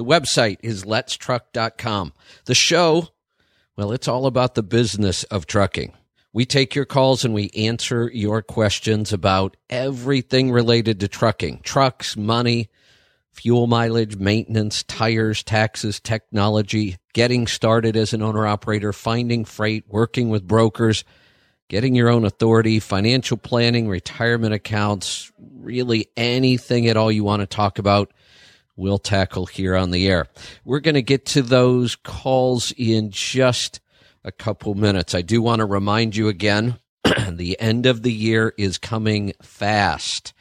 The 0.00 0.06
website 0.06 0.56
is 0.62 0.84
letstruck.com. 0.84 2.14
The 2.46 2.54
show, 2.54 3.08
well, 3.76 3.92
it's 3.92 4.08
all 4.08 4.24
about 4.24 4.54
the 4.54 4.62
business 4.62 5.24
of 5.24 5.44
trucking. 5.44 5.92
We 6.32 6.46
take 6.46 6.74
your 6.74 6.86
calls 6.86 7.22
and 7.22 7.34
we 7.34 7.50
answer 7.50 8.10
your 8.10 8.40
questions 8.40 9.12
about 9.12 9.58
everything 9.68 10.52
related 10.52 11.00
to 11.00 11.08
trucking 11.08 11.60
trucks, 11.64 12.16
money, 12.16 12.70
fuel 13.30 13.66
mileage, 13.66 14.16
maintenance, 14.16 14.84
tires, 14.84 15.42
taxes, 15.42 16.00
technology, 16.00 16.96
getting 17.12 17.46
started 17.46 17.94
as 17.94 18.14
an 18.14 18.22
owner 18.22 18.46
operator, 18.46 18.94
finding 18.94 19.44
freight, 19.44 19.84
working 19.86 20.30
with 20.30 20.48
brokers, 20.48 21.04
getting 21.68 21.94
your 21.94 22.08
own 22.08 22.24
authority, 22.24 22.80
financial 22.80 23.36
planning, 23.36 23.86
retirement 23.86 24.54
accounts, 24.54 25.30
really 25.58 26.06
anything 26.16 26.88
at 26.88 26.96
all 26.96 27.12
you 27.12 27.22
want 27.22 27.40
to 27.40 27.46
talk 27.46 27.78
about 27.78 28.14
we'll 28.80 28.98
tackle 28.98 29.46
here 29.46 29.76
on 29.76 29.90
the 29.90 30.08
air. 30.08 30.26
We're 30.64 30.80
going 30.80 30.94
to 30.94 31.02
get 31.02 31.26
to 31.26 31.42
those 31.42 31.96
calls 31.96 32.72
in 32.76 33.10
just 33.10 33.80
a 34.24 34.32
couple 34.32 34.74
minutes. 34.74 35.14
I 35.14 35.22
do 35.22 35.42
want 35.42 35.60
to 35.60 35.66
remind 35.66 36.16
you 36.16 36.28
again 36.28 36.78
the 37.30 37.60
end 37.60 37.86
of 37.86 38.02
the 38.02 38.12
year 38.12 38.54
is 38.56 38.78
coming 38.78 39.34
fast. 39.42 40.32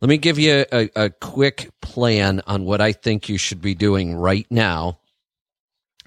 Let 0.00 0.08
me 0.08 0.18
give 0.18 0.38
you 0.38 0.64
a, 0.72 0.90
a, 0.96 1.10
quick 1.10 1.70
plan 1.82 2.40
on 2.46 2.64
what 2.64 2.80
I 2.80 2.92
think 2.92 3.28
you 3.28 3.36
should 3.36 3.60
be 3.60 3.74
doing 3.74 4.14
right 4.14 4.46
now 4.50 4.98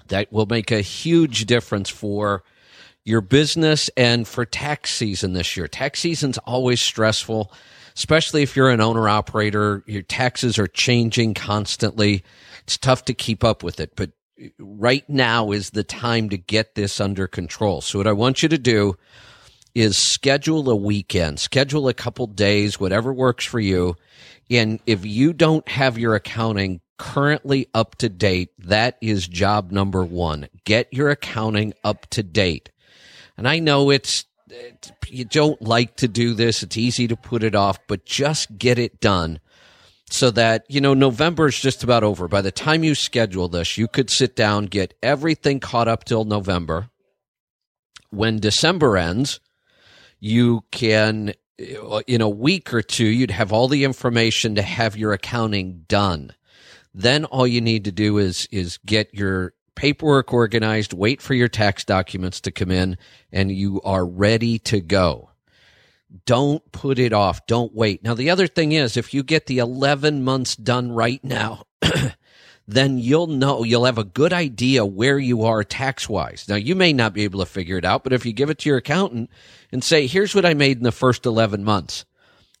that 0.08 0.32
will 0.32 0.46
make 0.46 0.72
a 0.72 0.80
huge 0.80 1.46
difference 1.46 1.90
for 1.90 2.42
your 3.04 3.20
business 3.20 3.90
and 3.96 4.26
for 4.26 4.44
tax 4.44 4.92
season 4.92 5.32
this 5.32 5.56
year. 5.56 5.68
Tax 5.68 6.00
season's 6.00 6.38
always 6.38 6.80
stressful 6.80 7.52
especially 7.96 8.42
if 8.42 8.56
you're 8.56 8.70
an 8.70 8.80
owner 8.80 9.08
operator, 9.08 9.82
your 9.86 10.02
taxes 10.02 10.58
are 10.58 10.66
changing 10.66 11.34
constantly. 11.34 12.24
It's 12.64 12.78
tough 12.78 13.04
to 13.06 13.14
keep 13.14 13.44
up 13.44 13.62
with 13.62 13.80
it, 13.80 13.94
but 13.96 14.10
right 14.58 15.08
now 15.08 15.52
is 15.52 15.70
the 15.70 15.84
time 15.84 16.28
to 16.30 16.36
get 16.36 16.74
this 16.74 17.00
under 17.00 17.26
control. 17.26 17.80
So 17.80 17.98
what 17.98 18.06
I 18.06 18.12
want 18.12 18.42
you 18.42 18.48
to 18.48 18.58
do 18.58 18.96
is 19.74 19.96
schedule 19.96 20.70
a 20.70 20.76
weekend, 20.76 21.40
schedule 21.40 21.88
a 21.88 21.94
couple 21.94 22.26
days, 22.26 22.78
whatever 22.78 23.12
works 23.12 23.44
for 23.44 23.60
you. 23.60 23.96
And 24.50 24.80
if 24.86 25.04
you 25.04 25.32
don't 25.32 25.68
have 25.68 25.98
your 25.98 26.14
accounting 26.14 26.80
currently 26.96 27.68
up 27.74 27.96
to 27.96 28.08
date, 28.08 28.50
that 28.58 28.96
is 29.00 29.26
job 29.26 29.72
number 29.72 30.04
one. 30.04 30.48
Get 30.64 30.92
your 30.92 31.10
accounting 31.10 31.74
up 31.82 32.06
to 32.10 32.22
date. 32.22 32.70
And 33.36 33.48
I 33.48 33.58
know 33.58 33.90
it's 33.90 34.24
you 35.08 35.24
don't 35.24 35.60
like 35.62 35.96
to 35.96 36.08
do 36.08 36.34
this. 36.34 36.62
It's 36.62 36.76
easy 36.76 37.08
to 37.08 37.16
put 37.16 37.42
it 37.42 37.54
off, 37.54 37.78
but 37.86 38.04
just 38.04 38.56
get 38.58 38.78
it 38.78 39.00
done 39.00 39.40
so 40.10 40.30
that, 40.30 40.64
you 40.68 40.80
know, 40.80 40.94
November 40.94 41.46
is 41.46 41.58
just 41.58 41.82
about 41.82 42.04
over. 42.04 42.28
By 42.28 42.40
the 42.40 42.52
time 42.52 42.84
you 42.84 42.94
schedule 42.94 43.48
this, 43.48 43.78
you 43.78 43.88
could 43.88 44.10
sit 44.10 44.36
down, 44.36 44.66
get 44.66 44.94
everything 45.02 45.60
caught 45.60 45.88
up 45.88 46.04
till 46.04 46.24
November. 46.24 46.90
When 48.10 48.38
December 48.38 48.96
ends, 48.96 49.40
you 50.20 50.64
can, 50.70 51.34
uh, 51.60 52.02
in 52.06 52.20
a 52.20 52.28
week 52.28 52.72
or 52.72 52.82
two, 52.82 53.06
you'd 53.06 53.30
have 53.30 53.52
all 53.52 53.68
the 53.68 53.84
information 53.84 54.54
to 54.54 54.62
have 54.62 54.96
your 54.96 55.12
accounting 55.12 55.84
done. 55.88 56.32
Then 56.94 57.24
all 57.24 57.46
you 57.46 57.60
need 57.60 57.84
to 57.86 57.92
do 57.92 58.18
is, 58.18 58.46
is 58.52 58.78
get 58.86 59.12
your 59.14 59.54
paperwork 59.74 60.32
organized, 60.32 60.92
wait 60.92 61.20
for 61.20 61.34
your 61.34 61.48
tax 61.48 61.84
documents 61.84 62.40
to 62.42 62.50
come 62.50 62.70
in, 62.70 62.96
and 63.32 63.50
you 63.50 63.80
are 63.82 64.06
ready 64.06 64.58
to 64.60 64.80
go. 64.80 65.30
Don't 66.26 66.70
put 66.72 66.98
it 66.98 67.12
off. 67.12 67.46
Don't 67.46 67.74
wait. 67.74 68.04
Now, 68.04 68.14
the 68.14 68.30
other 68.30 68.46
thing 68.46 68.72
is, 68.72 68.96
if 68.96 69.12
you 69.12 69.22
get 69.22 69.46
the 69.46 69.58
11 69.58 70.22
months 70.22 70.54
done 70.54 70.92
right 70.92 71.22
now, 71.24 71.64
then 72.68 72.98
you'll 72.98 73.26
know, 73.26 73.64
you'll 73.64 73.84
have 73.84 73.98
a 73.98 74.04
good 74.04 74.32
idea 74.32 74.86
where 74.86 75.18
you 75.18 75.42
are 75.42 75.64
tax 75.64 76.08
wise. 76.08 76.46
Now, 76.48 76.54
you 76.54 76.74
may 76.74 76.92
not 76.92 77.14
be 77.14 77.24
able 77.24 77.40
to 77.40 77.46
figure 77.46 77.78
it 77.78 77.84
out, 77.84 78.04
but 78.04 78.12
if 78.12 78.24
you 78.24 78.32
give 78.32 78.48
it 78.48 78.58
to 78.60 78.68
your 78.68 78.78
accountant 78.78 79.28
and 79.72 79.82
say, 79.82 80.06
here's 80.06 80.34
what 80.34 80.46
I 80.46 80.54
made 80.54 80.78
in 80.78 80.84
the 80.84 80.92
first 80.92 81.26
11 81.26 81.64
months, 81.64 82.04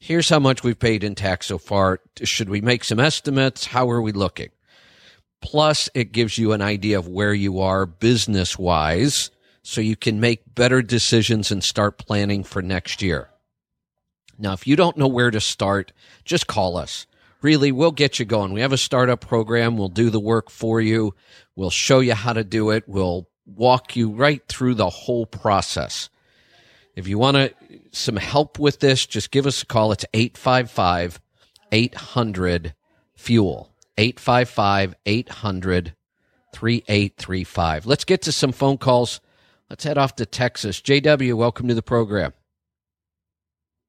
here's 0.00 0.28
how 0.28 0.40
much 0.40 0.64
we've 0.64 0.78
paid 0.78 1.04
in 1.04 1.14
tax 1.14 1.46
so 1.46 1.58
far. 1.58 2.00
Should 2.22 2.48
we 2.48 2.60
make 2.60 2.82
some 2.82 3.00
estimates? 3.00 3.66
How 3.66 3.88
are 3.90 4.02
we 4.02 4.12
looking? 4.12 4.50
Plus, 5.44 5.90
it 5.92 6.10
gives 6.10 6.38
you 6.38 6.52
an 6.52 6.62
idea 6.62 6.98
of 6.98 7.06
where 7.06 7.34
you 7.34 7.60
are 7.60 7.84
business 7.84 8.58
wise 8.58 9.30
so 9.62 9.82
you 9.82 9.94
can 9.94 10.18
make 10.18 10.54
better 10.54 10.80
decisions 10.80 11.50
and 11.50 11.62
start 11.62 11.98
planning 11.98 12.42
for 12.42 12.62
next 12.62 13.02
year. 13.02 13.28
Now, 14.38 14.54
if 14.54 14.66
you 14.66 14.74
don't 14.74 14.96
know 14.96 15.06
where 15.06 15.30
to 15.30 15.42
start, 15.42 15.92
just 16.24 16.46
call 16.46 16.78
us. 16.78 17.06
Really, 17.42 17.72
we'll 17.72 17.92
get 17.92 18.18
you 18.18 18.24
going. 18.24 18.54
We 18.54 18.62
have 18.62 18.72
a 18.72 18.78
startup 18.78 19.20
program. 19.20 19.76
We'll 19.76 19.90
do 19.90 20.08
the 20.08 20.18
work 20.18 20.48
for 20.48 20.80
you. 20.80 21.14
We'll 21.56 21.68
show 21.68 22.00
you 22.00 22.14
how 22.14 22.32
to 22.32 22.42
do 22.42 22.70
it. 22.70 22.84
We'll 22.86 23.28
walk 23.44 23.96
you 23.96 24.12
right 24.12 24.42
through 24.48 24.76
the 24.76 24.88
whole 24.88 25.26
process. 25.26 26.08
If 26.96 27.06
you 27.06 27.18
want 27.18 27.36
to, 27.36 27.54
some 27.92 28.16
help 28.16 28.58
with 28.58 28.80
this, 28.80 29.04
just 29.04 29.30
give 29.30 29.46
us 29.46 29.62
a 29.62 29.66
call. 29.66 29.92
It's 29.92 30.06
855 30.14 31.20
800 31.70 32.74
FUEL. 33.14 33.73
855 33.98 34.94
800 35.06 35.94
3835. 36.52 37.86
Let's 37.86 38.04
get 38.04 38.22
to 38.22 38.32
some 38.32 38.52
phone 38.52 38.78
calls. 38.78 39.20
Let's 39.68 39.84
head 39.84 39.98
off 39.98 40.14
to 40.16 40.26
Texas. 40.26 40.80
JW, 40.80 41.34
welcome 41.34 41.68
to 41.68 41.74
the 41.74 41.82
program. 41.82 42.32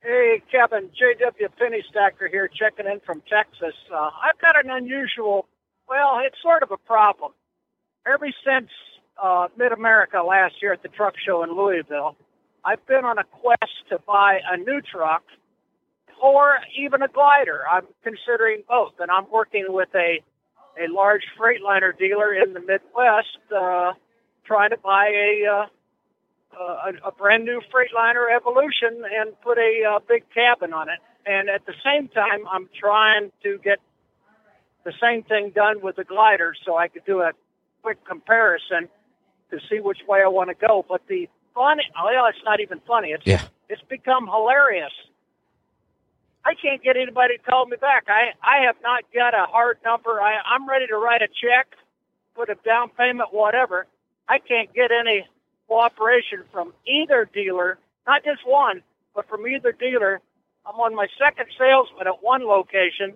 Hey, 0.01 0.41
Kevin. 0.51 0.89
JW 0.89 1.49
Penny 1.57 1.83
Stacker 1.89 2.27
here, 2.27 2.47
checking 2.47 2.85
in 2.91 2.99
from 3.05 3.21
Texas. 3.29 3.75
Uh, 3.93 4.09
I've 4.23 4.39
got 4.39 4.63
an 4.63 4.71
unusual, 4.71 5.47
well, 5.89 6.19
it's 6.25 6.37
sort 6.41 6.63
of 6.63 6.71
a 6.71 6.77
problem. 6.77 7.31
Ever 8.07 8.29
since 8.45 8.69
uh, 9.21 9.47
Mid 9.57 9.71
America 9.71 10.21
last 10.21 10.55
year 10.61 10.73
at 10.73 10.83
the 10.83 10.89
truck 10.89 11.15
show 11.25 11.43
in 11.43 11.55
Louisville, 11.55 12.15
I've 12.63 12.85
been 12.87 13.05
on 13.05 13.17
a 13.17 13.23
quest 13.23 13.73
to 13.89 13.99
buy 14.07 14.39
a 14.51 14.57
new 14.57 14.81
truck 14.81 15.23
or 16.21 16.57
even 16.77 17.01
a 17.01 17.07
glider. 17.07 17.63
I'm 17.69 17.87
considering 18.03 18.63
both, 18.67 18.93
and 18.99 19.11
I'm 19.11 19.29
working 19.31 19.65
with 19.69 19.89
a 19.95 20.21
a 20.77 20.91
large 20.91 21.23
Freightliner 21.39 21.97
dealer 21.97 22.33
in 22.33 22.53
the 22.53 22.59
Midwest, 22.59 23.39
uh, 23.55 23.93
trying 24.45 24.71
to 24.71 24.77
buy 24.77 25.07
a, 25.07 25.45
uh, 25.49 26.57
a 26.59 27.07
a 27.07 27.11
brand 27.11 27.45
new 27.45 27.61
Freightliner 27.73 28.35
Evolution 28.35 29.03
and 29.17 29.39
put 29.41 29.57
a 29.57 29.83
uh, 29.95 29.99
big 30.07 30.23
cabin 30.33 30.73
on 30.73 30.89
it. 30.89 30.99
And 31.25 31.49
at 31.49 31.65
the 31.65 31.73
same 31.83 32.07
time, 32.09 32.45
I'm 32.51 32.69
trying 32.79 33.31
to 33.43 33.57
get 33.63 33.79
the 34.83 34.93
same 35.01 35.23
thing 35.23 35.51
done 35.55 35.81
with 35.81 35.95
the 35.95 36.03
glider, 36.03 36.53
so 36.65 36.77
I 36.77 36.87
could 36.87 37.05
do 37.05 37.21
a 37.21 37.31
quick 37.81 38.05
comparison 38.05 38.89
to 39.51 39.59
see 39.69 39.79
which 39.79 39.99
way 40.07 40.21
I 40.21 40.27
want 40.27 40.49
to 40.49 40.67
go. 40.67 40.85
But 40.87 41.01
the 41.07 41.27
funny, 41.53 41.83
well, 41.95 42.25
it's 42.27 42.43
not 42.45 42.59
even 42.59 42.81
funny. 42.87 43.09
It's 43.09 43.25
yeah. 43.25 43.41
it's 43.69 43.81
become 43.89 44.27
hilarious 44.27 44.93
I 46.45 46.53
can't 46.53 46.83
get 46.83 46.95
anybody 46.95 47.37
to 47.37 47.43
call 47.43 47.65
me 47.65 47.75
back. 47.77 48.05
I, 48.07 48.33
I 48.43 48.65
have 48.65 48.75
not 48.83 49.03
got 49.13 49.33
a 49.33 49.47
hard 49.47 49.79
number. 49.83 50.21
I, 50.21 50.35
I'm 50.45 50.69
ready 50.69 50.85
to 50.87 50.95
write 50.95 51.23
a 51.23 51.27
check, 51.27 51.67
put 52.35 52.49
a 52.49 52.55
down 52.63 52.89
payment, 52.89 53.29
whatever. 53.33 53.87
I 54.29 54.37
can't 54.37 54.71
get 54.73 54.91
any 54.91 55.25
cooperation 55.67 56.43
from 56.51 56.73
either 56.85 57.27
dealer, 57.33 57.79
not 58.05 58.23
just 58.23 58.41
one, 58.45 58.83
but 59.15 59.27
from 59.27 59.47
either 59.47 59.71
dealer. 59.71 60.21
I'm 60.67 60.75
on 60.75 60.95
my 60.95 61.07
second 61.17 61.47
salesman 61.57 62.05
at 62.05 62.21
one 62.21 62.45
location. 62.45 63.13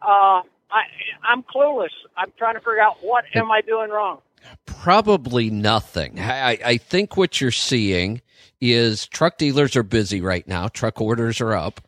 Uh, 0.00 0.42
I, 0.70 0.82
I'm 1.28 1.42
clueless. 1.42 1.90
I'm 2.16 2.32
trying 2.38 2.54
to 2.54 2.60
figure 2.60 2.80
out 2.80 2.98
what 3.00 3.24
am 3.34 3.50
I 3.50 3.62
doing 3.62 3.90
wrong. 3.90 4.20
Probably 4.64 5.50
nothing. 5.50 6.20
I, 6.20 6.58
I 6.64 6.76
think 6.76 7.16
what 7.16 7.40
you're 7.40 7.50
seeing 7.50 8.22
is 8.60 9.06
truck 9.08 9.38
dealers 9.38 9.74
are 9.74 9.82
busy 9.82 10.20
right 10.20 10.46
now. 10.46 10.68
Truck 10.68 11.00
orders 11.00 11.40
are 11.40 11.54
up 11.54 11.80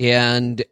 and 0.00 0.64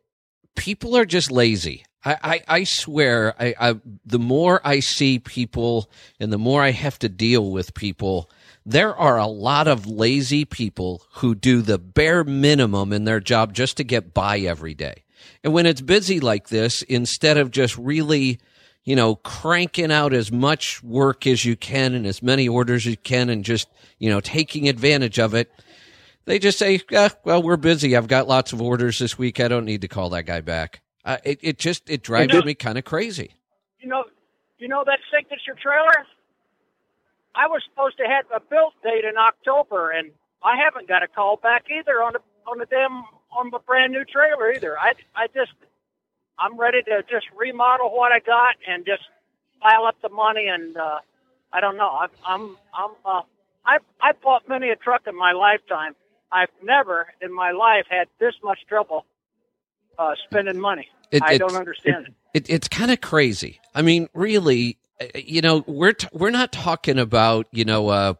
people 0.57 0.97
are 0.97 1.05
just 1.05 1.31
lazy. 1.31 1.85
I, 2.05 2.17
I, 2.23 2.43
I 2.49 2.65
swear, 2.65 3.35
I, 3.41 3.55
I, 3.61 3.75
the 4.07 4.19
more 4.19 4.61
I 4.65 4.81
see 4.81 5.19
people 5.19 5.91
and 6.19 6.33
the 6.33 6.39
more 6.39 6.63
I 6.63 6.71
have 6.71 6.99
to 7.01 7.09
deal 7.09 7.51
with 7.51 7.75
people, 7.75 8.31
there 8.65 8.95
are 8.97 9.19
a 9.19 9.27
lot 9.27 9.69
of 9.69 9.87
lazy 9.87 10.45
people 10.45 11.03
who 11.17 11.35
do 11.35 11.63
the 11.63 11.79
bare 11.79 12.25
minimum 12.25 12.93
in 12.93 13.05
their 13.05 13.21
job 13.21 13.53
just 13.53 13.77
to 13.77 13.85
get 13.85 14.15
by 14.15 14.39
every 14.41 14.75
day. 14.75 15.05
And 15.45 15.53
when 15.53 15.67
it's 15.67 15.81
busy 15.81 16.21
like 16.21 16.49
this, 16.49 16.83
instead 16.83 17.37
of 17.37 17.51
just 17.51 17.77
really, 17.77 18.39
you 18.85 18.97
know, 18.97 19.17
cranking 19.17 19.93
out 19.93 20.13
as 20.13 20.33
much 20.33 20.83
work 20.83 21.27
as 21.27 21.45
you 21.45 21.57
can 21.57 21.95
and 21.95 22.07
as 22.07 22.23
many 22.23 22.49
orders 22.49 22.87
as 22.87 22.93
you 22.93 22.97
can 22.97 23.29
and 23.29 23.45
just, 23.45 23.69
you 23.99 24.09
know, 24.09 24.21
taking 24.21 24.69
advantage 24.69 25.19
of 25.19 25.35
it. 25.35 25.51
They 26.29 26.39
just 26.39 26.59
say, 26.59 26.79
eh, 26.93 27.09
well, 27.25 27.43
we're 27.43 27.57
busy. 27.57 27.97
I've 27.97 28.07
got 28.07 28.29
lots 28.29 28.53
of 28.53 28.61
orders 28.61 28.99
this 28.99 29.17
week. 29.17 29.41
I 29.41 29.49
don't 29.49 29.65
need 29.65 29.81
to 29.81 29.89
call 29.89 30.11
that 30.11 30.25
guy 30.25 30.43
back. 30.43 30.83
Uh, 31.03 31.17
it, 31.25 31.39
it 31.41 31.59
just, 31.59 31.89
it 31.89 32.03
drives 32.03 32.31
You 32.35 32.41
know- 32.41 32.45
me 32.45 32.55
kind 32.55 32.77
of 32.77 32.85
crazy. 32.85 33.33
You 33.81 33.89
know, 33.89 34.05
you 34.59 34.69
know 34.69 34.85
that 34.85 34.99
signature 35.11 35.57
trailer. 35.59 36.05
I 37.35 37.47
was 37.47 37.63
supposed 37.71 37.97
to 37.97 38.05
have 38.05 38.27
a 38.35 38.41
build 38.41 38.75
date 38.83 39.05
in 39.05 39.17
October, 39.17 39.91
and 39.91 40.11
I 40.43 40.57
haven't 40.63 40.87
got 40.87 41.03
a 41.03 41.09
call 41.09 41.37
back 41.37 41.65
either 41.71 42.03
on 42.03 42.13
the 42.13 42.21
on 42.47 42.59
the 42.59 42.67
damn 42.67 43.05
on 43.33 43.51
the 43.51 43.61
brand 43.61 43.93
new 43.93 44.05
trailer 44.05 44.53
either. 44.53 44.79
I 44.79 44.93
I 45.15 45.29
just 45.29 45.53
I'm 46.39 46.59
ready 46.59 46.83
to 46.83 47.03
just 47.09 47.27
remodel 47.37 47.91
what 47.97 48.11
I 48.13 48.19
got 48.19 48.57
and 48.67 48.85
just 48.85 49.03
pile 49.63 49.85
up 49.87 49.97
the 50.03 50.09
money 50.09 50.49
and 50.49 50.77
uh, 50.77 50.99
I 51.53 51.61
don't 51.61 51.77
know. 51.77 51.91
I'm 51.91 52.11
I'm 52.27 52.57
I'm 52.75 52.91
uh, 53.05 53.23
I 53.65 53.79
I 54.03 54.13
bought 54.21 54.49
many 54.49 54.71
a 54.71 54.77
truck 54.77 55.03
in 55.07 55.17
my 55.17 55.33
lifetime. 55.33 55.95
I've 56.33 56.49
never 56.63 57.07
in 57.21 57.33
my 57.33 57.53
life 57.53 57.85
had 57.89 58.09
this 58.21 58.35
much 58.43 58.59
trouble 58.69 59.07
uh, 59.99 60.15
spending 60.29 60.61
money. 60.61 60.89
It- 61.11 61.23
I 61.23 61.39
don't 61.39 61.55
understand 61.57 62.09
it. 62.09 62.15
it, 62.35 62.51
it's 62.51 62.69
kind 62.69 62.91
of 62.91 63.01
crazy. 63.01 63.61
I 63.75 63.83
mean, 63.83 64.09
really, 64.15 64.77
uh, 65.01 65.07
you 65.15 65.41
know, 65.41 65.65
we're 65.67 65.93
t- 65.95 66.09
we're 66.13 66.31
not 66.31 66.53
talking 66.53 66.99
about 66.99 67.47
you 67.53 67.65
know 67.65 67.91
a 67.91 68.19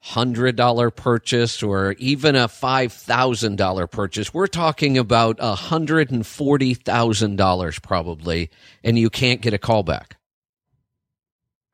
hundred 0.00 0.54
dollar 0.56 0.90
purchase 0.90 1.62
or 1.62 1.92
even 1.98 2.34
a 2.36 2.48
five 2.48 2.92
thousand 2.92 3.56
dollar 3.56 3.86
purchase. 3.86 4.34
We're 4.34 4.48
talking 4.48 4.98
about 4.98 5.36
a 5.38 5.54
hundred 5.54 6.10
and 6.10 6.26
forty 6.26 6.74
thousand 6.74 7.36
dollars 7.36 7.78
probably, 7.78 8.50
and 8.82 8.98
you 8.98 9.08
can't 9.10 9.40
get 9.40 9.54
a 9.54 9.58
call 9.58 9.82
back. 9.84 10.16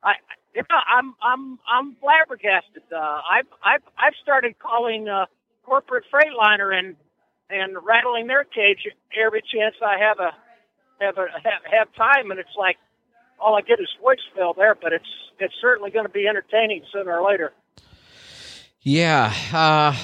I, 0.03 0.13
yeah, 0.55 0.61
I'm, 0.95 1.13
I'm, 1.21 1.59
I'm 1.69 1.95
flabbergasted. 1.95 2.83
Uh, 2.91 2.97
I've, 2.99 3.47
I've, 3.63 3.81
I've 3.97 4.13
started 4.21 4.57
calling 4.59 5.07
uh, 5.09 5.25
corporate 5.63 6.05
Freightliner 6.13 6.77
and 6.77 6.95
and 7.49 7.75
rattling 7.83 8.27
their 8.27 8.43
cage 8.43 8.87
every 9.19 9.41
chance 9.41 9.75
I 9.85 9.97
have 9.99 10.19
a 10.19 10.31
have 11.03 11.17
a 11.17 11.27
have, 11.43 11.61
have 11.71 11.95
time, 11.95 12.31
and 12.31 12.39
it's 12.39 12.55
like 12.57 12.77
all 13.39 13.55
I 13.55 13.61
get 13.61 13.79
is 13.79 13.89
voicemail 14.01 14.55
there. 14.55 14.75
But 14.75 14.93
it's 14.93 15.05
it's 15.39 15.53
certainly 15.61 15.91
going 15.91 16.05
to 16.05 16.11
be 16.11 16.27
entertaining 16.27 16.83
sooner 16.91 17.19
or 17.19 17.29
later. 17.29 17.53
Yeah. 18.81 19.33
Uh, 19.53 19.95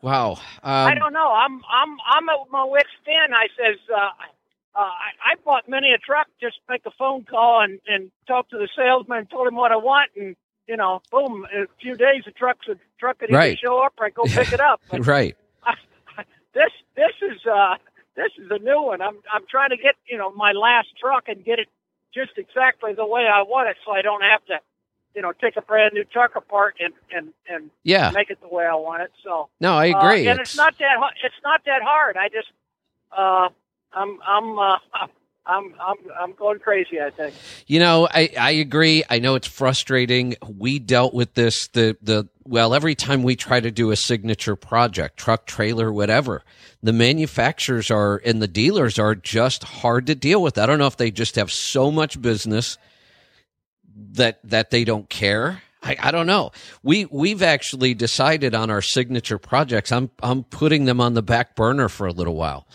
wow. 0.00 0.32
Um, 0.32 0.38
I 0.64 0.94
don't 0.94 1.12
know. 1.12 1.32
I'm 1.32 1.60
I'm 1.70 1.96
I'm 2.10 2.28
at 2.28 2.50
my 2.50 2.64
wit's 2.64 2.88
end. 3.06 3.34
I 3.34 3.48
says 3.56 3.78
uh, 3.90 3.98
uh, 4.74 4.80
I, 4.80 5.32
I 5.32 5.34
bought 5.44 5.68
many 5.68 5.92
a 5.92 5.98
truck. 5.98 6.28
Just 6.40 6.56
make 6.68 6.82
a 6.86 6.90
phone 6.98 7.24
call 7.24 7.62
and 7.62 7.80
and 7.86 8.10
talk 8.26 8.48
to 8.50 8.58
the 8.58 8.68
salesman. 8.76 9.26
Told 9.26 9.48
him 9.48 9.56
what 9.56 9.72
I 9.72 9.76
want, 9.76 10.10
and 10.16 10.36
you 10.66 10.76
know, 10.76 11.02
boom. 11.10 11.46
In 11.54 11.62
a 11.62 11.66
few 11.80 11.96
days, 11.96 12.22
the 12.24 12.32
truck's 12.32 12.68
a 12.68 12.76
truck 12.98 13.18
could 13.18 13.30
Right. 13.30 13.58
show 13.58 13.80
up 13.82 13.94
I 14.00 14.10
go 14.10 14.24
pick 14.24 14.52
it 14.52 14.60
up. 14.60 14.80
But 14.90 15.06
right. 15.06 15.36
this 16.54 16.70
this 16.96 17.12
is 17.22 17.40
uh 17.46 17.76
this 18.16 18.32
is 18.38 18.50
a 18.50 18.58
new 18.58 18.82
one. 18.82 19.00
I'm 19.02 19.18
I'm 19.32 19.44
trying 19.50 19.70
to 19.70 19.76
get 19.76 19.96
you 20.06 20.18
know 20.18 20.30
my 20.32 20.52
last 20.52 20.88
truck 21.00 21.24
and 21.28 21.44
get 21.44 21.58
it 21.58 21.68
just 22.14 22.32
exactly 22.36 22.94
the 22.94 23.06
way 23.06 23.26
I 23.26 23.42
want 23.42 23.68
it, 23.70 23.76
so 23.84 23.92
I 23.92 24.02
don't 24.02 24.22
have 24.22 24.44
to 24.46 24.60
you 25.14 25.22
know 25.22 25.32
take 25.32 25.56
a 25.56 25.62
brand 25.62 25.94
new 25.94 26.04
truck 26.04 26.36
apart 26.36 26.76
and 26.80 26.94
and 27.14 27.32
and 27.48 27.70
Yeah. 27.84 28.10
make 28.12 28.30
it 28.30 28.40
the 28.40 28.48
way 28.48 28.66
I 28.66 28.74
want 28.74 29.02
it. 29.02 29.12
So. 29.24 29.48
No, 29.60 29.74
I 29.76 29.86
Uh, 29.86 29.96
agree. 29.96 30.28
and 30.28 30.40
it's, 30.40 30.56
not 30.56 30.74
that 30.78 30.96
it's 31.24 31.34
not 31.44 31.64
that 31.66 31.82
hard. 31.82 32.16
I 32.16 32.28
just 32.28 32.48
uh, 33.16 33.48
I'm 33.92 34.18
I'm 34.26 34.58
uh, 34.58 34.78
I'm 35.44 35.74
I'm 35.80 35.96
I'm 36.18 36.32
going 36.34 36.60
crazy. 36.60 37.00
I 37.00 37.10
think. 37.10 37.34
You 37.66 37.80
know, 37.80 38.06
I, 38.08 38.30
I 38.38 38.50
agree. 38.52 39.02
I 39.10 39.18
know 39.18 39.34
it's 39.34 39.48
frustrating. 39.48 40.36
We 40.46 40.78
dealt 40.78 41.14
with 41.14 41.34
this 41.34 41.68
the 41.68 41.96
the 42.00 42.28
well 42.44 42.74
every 42.74 42.94
time 42.94 43.22
we 43.22 43.34
try 43.34 43.58
to 43.58 43.70
do 43.70 43.90
a 43.90 43.96
signature 43.96 44.54
project, 44.54 45.16
truck, 45.16 45.46
trailer, 45.46 45.92
whatever. 45.92 46.42
The 46.82 46.92
manufacturers 46.92 47.90
are 47.90 48.20
and 48.24 48.40
the 48.40 48.48
dealers 48.48 48.98
are 48.98 49.14
just 49.14 49.64
hard 49.64 50.06
to 50.06 50.14
deal 50.14 50.42
with. 50.42 50.58
I 50.58 50.66
don't 50.66 50.78
know 50.78 50.86
if 50.86 50.96
they 50.96 51.10
just 51.10 51.36
have 51.36 51.50
so 51.50 51.90
much 51.90 52.22
business 52.22 52.78
that 54.12 54.38
that 54.44 54.70
they 54.70 54.84
don't 54.84 55.08
care. 55.08 55.62
I, 55.82 55.96
I 55.98 56.10
don't 56.12 56.28
know. 56.28 56.52
We 56.84 57.06
we've 57.06 57.42
actually 57.42 57.94
decided 57.94 58.54
on 58.54 58.70
our 58.70 58.82
signature 58.82 59.38
projects. 59.38 59.90
I'm 59.90 60.10
I'm 60.22 60.44
putting 60.44 60.84
them 60.84 61.00
on 61.00 61.14
the 61.14 61.22
back 61.22 61.56
burner 61.56 61.88
for 61.88 62.06
a 62.06 62.12
little 62.12 62.36
while. 62.36 62.66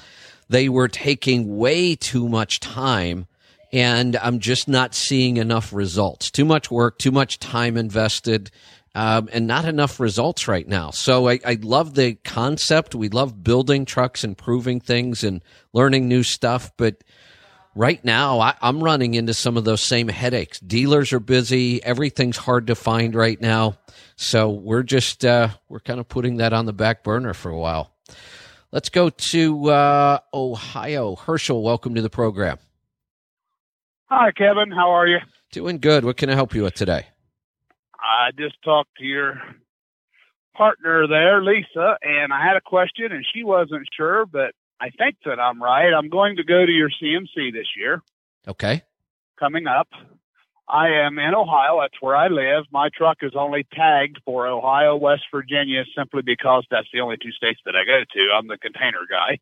They 0.50 0.70
were 0.70 0.88
taking 0.88 1.58
way 1.58 1.96
too 1.96 2.30
much 2.30 2.60
time 2.60 3.28
and 3.72 4.16
I'm 4.16 4.40
just 4.40 4.68
not 4.68 4.96
seeing 4.96 5.38
enough 5.38 5.74
results. 5.74 6.32
Too 6.32 6.46
much 6.46 6.72
work, 6.72 6.98
too 6.98 7.12
much 7.12 7.40
time 7.40 7.78
invested, 7.78 8.50
um, 8.96 9.30
and 9.32 9.46
not 9.46 9.66
enough 9.66 10.00
results 10.00 10.48
right 10.48 10.68
now. 10.68 10.90
So 10.92 11.28
I, 11.28 11.40
I 11.46 11.58
love 11.62 11.94
the 11.94 12.16
concept. 12.16 12.96
We 12.96 13.10
love 13.10 13.44
building 13.44 13.86
trucks, 13.86 14.24
improving 14.24 14.80
things, 14.80 15.24
and 15.24 15.44
learning 15.74 16.08
new 16.08 16.24
stuff. 16.24 16.72
But 16.78 17.04
right 17.76 18.04
now, 18.04 18.40
I, 18.40 18.56
I'm 18.62 18.84
running 18.84 19.14
into 19.14 19.34
some 19.34 19.58
of 19.58 19.66
those 19.66 19.82
same 19.82 20.08
headaches. 20.08 20.60
Dealers 20.60 21.14
are 21.14 21.20
busy. 21.20 21.84
Everything's 21.84 22.38
hard 22.38 22.68
to 22.68 22.76
find 22.76 23.14
right 23.14 23.40
now. 23.40 23.78
So 24.16 24.50
we're 24.50 24.84
just 24.84 25.24
uh, 25.26 25.50
we're 25.70 25.80
kind 25.82 26.00
of 26.00 26.08
putting 26.08 26.38
that 26.38 26.54
on 26.54 26.66
the 26.66 26.74
back 26.74 27.04
burner 27.04 27.34
for 27.34 27.52
a 27.52 27.58
while. 27.58 27.92
Let's 28.72 28.90
go 28.90 29.10
to 29.10 29.69
uh, 29.69 30.19
Ohio. 30.34 31.16
Herschel, 31.16 31.64
welcome 31.64 31.96
to 31.96 32.02
the 32.02 32.10
program. 32.10 32.58
Hi, 34.10 34.31
Kevin. 34.31 34.72
How 34.72 34.92
are 34.92 35.08
you? 35.08 35.19
Doing 35.52 35.80
good. 35.80 36.04
What 36.04 36.18
can 36.18 36.30
I 36.30 36.36
help 36.36 36.54
you 36.54 36.64
with 36.64 36.75
today? 36.75 37.08
I 38.00 38.31
just 38.38 38.56
talked 38.64 38.90
to 38.98 39.06
your 39.06 39.40
partner 40.56 41.08
there, 41.08 41.42
Lisa, 41.44 41.98
and 42.02 42.34
I 42.34 42.44
had 42.46 42.58
a 42.58 42.62
question, 42.62 43.12
and 43.12 43.25
she 43.34 43.44
wasn't 43.44 43.88
sure, 43.96 44.25
but 44.25 44.52
I 44.81 44.90
think 44.90 45.16
that 45.25 45.40
I'm 45.40 45.62
right. 45.62 45.94
I'm 45.94 46.10
going 46.10 46.36
to 46.38 46.44
go 46.44 46.66
to 46.66 46.72
your 46.72 46.90
CMC 46.90 47.54
this 47.54 47.68
year, 47.78 48.02
Okay. 48.48 48.84
coming 49.40 49.68
up. 49.68 49.88
I 50.69 50.90
am 50.90 51.18
in 51.18 51.34
Ohio. 51.34 51.80
That's 51.81 52.02
where 52.02 52.16
I 52.16 52.28
live. 52.28 52.66
My 52.72 52.90
truck 52.96 53.18
is 53.22 53.34
only 53.36 53.66
tagged 53.74 54.19
for 54.25 54.48
Ohio, 54.48 54.96
West 54.98 55.24
Virginia, 55.31 55.84
simply 55.96 56.22
because 56.22 56.66
that's 56.69 56.88
the 56.92 57.00
only 57.00 57.18
two 57.18 57.31
states 57.31 57.62
that 57.66 57.75
I 57.75 57.86
go 57.86 58.04
to. 58.14 58.34
I'm 58.36 58.48
the 58.48 58.58
container 58.58 59.06
guy. 59.10 59.40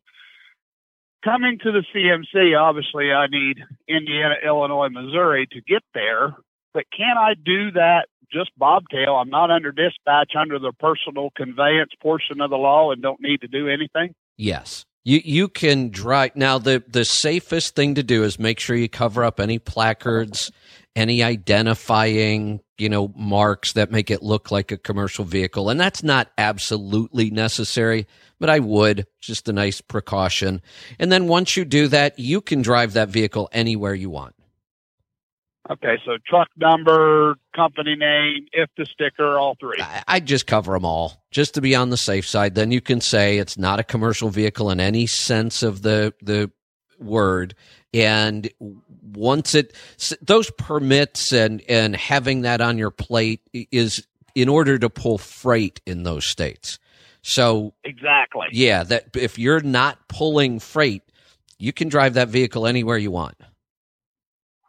Coming 1.24 1.58
to 1.64 1.72
the 1.72 1.84
CMC, 1.92 2.56
obviously, 2.56 3.12
I 3.12 3.26
need 3.26 3.58
Indiana, 3.88 4.36
Illinois, 4.44 4.88
Missouri 4.88 5.48
to 5.50 5.60
get 5.60 5.82
there. 5.92 6.36
But 6.72 6.84
can 6.96 7.16
I 7.18 7.34
do 7.34 7.72
that 7.72 8.06
just 8.30 8.50
bobtail? 8.56 9.16
I'm 9.16 9.30
not 9.30 9.50
under 9.50 9.72
dispatch 9.72 10.32
under 10.38 10.60
the 10.60 10.72
personal 10.78 11.30
conveyance 11.36 11.92
portion 12.00 12.40
of 12.40 12.50
the 12.50 12.56
law 12.56 12.92
and 12.92 13.02
don't 13.02 13.20
need 13.20 13.40
to 13.40 13.48
do 13.48 13.68
anything. 13.68 14.14
Yes. 14.36 14.84
You 15.02 15.20
you 15.24 15.48
can 15.48 15.90
drive 15.90 16.34
now 16.34 16.58
the 16.58 16.82
the 16.86 17.04
safest 17.04 17.76
thing 17.76 17.94
to 17.94 18.02
do 18.02 18.24
is 18.24 18.40
make 18.40 18.58
sure 18.58 18.74
you 18.74 18.88
cover 18.88 19.24
up 19.24 19.38
any 19.38 19.60
placards, 19.60 20.50
any 20.96 21.22
identifying, 21.22 22.60
you 22.78 22.88
know, 22.88 23.12
marks 23.14 23.74
that 23.74 23.92
make 23.92 24.10
it 24.10 24.22
look 24.22 24.50
like 24.50 24.72
a 24.72 24.78
commercial 24.78 25.24
vehicle. 25.24 25.68
And 25.68 25.78
that's 25.78 26.02
not 26.02 26.32
absolutely 26.38 27.30
necessary, 27.30 28.06
but 28.40 28.50
I 28.50 28.58
would 28.58 29.06
just 29.20 29.48
a 29.48 29.52
nice 29.52 29.80
precaution. 29.80 30.62
And 30.98 31.12
then 31.12 31.28
once 31.28 31.56
you 31.56 31.64
do 31.64 31.86
that, 31.88 32.18
you 32.18 32.40
can 32.40 32.62
drive 32.62 32.94
that 32.94 33.10
vehicle 33.10 33.48
anywhere 33.52 33.94
you 33.94 34.10
want. 34.10 34.34
Okay, 35.68 35.96
so 36.04 36.12
truck 36.24 36.48
number, 36.56 37.34
company 37.54 37.96
name, 37.96 38.46
if 38.52 38.70
the 38.76 38.86
sticker, 38.86 39.36
all 39.36 39.56
three. 39.58 39.80
I- 39.80 40.04
I'd 40.06 40.26
just 40.26 40.46
cover 40.46 40.72
them 40.72 40.84
all 40.84 41.24
just 41.32 41.54
to 41.54 41.60
be 41.60 41.74
on 41.74 41.90
the 41.90 41.96
safe 41.96 42.26
side. 42.26 42.54
Then 42.54 42.70
you 42.70 42.80
can 42.80 43.00
say 43.00 43.38
it's 43.38 43.58
not 43.58 43.80
a 43.80 43.84
commercial 43.84 44.30
vehicle 44.30 44.70
in 44.70 44.78
any 44.78 45.06
sense 45.06 45.62
of 45.62 45.82
the 45.82 46.14
the 46.22 46.52
word. 46.98 47.54
And 47.96 48.50
once 49.14 49.54
it 49.54 49.72
those 50.20 50.50
permits 50.50 51.32
and 51.32 51.62
and 51.66 51.96
having 51.96 52.42
that 52.42 52.60
on 52.60 52.76
your 52.76 52.90
plate 52.90 53.40
is 53.54 54.06
in 54.34 54.50
order 54.50 54.78
to 54.78 54.90
pull 54.90 55.16
freight 55.16 55.80
in 55.86 56.02
those 56.02 56.26
states. 56.26 56.78
So 57.22 57.72
Exactly. 57.84 58.48
yeah, 58.52 58.84
that 58.84 59.16
if 59.16 59.38
you're 59.38 59.62
not 59.62 60.08
pulling 60.08 60.60
freight, 60.60 61.02
you 61.58 61.72
can 61.72 61.88
drive 61.88 62.14
that 62.14 62.28
vehicle 62.28 62.66
anywhere 62.66 62.98
you 62.98 63.10
want. 63.10 63.36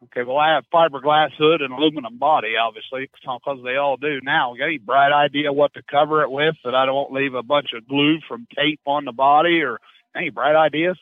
Okay, 0.06 0.24
well, 0.24 0.38
I 0.38 0.54
have 0.54 0.64
fiberglass 0.74 1.32
hood 1.38 1.62
and 1.62 1.74
aluminum 1.74 2.18
body, 2.18 2.54
obviously, 2.56 3.10
because 3.12 3.60
they 3.66 3.76
all 3.76 3.98
do 3.98 4.22
now. 4.24 4.54
Got 4.58 4.66
any 4.66 4.78
bright 4.78 5.12
idea 5.12 5.52
what 5.52 5.74
to 5.74 5.82
cover 5.90 6.24
it 6.24 6.32
with 6.32 6.56
that 6.64 6.74
I 6.74 6.86
don't 6.86 7.12
leave 7.12 7.34
a 7.34 7.44
bunch 7.44 7.74
of 7.76 7.86
glue 7.88 8.20
from 8.26 8.48
tape 8.56 8.80
on 8.86 9.04
the 9.04 9.12
body 9.12 9.62
or 9.64 9.80
any 10.16 10.30
bright 10.30 10.56
ideas? 10.56 10.98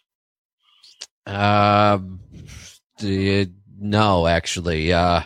Um, 1.26 2.20
d- 2.98 3.48
no, 3.80 4.28
actually, 4.28 4.94
uh, 4.94 5.22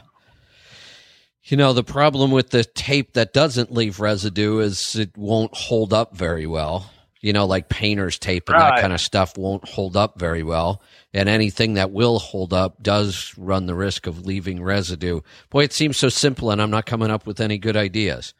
you 1.45 1.57
know, 1.57 1.73
the 1.73 1.83
problem 1.83 2.31
with 2.31 2.51
the 2.51 2.63
tape 2.63 3.13
that 3.13 3.33
doesn't 3.33 3.71
leave 3.71 3.99
residue 3.99 4.59
is 4.59 4.95
it 4.95 5.17
won't 5.17 5.55
hold 5.55 5.93
up 5.93 6.15
very 6.15 6.45
well. 6.45 6.91
You 7.21 7.33
know, 7.33 7.45
like 7.45 7.67
painter's 7.67 8.17
tape 8.17 8.47
and 8.47 8.57
that 8.61 8.75
kind 8.81 8.93
of 8.93 9.01
stuff 9.01 9.37
won't 9.37 9.67
hold 9.67 9.97
up 9.97 10.17
very 10.17 10.41
well. 10.41 10.81
And 11.13 11.27
anything 11.27 11.73
that 11.73 11.91
will 11.91 12.17
hold 12.17 12.53
up 12.53 12.81
does 12.81 13.33
run 13.37 13.65
the 13.65 13.75
risk 13.75 14.07
of 14.07 14.25
leaving 14.25 14.63
residue. 14.63 15.19
Boy, 15.49 15.63
it 15.63 15.73
seems 15.73 15.97
so 15.97 16.07
simple, 16.07 16.49
and 16.49 16.61
I'm 16.61 16.71
not 16.71 16.85
coming 16.85 17.11
up 17.11 17.27
with 17.27 17.41
any 17.41 17.57
good 17.57 17.75
ideas. 17.75 18.33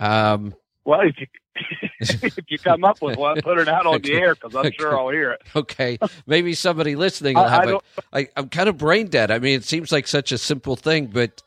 Um, 0.00 0.54
Well, 0.84 1.02
if 1.02 1.14
you 1.20 1.26
if 2.00 2.38
you 2.48 2.58
come 2.58 2.84
up 2.84 3.00
with 3.02 3.16
one, 3.16 3.40
put 3.40 3.58
it 3.58 3.68
out 3.68 3.86
on 3.86 4.00
the 4.02 4.14
air 4.14 4.34
because 4.34 4.54
I'm 4.54 4.72
sure 4.72 4.98
I'll 4.98 5.10
hear 5.10 5.32
it. 5.32 5.42
okay, 5.56 5.98
maybe 6.26 6.54
somebody 6.54 6.96
listening 6.96 7.36
will 7.36 7.44
I- 7.44 7.46
I 7.46 7.50
have 7.50 7.68
it. 7.68 7.80
I, 8.12 8.28
I'm 8.36 8.48
kind 8.48 8.68
of 8.68 8.76
brain 8.78 9.08
dead. 9.08 9.30
I 9.30 9.38
mean, 9.38 9.56
it 9.56 9.64
seems 9.64 9.92
like 9.92 10.06
such 10.06 10.32
a 10.32 10.38
simple 10.38 10.76
thing, 10.76 11.06
but 11.06 11.42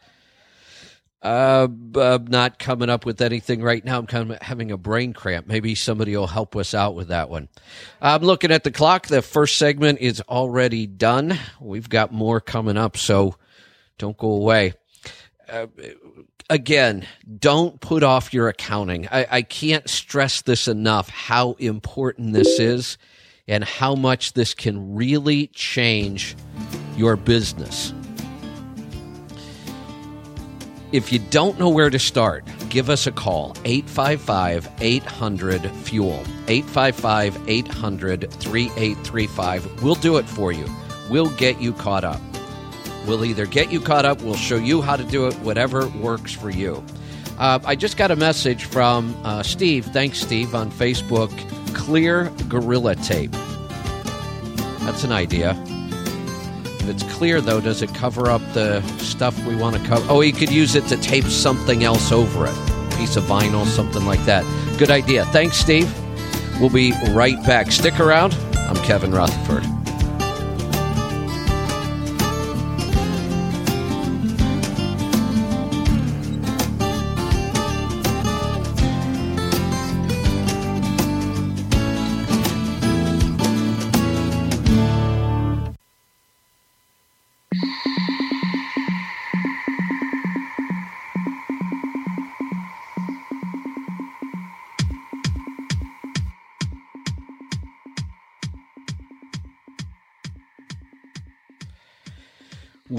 uh, 1.22 1.68
I'm 1.96 2.25
not 2.25 2.60
coming 2.60 2.89
up 2.89 3.06
with 3.06 3.22
anything 3.22 3.62
right 3.62 3.84
now. 3.84 3.98
I'm 3.98 4.06
kind 4.08 4.32
of 4.32 4.42
having 4.42 4.72
a 4.72 4.77
brain 4.77 5.13
cramp. 5.13 5.48
Maybe 5.48 5.74
somebody 5.75 6.16
will 6.16 6.27
help 6.27 6.56
us 6.56 6.74
out 6.74 6.96
with 6.96 7.08
that 7.08 7.30
one. 7.30 7.50
I'm 8.01 8.22
looking 8.22 8.51
at 8.51 8.63
the 8.63 8.72
clock. 8.72 9.08
The 9.08 9.22
first 9.22 9.58
segment 9.58 10.00
is 10.00 10.22
already 10.22 10.86
done. 10.86 11.38
We've 11.60 11.89
got 11.89 12.13
more 12.13 12.39
coming 12.39 12.77
up, 12.77 12.98
so 12.98 13.36
don't 13.98 14.16
go 14.18 14.30
away. 14.32 14.74
Uh, 15.50 15.68
again, 16.50 17.08
don't 17.39 17.80
put 17.80 18.04
off 18.04 18.34
your 18.34 18.50
accounting. 18.50 19.08
I, 19.10 19.27
I 19.30 19.42
can't 19.42 19.89
stress 19.89 20.42
this 20.42 20.68
enough 20.68 21.10
how 21.10 21.54
important 21.54 22.34
this 22.34 22.60
is 22.60 22.98
and 23.48 23.63
how 23.63 23.96
much 23.96 24.34
this 24.34 24.54
can 24.54 24.96
really 24.96 25.48
change 25.48 26.36
your 26.98 27.16
business. 27.16 27.94
If 30.92 31.12
you 31.12 31.20
don't 31.20 31.60
know 31.60 31.70
where 31.70 31.89
to 31.89 32.00
start, 32.00 32.46
give 32.70 32.89
us 32.89 33.08
a 33.08 33.12
call 33.12 33.56
855 33.66 34.70
800 34.80 35.70
Fuel. 35.72 36.24
855 36.48 37.50
800 37.50 38.32
3835. 38.32 39.84
We'll 39.84 39.96
do 39.96 40.18
it 40.18 40.25
for 40.25 40.51
you. 40.51 40.66
We'll 41.10 41.30
get 41.32 41.62
you 41.62 41.74
caught 41.74 42.04
up. 42.04 42.22
We'll 43.08 43.24
either 43.24 43.46
get 43.46 43.72
you 43.72 43.80
caught 43.80 44.06
up, 44.06 44.22
we'll 44.22 44.36
show 44.36 44.58
you 44.58 44.82
how 44.82 44.98
to 44.98 45.04
do 45.04 45.28
it, 45.28 45.34
whatever 45.36 45.88
works 45.88 46.34
for 46.34 46.50
you. 46.50 46.84
Uh, 47.40 47.60
I 47.64 47.76
just 47.76 47.98
got 47.98 48.12
a 48.12 48.16
message 48.16 48.66
from 48.66 49.16
uh, 49.24 49.44
Steve. 49.44 49.86
Thanks, 49.86 50.20
Steve, 50.20 50.54
on 50.54 50.70
Facebook. 50.72 51.32
Clear 51.74 52.30
Gorilla 52.50 52.96
Tape. 52.96 53.32
That's 54.82 55.04
an 55.04 55.12
idea. 55.12 55.56
If 56.80 56.90
it's 56.90 57.04
clear, 57.14 57.40
though, 57.42 57.62
does 57.62 57.82
it 57.82 57.94
cover 57.94 58.30
up 58.30 58.42
the 58.54 58.82
stuff 58.98 59.38
we 59.46 59.56
want 59.56 59.76
to 59.76 59.84
cover? 59.88 60.06
Oh, 60.10 60.22
you 60.22 60.34
could 60.34 60.52
use 60.52 60.76
it 60.76 60.86
to 60.88 60.98
tape 60.98 61.26
something 61.26 61.84
else 61.84 62.12
over 62.12 62.48
it. 62.48 62.56
Piece 62.98 63.16
of 63.16 63.24
vinyl, 63.26 63.66
something 63.66 64.06
like 64.06 64.24
that. 64.26 64.44
Good 64.78 64.90
idea. 64.90 65.26
Thanks, 65.26 65.58
Steve. 65.58 65.94
We'll 66.60 66.70
be 66.70 66.94
right 67.12 67.42
back. 67.46 67.72
Stick 67.72 68.00
around. 68.00 68.34
I'm 68.56 68.78
Kevin 68.78 69.12
Rutherford. 69.12 69.76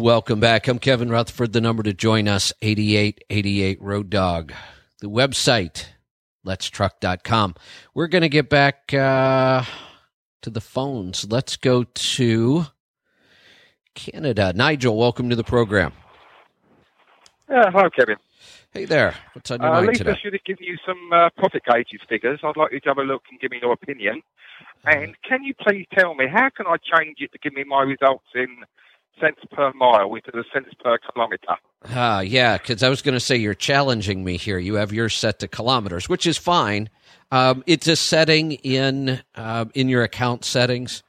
Welcome 0.08 0.40
back. 0.40 0.68
I'm 0.68 0.78
Kevin 0.78 1.10
Rutherford. 1.10 1.52
The 1.52 1.60
number 1.60 1.82
to 1.82 1.92
join 1.92 2.28
us, 2.28 2.50
8888 2.62 3.82
Road 3.82 4.08
Dog. 4.08 4.54
The 5.02 5.10
website, 5.10 5.84
letstruck.com. 6.46 7.54
We're 7.92 8.06
going 8.06 8.22
to 8.22 8.30
get 8.30 8.48
back 8.48 8.94
uh, 8.94 9.64
to 10.40 10.48
the 10.48 10.62
phones. 10.62 11.30
Let's 11.30 11.58
go 11.58 11.84
to 11.84 12.64
Canada. 13.94 14.54
Nigel, 14.54 14.96
welcome 14.96 15.28
to 15.28 15.36
the 15.36 15.44
program. 15.44 15.92
Yeah, 17.50 17.70
hello, 17.70 17.90
Kevin. 17.90 18.16
Hey 18.70 18.86
there. 18.86 19.14
What's 19.34 19.50
on 19.50 19.60
your 19.60 19.68
Uh, 19.68 19.74
mind 19.74 19.88
Lisa 19.88 20.04
today? 20.04 20.18
should 20.22 20.32
have 20.32 20.44
given 20.44 20.64
you 20.64 20.78
some 20.86 21.12
uh, 21.12 21.28
profit 21.36 21.64
gauges 21.70 22.00
figures. 22.08 22.40
I'd 22.42 22.56
like 22.56 22.72
you 22.72 22.80
to 22.80 22.88
have 22.88 22.96
a 22.96 23.02
look 23.02 23.24
and 23.30 23.38
give 23.40 23.50
me 23.50 23.58
your 23.60 23.74
opinion. 23.74 24.22
And 24.86 25.14
can 25.28 25.44
you 25.44 25.52
please 25.52 25.84
tell 25.92 26.14
me 26.14 26.24
how 26.32 26.48
can 26.48 26.64
I 26.66 26.76
change 26.78 27.18
it 27.20 27.30
to 27.32 27.38
give 27.38 27.52
me 27.52 27.64
my 27.64 27.82
results 27.82 28.24
in 28.34 28.64
cents 29.20 29.40
per 29.50 29.72
mile 29.74 30.14
instead 30.14 30.34
of 30.34 30.44
cents 30.52 30.70
per 30.82 30.98
kilometre? 30.98 31.56
Ah, 31.90 32.20
yeah, 32.20 32.58
because 32.58 32.82
I 32.82 32.88
was 32.88 33.02
going 33.02 33.14
to 33.14 33.20
say 33.20 33.36
you're 33.36 33.54
challenging 33.54 34.24
me 34.24 34.36
here. 34.36 34.58
You 34.58 34.74
have 34.74 34.92
yours 34.92 35.14
set 35.14 35.38
to 35.40 35.48
kilometers, 35.48 36.08
which 36.08 36.26
is 36.26 36.36
fine. 36.36 36.90
Um, 37.30 37.62
it's 37.66 37.86
a 37.86 37.96
setting 37.96 38.52
in 38.52 39.20
uh, 39.34 39.66
in 39.74 39.88
your 39.88 40.02
account 40.02 40.44
settings. 40.44 41.02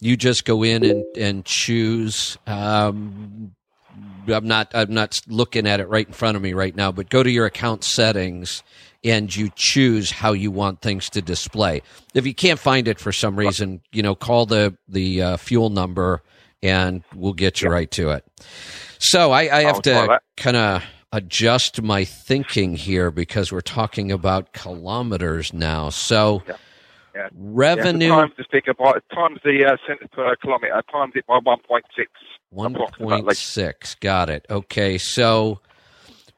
You 0.00 0.16
just 0.16 0.44
go 0.44 0.62
in 0.62 0.84
and 0.84 1.04
and 1.16 1.44
choose. 1.44 2.38
Um, 2.46 3.54
I'm 4.28 4.46
not 4.46 4.70
I'm 4.74 4.94
not 4.94 5.20
looking 5.26 5.66
at 5.66 5.80
it 5.80 5.88
right 5.88 6.06
in 6.06 6.12
front 6.12 6.36
of 6.36 6.42
me 6.42 6.52
right 6.52 6.74
now, 6.74 6.92
but 6.92 7.10
go 7.10 7.22
to 7.22 7.30
your 7.30 7.46
account 7.46 7.84
settings 7.84 8.62
and 9.02 9.34
you 9.34 9.50
choose 9.54 10.10
how 10.10 10.32
you 10.32 10.50
want 10.50 10.82
things 10.82 11.08
to 11.10 11.22
display. 11.22 11.82
If 12.14 12.26
you 12.26 12.34
can't 12.34 12.58
find 12.58 12.86
it 12.86 13.00
for 13.00 13.12
some 13.12 13.36
reason, 13.36 13.80
you 13.92 14.02
know, 14.02 14.14
call 14.14 14.46
the 14.46 14.76
the 14.88 15.22
uh, 15.22 15.36
fuel 15.36 15.70
number 15.70 16.22
and 16.62 17.02
we'll 17.14 17.32
get 17.32 17.62
you 17.62 17.70
right 17.70 17.90
to 17.92 18.10
it. 18.10 18.24
So 18.98 19.32
I, 19.32 19.42
I 19.58 19.62
have 19.62 19.76
I'll 19.76 19.82
to 19.82 20.20
kind 20.36 20.56
of 20.56 20.82
adjust 21.12 21.82
my 21.82 22.04
thinking 22.04 22.76
here 22.76 23.10
because 23.10 23.50
we're 23.50 23.60
talking 23.60 24.12
about 24.12 24.52
kilometers 24.52 25.52
now. 25.52 25.90
So 25.90 26.42
Yeah. 26.46 26.56
Yeah. 27.12 27.28
revenue 27.34 28.06
Yeah, 28.06 28.14
so 28.14 28.20
times 28.20 28.32
the 28.38 28.44
figure 28.52 28.74
by 28.74 28.92
times 29.12 29.40
the 29.42 29.64
uh, 29.66 29.76
cents 29.84 30.04
per 30.12 30.36
kilometre 30.36 30.82
times 30.92 31.12
it 31.16 31.26
by 31.26 31.40
one 31.42 31.58
point 31.66 31.84
six. 31.96 32.08
One 32.50 32.76
point 32.98 33.36
six. 33.36 33.96
Got 33.96 34.30
it. 34.30 34.46
Okay, 34.48 34.96
so 34.96 35.58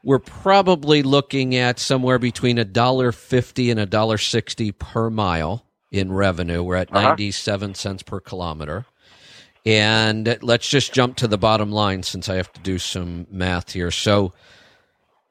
we're 0.03 0.19
probably 0.19 1.03
looking 1.03 1.57
at 1.57 1.79
somewhere 1.79 2.19
between 2.19 2.57
a 2.57 2.65
dollar 2.65 3.13
fifty 3.13 3.71
and 3.71 3.79
a 3.79 3.85
dollar 3.85 4.17
sixty 4.17 4.73
per 4.73 5.11
mile 5.11 5.67
in 5.91 6.11
revenue. 6.11 6.63
We're 6.63 6.77
at 6.77 6.91
Uh-huh. 6.91 7.09
ninety-seven 7.09 7.75
cents 7.75 8.03
per 8.03 8.21
kilometer. 8.21 8.87
And 9.65 10.39
let's 10.43 10.69
just 10.69 10.93
jump 10.93 11.17
to 11.19 11.29
the 11.29 11.39
bottom 11.39 11.71
line 11.71 12.03
since 12.03 12.29
I 12.29 12.35
have 12.37 12.53
to 12.53 12.61
do 12.61 12.79
some 12.79 13.27
math 13.31 13.73
here. 13.73 13.93
So, 13.93 14.33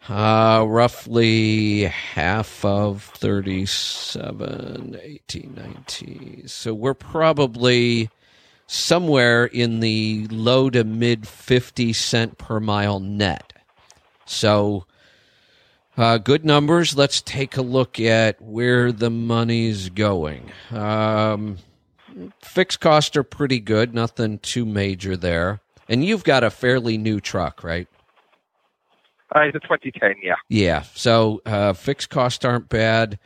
uh, 0.07 0.65
roughly 0.67 1.83
half 1.83 2.63
of 2.65 3.03
37, 3.03 4.97
18, 5.01 5.53
19. 5.53 6.47
So 6.47 6.73
we're 6.73 6.93
probably 6.93 8.09
somewhere 8.67 9.45
in 9.45 9.81
the 9.81 10.27
low 10.31 10.69
to 10.69 10.85
mid 10.85 11.27
50 11.27 11.91
cent 11.93 12.37
per 12.37 12.59
mile 12.59 12.99
net. 12.99 13.53
So, 14.25 14.85
uh, 15.97 16.17
good 16.19 16.45
numbers. 16.45 16.95
Let's 16.95 17.21
take 17.21 17.57
a 17.57 17.61
look 17.61 17.99
at 17.99 18.41
where 18.41 18.93
the 18.93 19.09
money's 19.09 19.89
going. 19.89 20.51
Um, 20.71 21.57
fixed 22.41 22.79
costs 22.79 23.15
are 23.15 23.23
pretty 23.23 23.59
good, 23.59 23.93
nothing 23.93 24.39
too 24.39 24.65
major 24.65 25.15
there. 25.17 25.61
And 25.89 26.05
you've 26.05 26.23
got 26.23 26.43
a 26.43 26.49
fairly 26.49 26.97
new 26.97 27.19
truck, 27.19 27.63
right? 27.63 27.87
Uh, 29.35 29.41
it's 29.41 29.55
a 29.55 29.59
2010, 29.59 30.15
yeah. 30.21 30.35
Yeah. 30.49 30.83
So 30.93 31.41
uh, 31.45 31.73
fixed 31.73 32.09
costs 32.09 32.43
aren't 32.43 32.69
bad. 32.69 33.17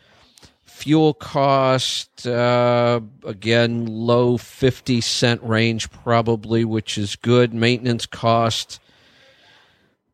Fuel 0.66 1.14
cost, 1.14 2.28
uh, 2.28 3.00
again, 3.26 3.86
low 3.86 4.38
50 4.38 5.02
cent 5.02 5.42
range 5.42 5.90
probably, 5.90 6.66
which 6.66 6.98
is 6.98 7.16
good. 7.16 7.54
Maintenance 7.54 8.06
cost, 8.06 8.80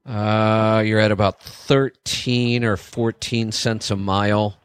uh, 0.06 0.84
you're 0.86 1.00
at 1.00 1.12
about 1.12 1.42
13 1.42 2.64
or 2.64 2.78
14 2.78 3.52
cents 3.52 3.92
a 3.92 3.96
mile. 3.96 4.58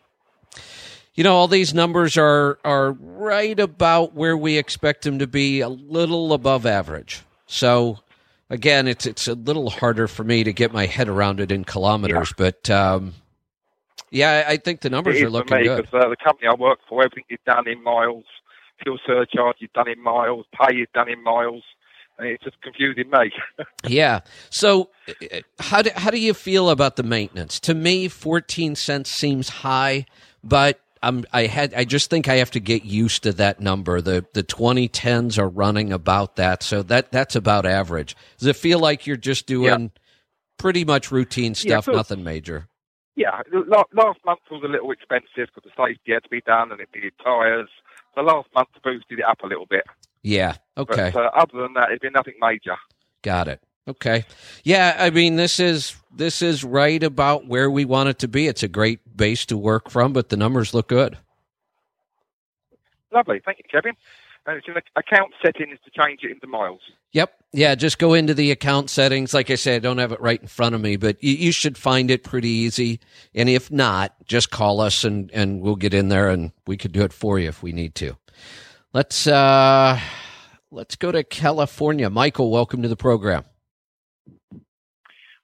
You 1.17 1.25
know, 1.25 1.35
all 1.35 1.49
these 1.49 1.73
numbers 1.73 2.17
are, 2.19 2.59
are 2.65 2.93
right 2.93 3.59
about 3.59 4.15
where 4.15 4.37
we 4.37 4.59
expect 4.59 5.03
them 5.03 5.19
to 5.19 5.27
be, 5.27 5.61
a 5.61 5.69
little 5.69 6.35
above 6.35 6.67
average. 6.67 7.23
So, 7.47 8.01
again, 8.51 8.87
it's 8.87 9.07
it's 9.07 9.27
a 9.27 9.35
little 9.35 9.71
harder 9.71 10.09
for 10.09 10.25
me 10.25 10.45
to 10.45 10.53
get 10.53 10.73
my 10.73 10.85
head 10.87 11.09
around 11.09 11.41
it 11.41 11.51
in 11.51 11.65
kilometers, 11.65 12.35
but 12.37 12.69
um, 12.69 13.15
yeah, 14.11 14.45
I 14.47 14.59
think 14.59 14.83
the 14.83 14.91
numbers 14.91 15.21
are 15.21 15.31
looking 15.31 15.57
me 15.57 15.65
good. 15.65 15.89
uh, 15.93 16.09
the 16.09 16.17
company 16.23 16.49
I 16.49 16.55
work 16.55 16.81
for, 16.89 17.03
everything 17.03 17.25
is 17.31 17.39
done 17.47 17.67
in 17.67 17.83
miles. 17.83 18.25
Fuel 18.83 18.99
surcharge 19.07 19.57
is 19.63 19.71
done 19.75 19.89
in 19.89 20.03
miles. 20.03 20.45
Pay 20.53 20.77
is 20.77 20.89
done 20.95 21.09
in 21.09 21.23
miles. 21.23 21.63
And 22.19 22.29
it's 22.29 22.45
just 22.45 22.61
confusing 22.63 23.11
me. 23.11 23.31
Yeah. 23.87 24.21
So, 24.51 24.91
how 25.59 25.83
do 25.83 25.91
how 25.95 26.11
do 26.11 26.19
you 26.19 26.35
feel 26.35 26.71
about 26.71 26.97
the 26.97 27.03
maintenance? 27.03 27.61
To 27.61 27.75
me, 27.75 28.09
fourteen 28.09 28.75
cents 28.75 29.11
seems 29.11 29.49
high, 29.49 30.07
but 30.43 30.81
I'm 31.03 31.25
I 31.33 31.47
had 31.47 31.75
I 31.75 31.85
just 31.85 32.11
think 32.11 32.29
I 32.29 32.37
have 32.37 32.51
to 32.53 32.61
get 32.61 32.85
used 32.85 33.23
to 33.25 33.33
that 33.35 33.61
number. 33.61 34.01
The 34.01 34.25
the 34.33 34.43
2010s 34.43 35.39
are 35.39 35.49
running 35.49 35.93
about 35.93 36.37
that, 36.37 36.63
so 36.63 36.83
that 36.85 37.13
that's 37.13 37.37
about 37.37 37.67
average. 37.67 38.17
Does 38.39 38.49
it 38.49 38.57
feel 38.57 38.79
like 38.79 39.07
you're 39.07 39.17
just 39.17 39.47
doing 39.47 39.83
Yeah. 39.83 40.01
pretty 40.59 40.85
much 40.85 41.11
routine 41.11 41.53
Yeah, 41.53 41.81
stuff, 41.81 41.85
so- 41.87 41.93
nothing 41.93 42.25
major? 42.25 42.69
Yeah, 43.19 43.41
last 43.95 44.19
month 44.27 44.41
was 44.51 44.63
a 44.63 44.69
little 44.69 44.91
expensive 44.91 45.49
because 45.55 45.63
the 45.65 45.71
safety 45.71 46.13
had 46.13 46.23
to 46.25 46.29
be 46.29 46.43
done 46.43 46.71
and 46.71 46.81
it 46.83 46.91
needed 46.95 47.15
tyres. 47.25 47.69
The 48.15 48.21
last 48.23 48.49
month 48.55 48.69
boosted 48.85 49.21
it 49.21 49.25
up 49.25 49.43
a 49.43 49.47
little 49.47 49.65
bit. 49.65 49.85
Yeah. 50.23 50.57
Okay. 50.77 51.13
But 51.15 51.25
uh, 51.25 51.31
other 51.35 51.63
than 51.63 51.73
that, 51.75 51.91
it's 51.93 52.03
been 52.03 52.13
nothing 52.13 52.35
major. 52.43 52.77
Got 53.23 53.49
it. 53.49 53.63
Okay. 53.89 54.25
Yeah, 54.65 54.97
I 54.99 55.11
mean 55.11 55.37
this 55.37 55.61
is 55.61 55.97
this 56.15 56.43
is 56.43 56.65
right 56.65 57.03
about 57.03 57.47
where 57.47 57.71
we 57.71 57.85
want 57.85 58.09
it 58.09 58.19
to 58.21 58.29
be. 58.29 58.49
It's 58.49 58.63
a 58.63 58.69
great 58.69 59.17
base 59.17 59.47
to 59.47 59.57
work 59.57 59.91
from, 59.91 60.13
but 60.13 60.29
the 60.29 60.37
numbers 60.37 60.75
look 60.75 60.89
good. 60.89 61.19
Lovely. 63.13 63.41
Thank 63.45 63.59
you, 63.59 63.65
Kevin. 63.71 63.95
And 64.47 64.59
it's 64.59 64.69
in 64.69 64.75
the 64.75 64.83
account 64.97 65.33
settings 65.45 65.79
to 65.85 65.91
change 65.91 66.21
it 66.23 66.31
into 66.31 66.47
miles. 66.47 66.81
Yep. 67.13 67.33
Yeah, 67.53 67.75
just 67.75 67.99
go 67.99 68.15
into 68.15 68.35
the 68.35 68.51
account 68.51 68.91
settings. 68.91 69.35
Like 69.35 69.51
I 69.51 69.55
said, 69.57 69.77
I 69.77 69.79
don't 69.81 69.99
have 69.99 70.13
it 70.13 70.21
right 70.21 70.41
in 70.41 70.47
front 70.47 70.75
of 70.75 70.81
me, 70.81 70.97
but 70.97 71.23
you, 71.23 71.33
you 71.33 71.53
should 71.53 71.77
find 71.77 72.11
it 72.11 72.23
pretty 72.23 72.49
easy. 72.49 73.01
And 73.35 73.49
if 73.49 73.73
not, 73.73 74.15
just 74.25 74.51
call 74.51 74.81
us 74.81 75.03
and, 75.03 75.31
and 75.33 75.61
we'll 75.61 75.77
get 75.77 75.95
in 75.95 76.09
there 76.11 76.29
and 76.29 76.53
we 76.67 76.77
could 76.77 76.93
do 76.93 77.03
it 77.03 77.13
for 77.13 77.39
you 77.39 77.49
if 77.49 77.63
we 77.63 77.73
need 77.73 77.95
to. 77.97 78.17
Let's 78.93 79.27
uh 79.27 80.01
let's 80.71 80.97
go 80.97 81.11
to 81.11 81.25
California. 81.25 82.09
Michael, 82.09 82.51
welcome 82.51 82.83
to 82.83 82.89
the 82.89 82.97
program. 82.97 83.45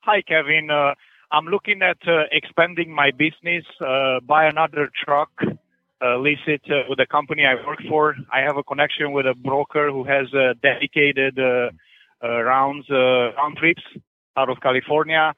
Hi, 0.04 0.20
Kevin. 0.20 0.68
Uh, 0.68 0.94
I'm 1.30 1.44
looking 1.44 1.80
at 1.80 1.96
uh, 2.08 2.24
expanding 2.32 2.92
my 2.92 3.12
business, 3.12 3.64
uh, 3.80 4.18
buy 4.18 4.46
another 4.46 4.90
truck, 5.04 5.30
uh, 5.40 6.18
lease 6.18 6.42
it 6.48 6.62
uh, 6.68 6.82
with 6.88 6.98
the 6.98 7.06
company 7.06 7.44
I 7.46 7.54
work 7.64 7.78
for. 7.88 8.16
I 8.32 8.40
have 8.40 8.56
a 8.56 8.64
connection 8.64 9.12
with 9.12 9.26
a 9.26 9.34
broker 9.36 9.92
who 9.92 10.02
has 10.02 10.26
uh, 10.34 10.54
dedicated 10.60 11.38
rounds, 12.20 12.86
uh, 12.90 13.32
round 13.34 13.58
trips 13.58 13.84
out 14.36 14.50
of 14.50 14.60
California. 14.60 15.34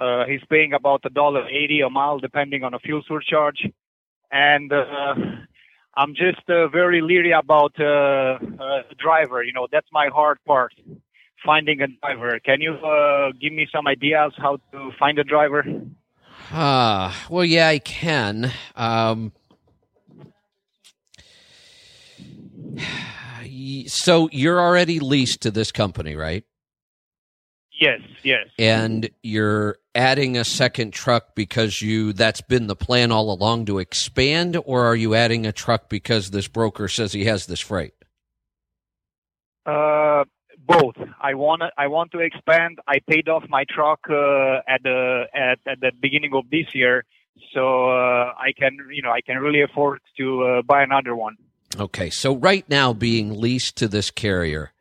Uh, 0.00 0.24
he's 0.24 0.42
paying 0.50 0.72
about 0.72 1.02
a 1.04 1.10
dollar 1.10 1.48
eighty 1.48 1.80
a 1.82 1.88
mile, 1.88 2.18
depending 2.18 2.64
on 2.64 2.74
a 2.74 2.80
fuel 2.80 3.02
surcharge. 3.06 3.70
And 4.32 4.72
uh, 4.72 5.14
I'm 5.96 6.16
just 6.16 6.44
very 6.48 7.02
leery 7.02 7.30
about 7.30 7.74
the 7.76 8.82
driver. 8.98 9.44
You 9.44 9.52
know, 9.52 9.68
that's 9.70 9.86
my 9.92 10.08
hard 10.12 10.38
part 10.44 10.72
finding 11.44 11.80
a 11.80 11.86
driver. 11.86 12.38
Can 12.44 12.60
you 12.60 12.74
uh, 12.74 13.32
give 13.40 13.52
me 13.52 13.68
some 13.72 13.86
ideas 13.86 14.32
how 14.36 14.58
to 14.72 14.90
find 14.98 15.18
a 15.18 15.24
driver? 15.24 15.64
Ah, 16.50 17.26
well, 17.28 17.44
yeah, 17.44 17.68
I 17.68 17.78
can. 17.78 18.52
Um, 18.74 19.32
so 23.86 24.28
you're 24.32 24.60
already 24.60 25.00
leased 25.00 25.42
to 25.42 25.50
this 25.50 25.72
company, 25.72 26.14
right? 26.14 26.44
Yes, 27.80 28.00
yes. 28.24 28.48
And 28.58 29.08
you're 29.22 29.78
adding 29.94 30.36
a 30.36 30.44
second 30.44 30.92
truck 30.92 31.34
because 31.36 31.80
you 31.80 32.12
that's 32.12 32.40
been 32.40 32.66
the 32.66 32.74
plan 32.74 33.12
all 33.12 33.30
along 33.30 33.66
to 33.66 33.78
expand, 33.78 34.60
or 34.64 34.84
are 34.84 34.96
you 34.96 35.14
adding 35.14 35.46
a 35.46 35.52
truck 35.52 35.88
because 35.88 36.30
this 36.30 36.48
broker 36.48 36.88
says 36.88 37.12
he 37.12 37.26
has 37.26 37.46
this 37.46 37.60
freight? 37.60 37.94
Uh, 39.64 40.24
both. 40.68 40.96
I 41.20 41.34
want 41.34 41.62
I 41.76 41.86
want 41.88 42.12
to 42.12 42.20
expand. 42.20 42.78
I 42.86 42.98
paid 43.00 43.28
off 43.28 43.44
my 43.48 43.64
truck 43.68 44.00
uh, 44.08 44.60
at 44.68 44.82
the 44.82 45.24
at, 45.34 45.58
at 45.66 45.80
the 45.80 45.90
beginning 46.00 46.32
of 46.34 46.44
this 46.50 46.66
year, 46.74 47.04
so 47.52 47.88
uh, 47.88 48.34
I 48.38 48.52
can 48.56 48.78
you 48.92 49.02
know 49.02 49.10
I 49.10 49.22
can 49.22 49.38
really 49.38 49.62
afford 49.62 50.00
to 50.18 50.42
uh, 50.42 50.62
buy 50.62 50.82
another 50.82 51.16
one. 51.16 51.36
Okay, 51.78 52.10
so 52.10 52.36
right 52.36 52.68
now 52.68 52.92
being 52.92 53.40
leased 53.40 53.76
to 53.76 53.88
this 53.88 54.10
carrier. 54.10 54.72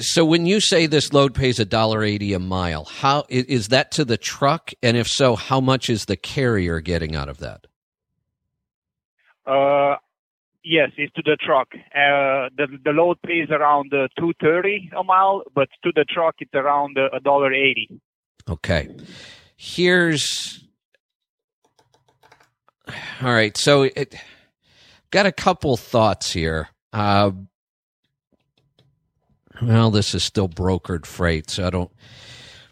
So 0.00 0.24
when 0.24 0.44
you 0.44 0.58
say 0.58 0.86
this 0.86 1.12
load 1.12 1.34
pays 1.34 1.60
a 1.60 1.64
dollar 1.64 2.02
eighty 2.02 2.32
a 2.32 2.40
mile, 2.40 2.84
how 2.84 3.24
is 3.28 3.68
that 3.68 3.92
to 3.92 4.04
the 4.04 4.16
truck? 4.16 4.72
And 4.82 4.96
if 4.96 5.06
so, 5.06 5.36
how 5.36 5.60
much 5.60 5.88
is 5.88 6.06
the 6.06 6.16
carrier 6.16 6.80
getting 6.80 7.14
out 7.14 7.28
of 7.28 7.38
that? 7.38 7.66
Uh, 9.46 9.96
yes, 10.64 10.90
it's 10.96 11.12
to 11.14 11.22
the 11.22 11.36
truck. 11.36 11.68
Uh, 11.74 12.48
the 12.56 12.66
the 12.84 12.90
load 12.90 13.18
pays 13.22 13.48
around 13.50 13.92
uh, 13.94 14.08
two 14.18 14.32
thirty 14.40 14.90
a 14.96 15.04
mile, 15.04 15.42
but 15.54 15.68
to 15.84 15.92
the 15.94 16.04
truck 16.04 16.36
it's 16.40 16.54
around 16.54 16.98
uh, 16.98 17.08
a 17.12 17.20
dollar 17.20 17.52
eighty. 17.52 17.88
Okay, 18.48 18.88
here's 19.56 20.64
all 23.22 23.32
right. 23.32 23.56
So 23.56 23.82
it 23.82 24.14
got 25.10 25.26
a 25.26 25.32
couple 25.32 25.76
thoughts 25.76 26.32
here. 26.32 26.68
Uh, 26.92 27.30
well, 29.62 29.90
this 29.90 30.14
is 30.14 30.24
still 30.24 30.48
brokered 30.48 31.06
freight, 31.06 31.50
so 31.50 31.66
I 31.66 31.70
don't. 31.70 31.92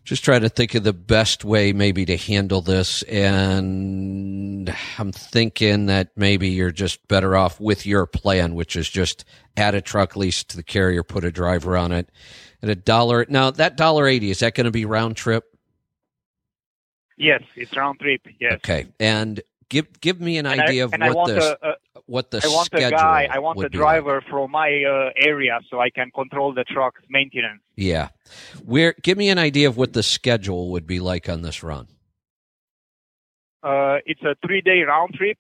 Just 0.05 0.25
try 0.25 0.41
to 0.41 0.49
think 0.49 0.75
of 0.75 0.83
the 0.83 0.93
best 0.93 1.45
way 1.45 1.73
maybe 1.73 2.05
to 2.07 2.17
handle 2.17 2.61
this, 2.61 3.05
and 3.05 4.75
I'm 4.99 5.13
thinking 5.13 5.87
that 5.87 6.11
maybe 6.17 6.49
you're 6.49 6.73
just 6.73 7.07
better 7.07 7.37
off 7.37 7.61
with 7.61 7.87
your 7.87 8.07
plan, 8.07 8.57
which 8.57 8.75
is 8.75 8.89
just 8.89 9.25
add 9.57 9.77
a 9.77 9.81
truck 9.81 10.17
lease 10.17 10.43
to 10.45 10.57
the 10.57 10.65
carrier, 10.65 11.05
put 11.05 11.25
a 11.25 11.31
driver 11.31 11.77
on 11.77 11.93
it, 11.93 12.11
at 12.63 12.69
a 12.69 12.75
dollar. 12.75 13.25
Now 13.29 13.53
that 13.53 13.77
dollar 13.77 14.09
eighty 14.09 14.31
is 14.31 14.41
that 14.41 14.55
going 14.55 14.65
to 14.65 14.73
be 14.73 14.85
round 14.85 15.17
trip? 15.17 15.45
Yes, 17.17 17.43
it's 17.55 17.77
round 17.77 18.01
trip. 18.01 18.23
Yes. 18.41 18.55
Okay, 18.55 18.89
and 18.99 19.41
give 19.69 20.01
give 20.01 20.21
me 20.21 20.37
an 20.39 20.47
And 20.47 20.61
idea 20.63 20.83
I, 20.83 21.07
of 21.07 21.15
what 21.15 21.29
the 21.29 21.59
a, 21.63 21.69
a, 21.71 21.75
what 22.13 22.31
the 22.31 22.43
I 22.45 22.49
want 22.49 22.69
a 22.75 22.77
schedule 22.77 22.99
guy. 22.99 23.27
I 23.33 23.39
want 23.39 23.57
a 23.59 23.61
be 23.61 23.65
like. 23.65 23.73
driver 23.73 24.23
from 24.29 24.51
my 24.51 24.85
uh, 24.85 25.11
area 25.17 25.59
so 25.71 25.81
I 25.81 25.89
can 25.89 26.11
control 26.11 26.53
the 26.53 26.65
truck's 26.65 27.01
maintenance. 27.09 27.63
Yeah, 27.75 28.09
where 28.65 28.95
give 29.03 29.17
me 29.17 29.31
an 29.31 29.39
idea 29.39 29.67
of 29.67 29.79
what 29.79 29.95
the 29.95 30.03
schedule 30.03 30.71
would 30.73 30.87
be 30.87 31.01
like 31.01 31.31
on 31.31 31.41
this 31.41 31.63
run. 31.63 31.89
Uh, 33.63 33.99
it's 34.05 34.23
a 34.23 34.35
three-day 34.45 34.83
round 34.83 35.15
trip, 35.15 35.39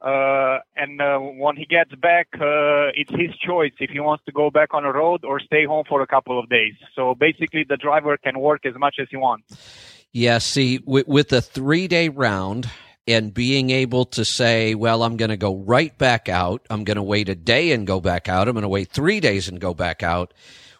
uh, 0.00 0.58
and 0.76 1.02
uh, 1.02 1.18
when 1.18 1.56
he 1.56 1.66
gets 1.66 1.94
back, 1.96 2.28
uh, 2.36 2.88
it's 2.94 3.10
his 3.10 3.36
choice 3.46 3.72
if 3.78 3.90
he 3.90 4.00
wants 4.00 4.24
to 4.24 4.32
go 4.32 4.50
back 4.50 4.72
on 4.72 4.84
the 4.84 4.92
road 4.92 5.24
or 5.24 5.40
stay 5.40 5.66
home 5.66 5.84
for 5.86 6.00
a 6.00 6.06
couple 6.06 6.38
of 6.40 6.48
days. 6.48 6.74
So 6.94 7.14
basically, 7.14 7.66
the 7.68 7.76
driver 7.76 8.16
can 8.16 8.38
work 8.38 8.64
as 8.64 8.74
much 8.76 8.96
as 8.98 9.08
he 9.10 9.18
wants. 9.18 9.46
Yeah, 10.12 10.38
see, 10.38 10.80
with, 10.86 11.06
with 11.06 11.32
a 11.34 11.42
three 11.42 11.86
day 11.86 12.08
round 12.08 12.70
and 13.08 13.34
being 13.34 13.70
able 13.70 14.04
to 14.04 14.24
say, 14.24 14.74
well, 14.74 15.02
I'm 15.02 15.16
going 15.16 15.30
to 15.30 15.36
go 15.36 15.56
right 15.56 15.96
back 15.98 16.28
out. 16.28 16.64
I'm 16.70 16.84
going 16.84 16.96
to 16.96 17.02
wait 17.02 17.28
a 17.28 17.34
day 17.34 17.72
and 17.72 17.86
go 17.86 18.00
back 18.00 18.28
out. 18.28 18.46
I'm 18.46 18.54
going 18.54 18.62
to 18.62 18.68
wait 18.68 18.90
three 18.90 19.18
days 19.18 19.48
and 19.48 19.60
go 19.60 19.74
back 19.74 20.02
out. 20.02 20.34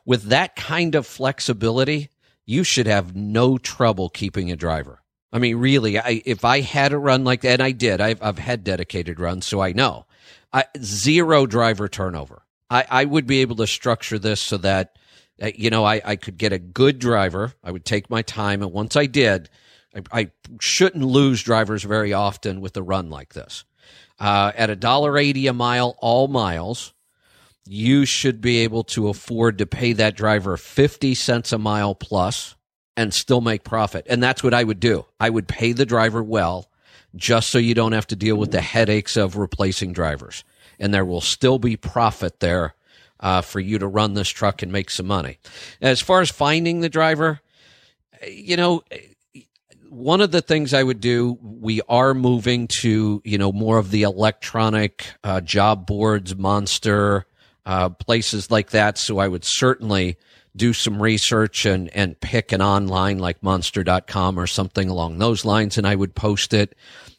With 0.05 0.25
that 0.25 0.55
kind 0.55 0.95
of 0.95 1.07
flexibility, 1.07 2.11
you 2.47 2.64
should 2.64 2.87
have 2.87 3.17
no 3.17 3.59
trouble 3.59 4.11
keeping 4.11 4.53
a 4.53 4.57
driver. 4.57 5.03
I 5.33 5.38
mean, 5.38 5.57
really, 5.57 5.99
I, 5.99 6.23
if 6.25 6.45
I 6.45 6.61
had 6.61 6.93
a 6.93 6.99
run 6.99 7.25
like 7.25 7.41
that, 7.43 7.55
and 7.55 7.62
I 7.62 7.73
did, 7.73 8.01
I've, 8.01 8.23
I've 8.23 8.38
had 8.38 8.62
dedicated 8.62 9.19
runs, 9.19 9.47
so 9.47 9.61
I 9.61 9.73
know. 9.73 10.07
I, 10.53 10.64
zero 10.79 11.47
driver 11.47 11.88
turnover. 11.88 12.43
I, 12.71 12.87
I 12.88 13.05
would 13.05 13.27
be 13.27 13.41
able 13.41 13.57
to 13.57 13.67
structure 13.67 14.19
this 14.19 14.41
so 14.41 14.59
that 14.59 14.99
uh, 15.41 15.51
you 15.55 15.71
know, 15.71 15.85
I, 15.85 16.01
I 16.05 16.17
could 16.17 16.37
get 16.37 16.53
a 16.53 16.59
good 16.59 16.99
driver. 16.99 17.53
I 17.62 17.71
would 17.71 17.85
take 17.85 18.11
my 18.11 18.23
time. 18.23 18.62
And 18.62 18.73
once 18.73 18.97
I 18.97 19.07
did, 19.07 19.49
I, 19.94 20.03
I 20.12 20.31
shouldn't 20.61 21.05
lose 21.05 21.42
drivers 21.42 21.83
very 21.83 22.12
often 22.12 22.61
with 22.61 22.77
a 22.77 22.83
run 22.83 23.11
like 23.11 23.35
this. 23.35 23.64
Uh, 24.18 24.53
at 24.57 24.70
a 24.70 24.77
dollar 24.77 25.16
eighty 25.16 25.46
a 25.46 25.53
mile, 25.53 25.96
all 26.01 26.29
miles, 26.29 26.92
you 27.68 28.05
should 28.07 28.40
be 28.40 28.59
able 28.59 28.83
to 28.83 29.09
afford 29.09 29.59
to 29.59 29.66
pay 29.66 29.92
that 29.92 30.16
driver 30.16 30.57
50 30.57 31.14
cents 31.14 31.53
a 31.53 31.59
mile 31.59 31.94
plus 31.94 32.55
and 32.96 33.12
still 33.12 33.40
make 33.40 33.62
profit. 33.62 34.07
And 34.09 34.22
that's 34.22 34.42
what 34.42 34.55
I 34.55 34.64
would 34.64 34.81
do. 34.81 35.05
I 35.20 35.31
would 35.31 35.46
pay 35.46 35.72
the 35.72 35.87
driver 35.87 36.22
well 36.22 36.68
just 37.14 37.51
so 37.51 37.59
you 37.59 37.74
don't 37.74 37.92
have 37.92 38.07
to 38.09 38.16
deal 38.16 38.37
with 38.37 38.53
the 38.53 38.61
headaches 38.61 39.16
of 39.16 39.37
replacing 39.37 39.92
drivers. 39.92 40.44
And 40.79 40.92
there 40.94 41.05
will 41.05 41.20
still 41.20 41.59
be 41.59 41.77
profit 41.77 42.40
there 42.40 42.74
uh, 43.20 43.42
for 43.42 43.61
you 43.61 43.79
to 43.79 43.87
run 43.87 44.14
this 44.14 44.29
truck 44.29 44.62
and 44.62 44.72
make 44.72 44.90
some 44.90 45.07
money. 45.07 45.38
As 45.81 46.01
far 46.01 46.20
as 46.20 46.31
finding 46.31 46.81
the 46.81 46.88
driver, 46.88 47.40
you 48.27 48.57
know, 48.57 48.83
one 49.90 50.20
of 50.20 50.31
the 50.31 50.42
things 50.42 50.74
I 50.74 50.83
would 50.83 51.01
do, 51.01 51.38
we 51.40 51.81
are 51.88 52.14
moving 52.14 52.68
to, 52.81 53.22
you 53.24 53.38
know, 53.38 53.53
more 53.53 53.79
of 53.79 53.90
the 53.90 54.03
electronic 54.03 55.07
uh, 55.24 55.40
job 55.40 55.87
boards, 55.87 56.37
Monster, 56.37 57.27
uh, 57.64 57.88
places 57.90 58.51
like 58.51 58.70
that. 58.70 58.98
So 58.98 59.18
I 59.18 59.29
would 59.29 59.44
certainly 59.44 60.16
do 60.57 60.72
some 60.72 61.03
research 61.03 61.64
and, 61.64 61.88
and 61.94 62.18
pick 62.20 62.53
an 62.53 62.61
online 62.61 63.18
like 63.18 63.42
monster.com 63.42 64.38
or 64.38 64.46
something 64.46 64.88
along 64.88 65.18
those 65.18 65.44
lines. 65.44 65.79
And 65.79 65.87
I 65.87 65.94
would 65.94 66.14
post 66.14 66.53
it. 66.53 66.77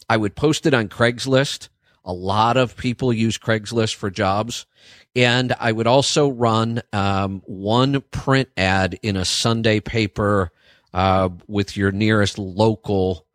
I 0.10 0.18
would 0.18 0.36
post 0.36 0.66
it 0.66 0.74
on 0.74 0.90
Craigslist. 0.90 1.70
A 2.06 2.14
lot 2.14 2.58
of 2.58 2.76
people 2.76 3.14
use 3.14 3.38
Craigslist 3.38 3.96
for 3.96 4.10
jobs. 4.10 4.66
And 5.16 5.54
I 5.60 5.72
would 5.72 5.88
also 5.88 6.30
run 6.30 6.82
um, 6.94 7.42
one 7.46 8.02
print 8.12 8.50
ad 8.58 9.00
in 9.02 9.16
a 9.16 9.26
Sunday 9.26 9.80
paper 9.80 10.52
uh, 10.94 11.30
with 11.48 11.78
your 11.78 11.92
nearest 11.92 12.38
local 12.38 13.26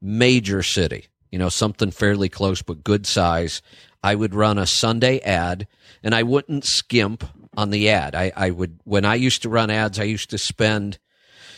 major 0.00 0.62
city. 0.62 1.06
you 1.30 1.38
know, 1.38 1.48
something 1.48 1.92
fairly 1.92 2.28
close 2.28 2.60
but 2.60 2.82
good 2.82 3.06
size, 3.06 3.62
I 4.02 4.14
would 4.16 4.34
run 4.34 4.58
a 4.58 4.66
Sunday 4.66 5.20
ad 5.20 5.68
and 6.02 6.14
I 6.14 6.22
wouldn't 6.24 6.64
skimp 6.64 7.24
on 7.56 7.70
the 7.70 7.88
ad. 7.90 8.14
I, 8.14 8.32
I 8.34 8.50
would, 8.50 8.80
when 8.84 9.04
I 9.04 9.14
used 9.14 9.42
to 9.42 9.48
run 9.48 9.70
ads, 9.70 10.00
I 10.00 10.04
used 10.04 10.30
to 10.30 10.38
spend, 10.38 10.98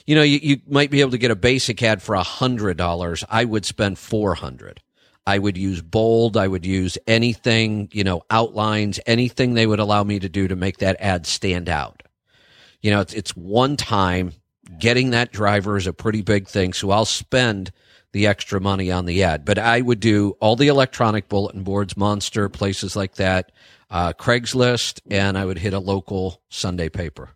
you 0.07 0.15
know, 0.15 0.23
you, 0.23 0.41
you 0.43 0.61
might 0.67 0.91
be 0.91 1.01
able 1.01 1.13
to 1.13 1.19
get 1.19 1.31
a 1.31 1.37
basic 1.37 1.83
ad 1.83 2.03
for 2.03 2.15
a 2.15 2.23
hundred 2.23 2.77
dollars. 2.77 3.25
I 3.31 3.45
would 3.45 3.65
spend 3.65 3.99
400. 3.99 4.81
I 5.27 5.39
would 5.39 5.57
use 5.57 5.81
bold. 5.81 6.37
I 6.37 6.49
would 6.49 6.67
use 6.67 6.99
anything, 7.07 7.89
you 7.93 8.03
know, 8.05 8.23
outlines, 8.29 8.99
anything 9.07 9.55
they 9.55 9.67
would 9.67 9.79
allow 9.79 10.03
me 10.03 10.19
to 10.19 10.29
do 10.29 10.49
to 10.49 10.57
make 10.57 10.79
that 10.79 10.97
ad 10.99 11.27
stand 11.27 11.69
out. 11.69 12.03
You 12.81 12.91
know, 12.91 13.01
it's, 13.01 13.15
it's 13.15 13.37
one 13.37 13.77
time 13.77 14.33
getting 14.79 15.11
that 15.11 15.33
driver 15.33 15.77
is 15.77 15.87
a 15.87 15.93
pretty 15.93 16.23
big 16.23 16.49
thing. 16.49 16.73
So 16.73 16.91
I'll 16.91 17.05
spend 17.05 17.73
the 18.13 18.27
extra 18.27 18.61
money 18.61 18.91
on 18.91 19.07
the 19.07 19.23
ad. 19.23 19.45
But 19.45 19.59
I 19.59 19.81
would 19.81 20.01
do 20.01 20.37
all 20.41 20.57
the 20.57 20.69
electronic 20.69 21.29
bulletin 21.29 21.63
boards, 21.63 21.97
Monster, 21.97 22.49
places 22.49 22.95
like 22.95 23.15
that, 23.15 23.53
uh, 23.91 24.13
Craigslist, 24.13 25.01
and 25.11 25.37
I 25.37 25.45
would 25.45 25.59
hit 25.59 25.73
a 25.73 25.79
local 25.79 26.41
Sunday 26.49 26.89
paper. 26.89 27.31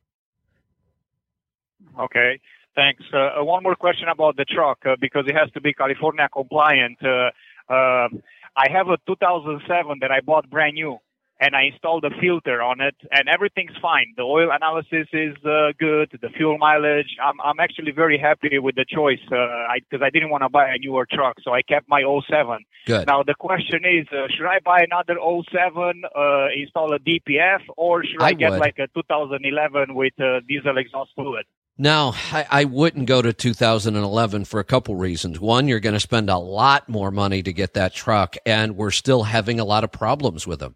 Okay, 1.99 2.40
thanks. 2.75 3.03
Uh, 3.12 3.42
one 3.42 3.62
more 3.62 3.75
question 3.75 4.09
about 4.09 4.37
the 4.37 4.44
truck 4.44 4.79
uh, 4.85 4.96
because 5.01 5.25
it 5.27 5.35
has 5.35 5.51
to 5.53 5.61
be 5.61 5.72
California 5.72 6.29
compliant. 6.31 6.99
Uh, 7.03 7.31
uh, 7.72 8.09
I 8.57 8.70
have 8.70 8.88
a 8.88 8.99
2007 9.07 9.99
that 10.01 10.11
I 10.11 10.20
bought 10.20 10.49
brand 10.51 10.75
new 10.75 10.99
and 11.40 11.55
I 11.55 11.64
installed 11.64 12.05
a 12.05 12.11
filter 12.20 12.62
on 12.62 12.81
it, 12.81 12.96
and 13.11 13.29
everything's 13.29 13.77
fine. 13.81 14.14
The 14.16 14.22
oil 14.22 14.49
analysis 14.51 15.07
is 15.12 15.37
uh, 15.44 15.72
good. 15.79 16.18
The 16.20 16.31
fuel 16.31 16.59
mileage, 16.59 17.16
I'm 17.22 17.40
I'm 17.40 17.61
actually 17.61 17.92
very 17.92 18.18
happy 18.18 18.59
with 18.59 18.75
the 18.75 18.87
choice 18.88 19.20
because 19.22 20.01
uh, 20.01 20.05
I, 20.05 20.07
I 20.07 20.11
didn't 20.11 20.31
want 20.31 20.42
to 20.44 20.49
buy 20.49 20.68
a 20.68 20.79
newer 20.79 21.07
truck, 21.11 21.37
so 21.42 21.53
I 21.53 21.62
kept 21.62 21.88
my 21.88 22.03
07. 22.03 22.59
Good. 22.87 23.07
Now 23.07 23.22
the 23.22 23.35
question 23.35 23.85
is, 23.85 24.07
uh, 24.12 24.29
should 24.35 24.46
I 24.46 24.61
buy 24.64 24.81
another 24.81 25.16
07, 25.20 26.03
uh, 26.05 26.46
install 26.57 26.94
a 26.94 26.99
DPF, 26.99 27.61
or 27.77 28.05
should 28.05 28.22
I, 28.22 28.29
I 28.29 28.33
get 28.33 28.53
would. 28.53 28.61
like 28.61 28.79
a 28.79 28.88
2011 28.94 29.94
with 29.94 30.18
uh, 30.20 30.40
diesel 30.49 30.79
exhaust 30.79 31.11
fluid? 31.14 31.44
Now, 31.79 32.14
I, 32.33 32.46
I 32.51 32.64
wouldn't 32.64 33.05
go 33.05 33.20
to 33.20 33.35
2011 33.35 34.46
for 34.46 34.61
a 34.61 34.64
couple 34.64 34.96
reasons. 34.96 35.38
One, 35.38 35.68
you're 35.68 35.81
going 35.81 35.92
to 35.92 36.01
spend 36.01 36.31
a 36.31 36.38
lot 36.38 36.88
more 36.88 37.11
money 37.11 37.42
to 37.42 37.53
get 37.53 37.75
that 37.75 37.92
truck, 37.92 38.37
and 38.46 38.77
we're 38.77 38.90
still 38.90 39.25
having 39.25 39.61
a 39.61 39.64
lot 39.64 39.85
of 39.85 39.92
problems 39.92 40.46
with 40.46 40.61
them. 40.61 40.75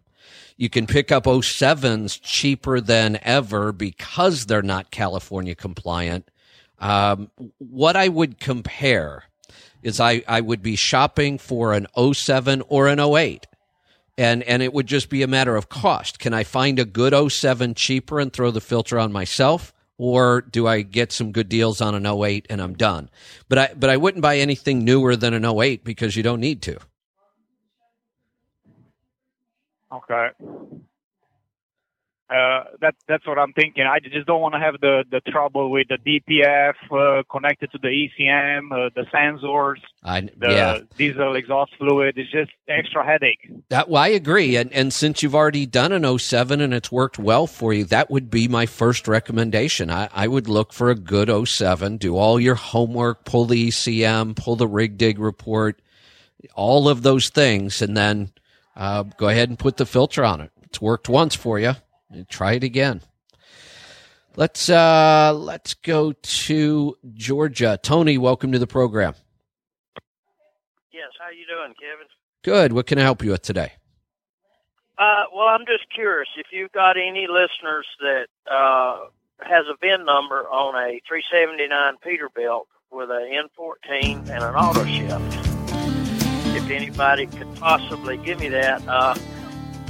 You 0.57 0.69
can 0.69 0.87
pick 0.87 1.11
up 1.11 1.25
07s 1.25 2.19
cheaper 2.21 2.79
than 2.79 3.19
ever 3.23 3.71
because 3.71 4.45
they're 4.45 4.61
not 4.61 4.91
California 4.91 5.55
compliant. 5.55 6.29
Um, 6.79 7.31
what 7.57 7.95
I 7.95 8.07
would 8.07 8.39
compare 8.39 9.25
is 9.81 9.99
I, 9.99 10.23
I 10.27 10.41
would 10.41 10.61
be 10.61 10.75
shopping 10.75 11.37
for 11.37 11.73
an 11.73 11.87
07 12.13 12.63
or 12.67 12.87
an 12.87 12.99
08. 12.99 13.47
And, 14.17 14.43
and 14.43 14.61
it 14.61 14.73
would 14.73 14.87
just 14.87 15.09
be 15.09 15.23
a 15.23 15.27
matter 15.27 15.55
of 15.55 15.69
cost. 15.69 16.19
Can 16.19 16.33
I 16.33 16.43
find 16.43 16.77
a 16.77 16.85
good 16.85 17.13
07 17.31 17.75
cheaper 17.75 18.19
and 18.19 18.31
throw 18.31 18.51
the 18.51 18.61
filter 18.61 18.99
on 18.99 19.11
myself? 19.11 19.73
Or 19.97 20.41
do 20.41 20.67
I 20.67 20.81
get 20.81 21.11
some 21.11 21.31
good 21.31 21.47
deals 21.47 21.79
on 21.79 21.95
an 21.95 22.05
08 22.05 22.47
and 22.49 22.61
I'm 22.61 22.73
done? 22.73 23.09
But 23.47 23.57
I, 23.57 23.69
but 23.75 23.89
I 23.89 23.97
wouldn't 23.97 24.21
buy 24.23 24.37
anything 24.37 24.83
newer 24.83 25.15
than 25.15 25.33
an 25.33 25.45
08 25.45 25.83
because 25.83 26.15
you 26.15 26.23
don't 26.23 26.39
need 26.39 26.61
to. 26.63 26.79
Okay. 29.91 30.29
Uh, 32.31 32.63
that 32.79 32.95
that's 33.09 33.27
what 33.27 33.37
I'm 33.37 33.51
thinking. 33.51 33.83
I 33.83 33.99
just 33.99 34.25
don't 34.25 34.39
want 34.39 34.53
to 34.53 34.59
have 34.59 34.75
the, 34.79 35.03
the 35.11 35.19
trouble 35.19 35.69
with 35.69 35.87
the 35.89 35.97
DPF 35.97 36.75
uh, 36.89 37.23
connected 37.29 37.69
to 37.73 37.77
the 37.77 37.89
ECM, 37.89 38.71
uh, 38.71 38.89
the 38.95 39.05
sensors, 39.13 39.81
I, 40.01 40.21
the 40.21 40.49
yeah. 40.49 40.79
diesel 40.95 41.35
exhaust 41.35 41.73
fluid. 41.77 42.17
It's 42.17 42.31
just 42.31 42.51
extra 42.69 43.05
headache. 43.05 43.51
That, 43.67 43.89
well, 43.89 44.01
I 44.01 44.09
agree. 44.09 44.55
And, 44.55 44.71
and 44.71 44.93
since 44.93 45.21
you've 45.21 45.35
already 45.35 45.65
done 45.65 45.91
an 45.91 46.17
07 46.17 46.61
and 46.61 46.73
it's 46.73 46.89
worked 46.89 47.19
well 47.19 47.47
for 47.47 47.73
you, 47.73 47.83
that 47.85 48.09
would 48.09 48.29
be 48.29 48.47
my 48.47 48.65
first 48.65 49.09
recommendation. 49.09 49.91
I, 49.91 50.07
I 50.13 50.29
would 50.29 50.47
look 50.47 50.71
for 50.71 50.89
a 50.89 50.95
good 50.95 51.29
07, 51.49 51.97
do 51.97 52.15
all 52.15 52.39
your 52.39 52.55
homework, 52.55 53.25
pull 53.25 53.43
the 53.43 53.67
ECM, 53.67 54.37
pull 54.37 54.55
the 54.55 54.67
rig 54.67 54.97
dig 54.97 55.19
report, 55.19 55.81
all 56.55 56.87
of 56.87 57.01
those 57.01 57.27
things, 57.27 57.81
and 57.81 57.97
then 57.97 58.31
uh, 58.75 59.03
go 59.03 59.27
ahead 59.27 59.49
and 59.49 59.59
put 59.59 59.77
the 59.77 59.85
filter 59.85 60.23
on 60.23 60.41
it. 60.41 60.51
It's 60.63 60.81
worked 60.81 61.09
once 61.09 61.35
for 61.35 61.59
you. 61.59 61.73
Try 62.29 62.53
it 62.53 62.63
again. 62.63 63.01
Let's 64.35 64.69
uh, 64.69 65.33
let's 65.35 65.73
go 65.73 66.13
to 66.13 66.97
Georgia. 67.13 67.77
Tony, 67.81 68.17
welcome 68.17 68.51
to 68.53 68.59
the 68.59 68.67
program. 68.67 69.15
Yes, 70.93 71.09
how 71.19 71.29
you 71.29 71.45
doing, 71.45 71.73
Kevin? 71.79 72.07
Good. 72.43 72.71
What 72.73 72.87
can 72.87 72.97
I 72.97 73.01
help 73.01 73.23
you 73.23 73.31
with 73.31 73.41
today? 73.41 73.73
Uh, 74.97 75.23
well, 75.35 75.47
I'm 75.47 75.65
just 75.65 75.91
curious 75.93 76.29
if 76.37 76.47
you've 76.51 76.71
got 76.71 76.95
any 76.95 77.27
listeners 77.27 77.87
that 77.99 78.27
uh, 78.49 78.99
has 79.41 79.65
a 79.67 79.75
VIN 79.81 80.05
number 80.05 80.47
on 80.49 80.75
a 80.75 81.01
379 81.07 81.95
Peterbilt 82.05 82.67
with 82.91 83.09
an 83.09 83.47
N14 83.59 84.29
and 84.29 84.43
an 84.43 84.55
auto 84.55 84.85
shift. 84.85 85.50
If 86.55 86.69
anybody 86.69 87.27
could 87.27 87.53
possibly 87.55 88.17
give 88.17 88.39
me 88.39 88.49
that, 88.49 88.85
uh, 88.87 89.15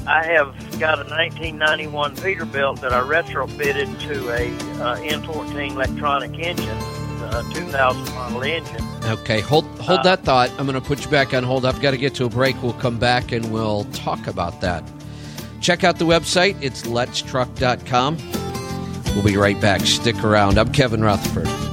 I 0.08 0.24
have 0.26 0.56
got 0.80 1.00
a 1.00 1.10
1991 1.10 2.15
Peterbilt 2.15 2.80
that 2.82 2.93
I 2.93 3.00
retrofitted 3.02 4.00
to 4.02 4.30
a 4.30 4.47
uh, 4.84 4.97
N14 4.97 5.71
electronic 5.71 6.39
engine, 6.39 6.67
uh, 6.69 7.43
2000 7.54 8.13
model 8.15 8.43
engine. 8.43 8.82
Okay, 9.06 9.41
hold 9.41 9.65
hold 9.80 10.00
Uh, 10.00 10.04
that 10.04 10.24
thought. 10.24 10.50
I'm 10.52 10.65
going 10.67 10.80
to 10.80 10.82
put 10.82 11.04
you 11.04 11.12
back 11.12 11.34
on 11.34 11.43
hold. 11.43 11.65
I've 11.65 11.82
got 11.82 11.91
to 11.91 11.97
get 11.97 12.15
to 12.15 12.26
a 12.26 12.30
break. 12.30 12.62
We'll 12.63 12.74
come 12.74 12.97
back 13.00 13.32
and 13.32 13.52
we'll 13.52 13.84
talk 13.86 14.28
about 14.28 14.62
that. 14.62 14.84
Check 15.62 15.84
out 15.84 15.97
the 15.97 16.06
website. 16.06 16.56
It's 16.62 16.84
letstruck.com. 16.84 18.17
We'll 19.15 19.24
be 19.24 19.38
right 19.38 19.60
back. 19.60 19.82
Stick 19.82 20.24
around. 20.24 20.58
I'm 20.58 20.71
Kevin 20.71 21.04
Rutherford. 21.04 21.71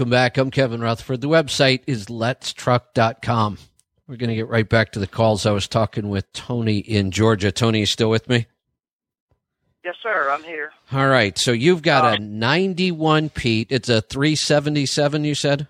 Welcome 0.00 0.12
back. 0.12 0.38
I'm 0.38 0.50
Kevin 0.50 0.80
Rutherford. 0.80 1.20
The 1.20 1.28
website 1.28 1.82
is 1.86 2.06
letstruck.com. 2.06 3.58
We're 4.08 4.16
going 4.16 4.30
to 4.30 4.34
get 4.34 4.48
right 4.48 4.66
back 4.66 4.92
to 4.92 4.98
the 4.98 5.06
calls. 5.06 5.44
I 5.44 5.50
was 5.50 5.68
talking 5.68 6.08
with 6.08 6.32
Tony 6.32 6.78
in 6.78 7.10
Georgia. 7.10 7.52
Tony, 7.52 7.80
you 7.80 7.84
still 7.84 8.08
with 8.08 8.26
me? 8.26 8.46
Yes, 9.84 9.96
sir, 10.02 10.30
I'm 10.30 10.42
here. 10.42 10.72
All 10.90 11.06
right. 11.06 11.36
So 11.36 11.52
you've 11.52 11.82
got 11.82 12.18
a 12.18 12.18
91 12.18 13.28
Pete. 13.28 13.66
It's 13.68 13.90
a 13.90 14.00
377, 14.00 15.26
you 15.26 15.34
said? 15.34 15.66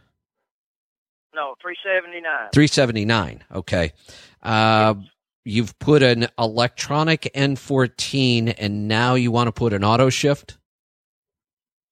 No, 1.35 1.57
379. 1.61 2.51
379. 2.53 3.43
Okay. 3.53 3.93
Uh, 4.45 4.95
you've 5.45 5.77
put 5.81 6.05
an 6.05 6.29
electronic 6.39 7.29
N14 7.35 8.55
and 8.57 8.87
now 8.87 9.17
you 9.17 9.33
want 9.33 9.49
to 9.49 9.53
put 9.53 9.73
an 9.73 9.83
auto 9.83 10.09
shift? 10.09 10.57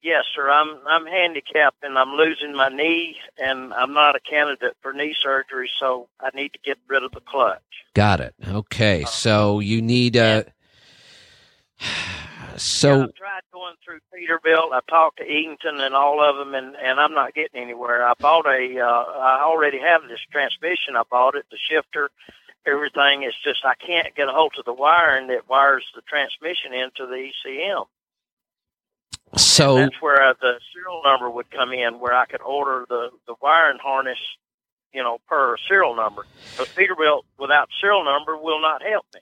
Yes, 0.02 0.24
sir. 0.34 0.48
I'm 0.48 0.78
I'm 0.86 1.06
handicapped 1.06 1.82
and 1.82 1.98
I'm 1.98 2.12
losing 2.12 2.54
my 2.54 2.68
knee, 2.68 3.16
and 3.36 3.72
I'm 3.74 3.92
not 3.92 4.14
a 4.14 4.20
candidate 4.20 4.76
for 4.80 4.92
knee 4.92 5.14
surgery, 5.20 5.68
so 5.78 6.08
I 6.20 6.30
need 6.34 6.52
to 6.52 6.58
get 6.64 6.78
rid 6.86 7.02
of 7.02 7.12
the 7.12 7.20
clutch. 7.20 7.60
Got 7.94 8.20
it. 8.20 8.34
Okay. 8.46 9.04
So 9.04 9.60
you 9.60 9.82
need 9.82 10.16
a. 10.16 10.46
So 12.56 12.88
Yeah, 12.96 13.04
I've 13.04 13.14
tried 13.14 13.40
going 13.52 13.74
through 13.84 14.00
Peterbilt. 14.12 14.72
I 14.72 14.80
talked 14.90 15.18
to 15.18 15.24
Eatonton 15.24 15.78
and 15.80 15.94
all 15.94 16.20
of 16.20 16.36
them, 16.36 16.54
and 16.54 16.74
and 16.76 16.98
I'm 16.98 17.12
not 17.12 17.34
getting 17.34 17.62
anywhere. 17.62 18.04
I 18.04 18.14
bought 18.18 18.46
a. 18.46 18.80
Uh, 18.80 19.18
I 19.20 19.42
already 19.44 19.78
have 19.78 20.02
this 20.08 20.18
transmission. 20.32 20.96
I 20.96 21.02
bought 21.08 21.36
it, 21.36 21.46
the 21.52 21.58
shifter, 21.70 22.10
everything. 22.66 23.22
It's 23.22 23.40
just 23.44 23.64
I 23.64 23.74
can't 23.74 24.12
get 24.16 24.28
a 24.28 24.32
hold 24.32 24.54
of 24.58 24.64
the 24.64 24.72
wiring 24.72 25.28
that 25.28 25.48
wires 25.48 25.86
the 25.94 26.02
transmission 26.02 26.72
into 26.72 27.06
the 27.06 27.30
ECM. 27.30 27.84
So 29.36 29.76
That's 29.76 30.00
where 30.00 30.22
uh, 30.22 30.34
the 30.40 30.54
serial 30.72 31.02
number 31.04 31.30
would 31.30 31.50
come 31.50 31.72
in 31.72 32.00
where 32.00 32.14
I 32.14 32.26
could 32.26 32.42
order 32.42 32.84
the 32.88 33.10
the 33.26 33.34
wiring 33.40 33.78
harness, 33.82 34.18
you 34.92 35.02
know, 35.02 35.18
per 35.28 35.56
serial 35.68 35.94
number. 35.94 36.26
But 36.56 36.68
Peterbilt 36.68 37.22
without 37.38 37.68
serial 37.80 38.04
number 38.04 38.36
will 38.36 38.60
not 38.60 38.82
help 38.82 39.06
me. 39.14 39.20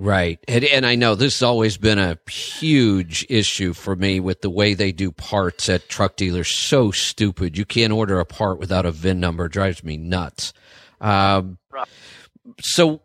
Right. 0.00 0.38
And, 0.46 0.64
and 0.64 0.86
I 0.86 0.94
know 0.94 1.16
this 1.16 1.40
has 1.40 1.42
always 1.42 1.76
been 1.76 1.98
a 1.98 2.16
huge 2.30 3.26
issue 3.28 3.72
for 3.72 3.96
me 3.96 4.20
with 4.20 4.42
the 4.42 4.50
way 4.50 4.74
they 4.74 4.92
do 4.92 5.10
parts 5.10 5.68
at 5.68 5.88
truck 5.88 6.14
dealers. 6.14 6.48
So 6.48 6.92
stupid. 6.92 7.58
You 7.58 7.64
can't 7.64 7.92
order 7.92 8.20
a 8.20 8.24
part 8.24 8.60
without 8.60 8.86
a 8.86 8.92
VIN 8.92 9.18
number. 9.18 9.46
It 9.46 9.52
drives 9.52 9.82
me 9.82 9.96
nuts. 9.96 10.52
Um, 11.00 11.58
Right. 11.70 11.88
So, 12.60 13.02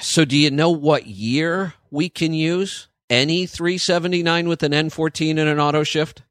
so 0.00 0.24
do 0.24 0.36
you 0.36 0.50
know 0.50 0.70
what 0.70 1.06
year 1.06 1.74
we 1.90 2.08
can 2.08 2.32
use 2.32 2.88
any 3.10 3.46
379 3.46 4.48
with 4.48 4.62
an 4.62 4.72
N14 4.72 5.30
and 5.30 5.48
an 5.48 5.60
auto 5.60 5.82
shift? 5.82 6.22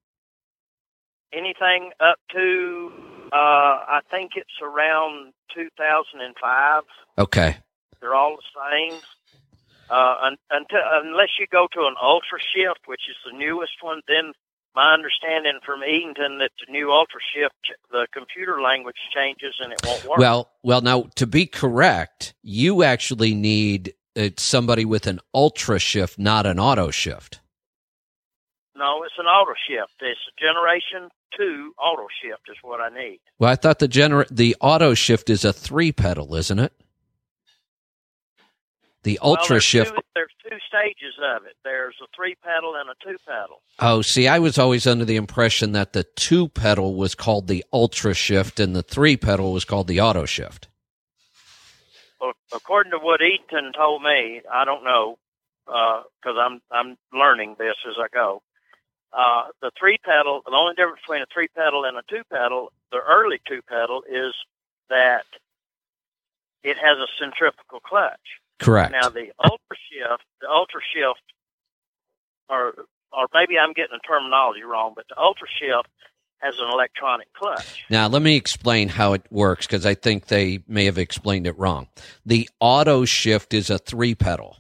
Anything 1.32 1.92
up 2.00 2.20
to 2.32 2.92
uh, 3.34 3.82
I 3.90 4.02
think 4.12 4.34
it's 4.36 4.62
around 4.62 5.34
2005. 5.56 6.84
Okay. 7.18 7.58
They're 8.00 8.14
all 8.14 8.38
the 8.38 8.92
same. 8.92 9.00
Uh, 9.90 10.16
un, 10.24 10.38
until, 10.52 10.80
unless 11.04 11.30
you 11.40 11.48
go 11.52 11.68
to 11.74 11.82
an 11.82 11.96
Ultra 12.02 12.38
Shift, 12.40 12.82
which 12.86 13.02
is 13.10 13.16
the 13.26 13.36
newest 13.36 13.74
one, 13.82 14.02
then 14.08 14.34
my 14.76 14.94
understanding 14.94 15.60
from 15.66 15.82
Eatonton 15.82 16.40
that 16.40 16.52
the 16.66 16.72
new 16.72 16.92
Ultra 16.92 17.20
Shift, 17.34 17.56
the 17.92 18.06
computer 18.14 18.62
language 18.62 18.98
changes 19.16 19.56
and 19.60 19.74
it 19.74 19.82
won't 19.84 20.06
work. 20.06 20.18
Well, 20.20 20.52
well, 20.62 20.82
now 20.82 21.10
to 21.16 21.26
be 21.26 21.48
correct, 21.48 22.36
you 22.44 22.84
actually 22.84 23.34
need 23.34 23.96
uh, 24.18 24.30
somebody 24.38 24.86
with 24.86 25.08
an 25.08 25.20
ultra 25.34 25.80
shift, 25.80 26.20
not 26.20 26.46
an 26.46 26.60
auto 26.60 26.92
shift. 26.92 27.40
no, 28.76 29.04
it's 29.04 29.14
an 29.18 29.26
Auto 29.26 29.54
Shift. 29.68 29.94
It's 30.02 30.20
a 30.28 30.42
Generation 30.42 31.10
Two 31.38 31.74
Auto 31.80 32.08
Shift 32.22 32.44
is 32.50 32.58
what 32.62 32.80
I 32.82 32.90
need. 32.90 33.20
Well, 33.40 33.50
I 33.52 33.56
thought 33.56 33.80
the 33.80 33.88
gener- 33.88 34.28
the 34.30 34.56
auto 34.62 34.94
shift 34.94 35.30
is 35.30 35.44
a 35.46 35.54
three 35.54 35.92
pedal, 35.92 36.36
isn't 36.36 36.60
it? 36.60 36.74
The 39.04 39.20
well, 39.22 39.32
ultra 39.32 39.56
there's 39.56 39.64
shift. 39.64 39.96
Two, 39.96 40.02
there's 40.16 40.32
two 40.44 40.58
stages 40.68 41.16
of 41.22 41.46
it. 41.46 41.54
There's 41.64 41.96
a 42.02 42.08
three 42.16 42.36
pedal 42.36 42.76
and 42.76 42.90
a 42.90 42.94
two 43.04 43.18
pedal. 43.28 43.62
Oh, 43.80 44.02
see, 44.02 44.28
I 44.28 44.40
was 44.40 44.58
always 44.58 44.88
under 44.88 45.06
the 45.06 45.18
impression 45.18 45.74
that 45.74 45.94
the 45.94 46.04
two 46.04 46.48
pedal 46.48 46.96
was 46.96 47.14
called 47.16 47.48
the 47.48 47.66
ultra 47.74 48.14
shift 48.14 48.60
and 48.60 48.76
the 48.76 48.84
three 48.84 49.18
pedal 49.18 49.52
was 49.52 49.66
called 49.66 49.88
the 49.88 50.00
auto 50.00 50.26
shift. 50.26 50.68
According 52.54 52.92
to 52.92 53.00
what 53.00 53.22
Eaton 53.22 53.74
told 53.74 54.04
me, 54.04 54.42
I 54.52 54.66
don't 54.66 54.84
know 54.84 55.18
because 55.66 56.38
I'm 56.40 56.62
I'm 56.72 56.98
learning 57.14 57.56
this 57.58 57.76
as 57.88 57.96
I 58.00 58.08
go. 58.14 58.42
Uh, 59.12 59.44
the 59.62 59.72
three 59.80 59.98
pedal, 60.04 60.42
the 60.46 60.56
only 60.56 60.74
difference 60.74 61.02
between 61.02 61.22
a 61.22 61.26
three 61.32 61.48
pedal 61.48 61.86
and 61.86 61.98
a 61.98 62.02
two 62.10 62.24
pedal, 62.32 62.72
the 62.92 62.98
early 62.98 63.40
two 63.48 63.62
pedal 63.70 64.04
is 64.10 64.34
that 64.90 65.26
it 66.64 66.78
has 66.78 66.98
a 66.98 67.08
centrifugal 67.20 67.80
clutch. 67.86 68.42
Correct. 68.60 68.92
Now 68.92 69.10
the 69.10 69.32
ultra 69.44 69.78
shift, 69.92 70.24
the 70.42 70.50
ultra 70.50 70.82
shift, 70.82 71.22
or 72.50 72.74
or 73.12 73.28
maybe 73.34 73.60
I'm 73.60 73.74
getting 73.74 73.94
the 73.94 74.08
terminology 74.08 74.64
wrong, 74.64 74.94
but 74.96 75.06
the 75.10 75.20
ultra 75.20 75.48
shift 75.48 75.90
has 76.44 76.56
an 76.60 76.68
electronic 76.72 77.32
clutch. 77.34 77.86
Now, 77.90 78.08
let 78.08 78.22
me 78.22 78.36
explain 78.36 78.90
how 78.90 79.14
it 79.14 79.24
works 79.32 79.66
because 79.66 79.86
I 79.86 79.94
think 79.94 80.28
they 80.28 80.64
may 80.68 80.86
have 80.86 80.98
explained 80.98 81.48
it 81.48 81.58
wrong. 81.58 81.88
The 82.26 82.50
auto 82.60 83.06
shift 83.06 83.54
is 83.54 83.70
a 83.70 83.78
three 83.80 84.14
pedal. 84.16 84.58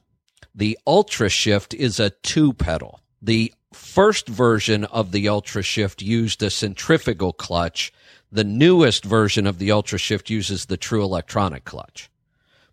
The 0.55 0.77
ultra 0.87 1.29
shift 1.29 1.73
is 1.73 1.99
a 1.99 2.11
two 2.11 2.53
pedal. 2.53 3.01
The 3.21 3.53
first 3.73 4.27
version 4.27 4.85
of 4.85 5.11
the 5.11 5.27
ultra 5.27 5.63
shift 5.63 6.01
used 6.01 6.41
a 6.43 6.49
centrifugal 6.49 7.33
clutch. 7.33 7.91
The 8.31 8.43
newest 8.43 9.03
version 9.03 9.45
of 9.47 9.57
the 9.59 9.71
ultra 9.71 9.97
shift 9.99 10.29
uses 10.29 10.65
the 10.65 10.77
true 10.77 11.03
electronic 11.03 11.65
clutch. 11.65 12.09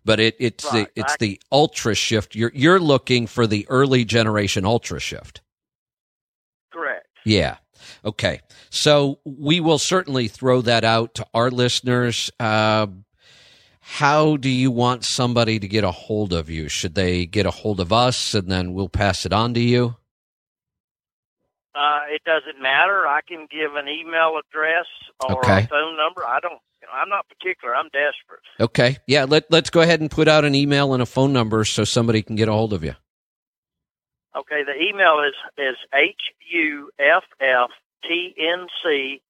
But 0.05 0.19
it, 0.19 0.35
it's 0.39 0.65
Right. 0.65 0.87
the 0.95 1.01
it's 1.01 1.13
I- 1.13 1.17
the 1.19 1.41
ultra 1.51 1.93
shift. 1.95 2.35
You're 2.35 2.51
you're 2.55 2.79
looking 2.79 3.27
for 3.27 3.45
the 3.45 3.67
early 3.69 4.05
generation 4.05 4.65
ultra 4.65 4.99
shift. 4.99 5.41
Correct. 6.71 7.07
Yeah. 7.25 7.57
Okay. 8.05 8.41
So 8.69 9.19
we 9.25 9.59
will 9.59 9.77
certainly 9.79 10.27
throw 10.27 10.61
that 10.61 10.83
out 10.83 11.15
to 11.15 11.25
our 11.33 11.49
listeners. 11.51 12.29
Uh, 12.39 12.87
how 13.79 14.37
do 14.37 14.49
you 14.49 14.71
want 14.71 15.03
somebody 15.03 15.59
to 15.59 15.67
get 15.67 15.83
a 15.83 15.91
hold 15.91 16.33
of 16.33 16.49
you? 16.49 16.69
Should 16.69 16.95
they 16.95 17.25
get 17.25 17.45
a 17.45 17.51
hold 17.51 17.79
of 17.79 17.91
us 17.91 18.33
and 18.33 18.49
then 18.49 18.73
we'll 18.73 18.89
pass 18.89 19.25
it 19.25 19.33
on 19.33 19.53
to 19.55 19.59
you? 19.59 19.95
Uh, 21.73 22.01
it 22.09 22.21
doesn't 22.25 22.61
matter. 22.61 23.07
I 23.07 23.21
can 23.27 23.47
give 23.49 23.75
an 23.75 23.87
email 23.87 24.33
address 24.37 24.85
or 25.27 25.39
Okay. 25.39 25.63
a 25.63 25.67
phone 25.67 25.95
number. 25.97 26.25
I 26.25 26.39
don't. 26.41 26.59
I'm 26.93 27.09
not 27.09 27.25
particular. 27.29 27.75
I'm 27.75 27.85
desperate. 27.85 28.41
Okay. 28.59 28.97
Yeah. 29.07 29.25
Let, 29.25 29.49
let's 29.51 29.69
go 29.69 29.81
ahead 29.81 30.01
and 30.01 30.11
put 30.11 30.27
out 30.27 30.43
an 30.43 30.55
email 30.55 30.93
and 30.93 31.01
a 31.01 31.05
phone 31.05 31.31
number 31.31 31.63
so 31.63 31.83
somebody 31.85 32.21
can 32.23 32.35
get 32.35 32.49
a 32.49 32.51
hold 32.51 32.73
of 32.73 32.83
you. 32.83 32.95
Okay. 34.35 34.63
The 34.63 34.81
email 34.81 35.19
is 35.19 35.35
is 35.57 35.77
h 35.93 36.33
u 36.49 36.89
f 36.99 37.23
f 37.39 37.69
t 38.03 38.33
n 38.37 38.67
c 38.83 39.21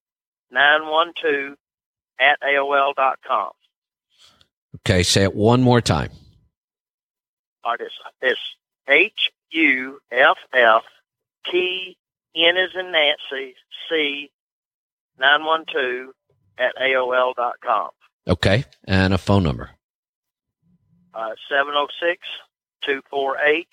nine 0.51 0.87
one 0.87 1.13
two 1.21 1.55
at 2.19 2.39
aol 2.41 2.93
dot 2.95 3.19
com. 3.27 3.51
Okay. 4.77 5.03
Say 5.03 5.23
it 5.23 5.35
one 5.35 5.61
more 5.61 5.81
time. 5.81 6.11
All 7.63 7.73
right, 7.73 7.81
it's, 7.81 7.93
it's 8.21 8.39
H 8.87 9.29
U 9.51 9.99
F 10.11 10.37
F 10.53 10.83
T 11.49 11.97
N 12.35 12.57
is 12.57 12.71
in 12.73 12.91
Nancy 12.91 13.55
C 13.89 14.31
nine 15.19 15.45
one 15.45 15.65
two 15.71 16.13
at 16.57 16.75
AOL 16.75 17.35
dot 17.35 17.55
com. 17.63 17.89
Okay. 18.27 18.65
And 18.85 19.13
a 19.13 19.17
phone 19.17 19.43
number. 19.43 19.71
Uh 21.13 21.31
seven 21.49 21.73
oh 21.75 21.87
six 22.01 22.19
two 22.83 23.01
four 23.09 23.37
eight 23.45 23.69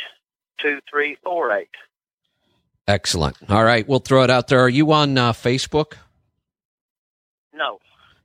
two 0.61 0.79
three 0.91 1.17
four 1.25 1.53
eight. 1.53 1.69
Excellent. 2.87 3.37
All 3.51 3.65
right. 3.65 3.87
We'll 3.87 3.99
throw 3.99 4.23
it 4.23 4.31
out 4.31 4.49
there. 4.49 4.61
Are 4.61 4.69
you 4.69 4.93
on 4.93 5.17
uh, 5.19 5.33
Facebook? 5.33 5.95
No. 7.53 7.79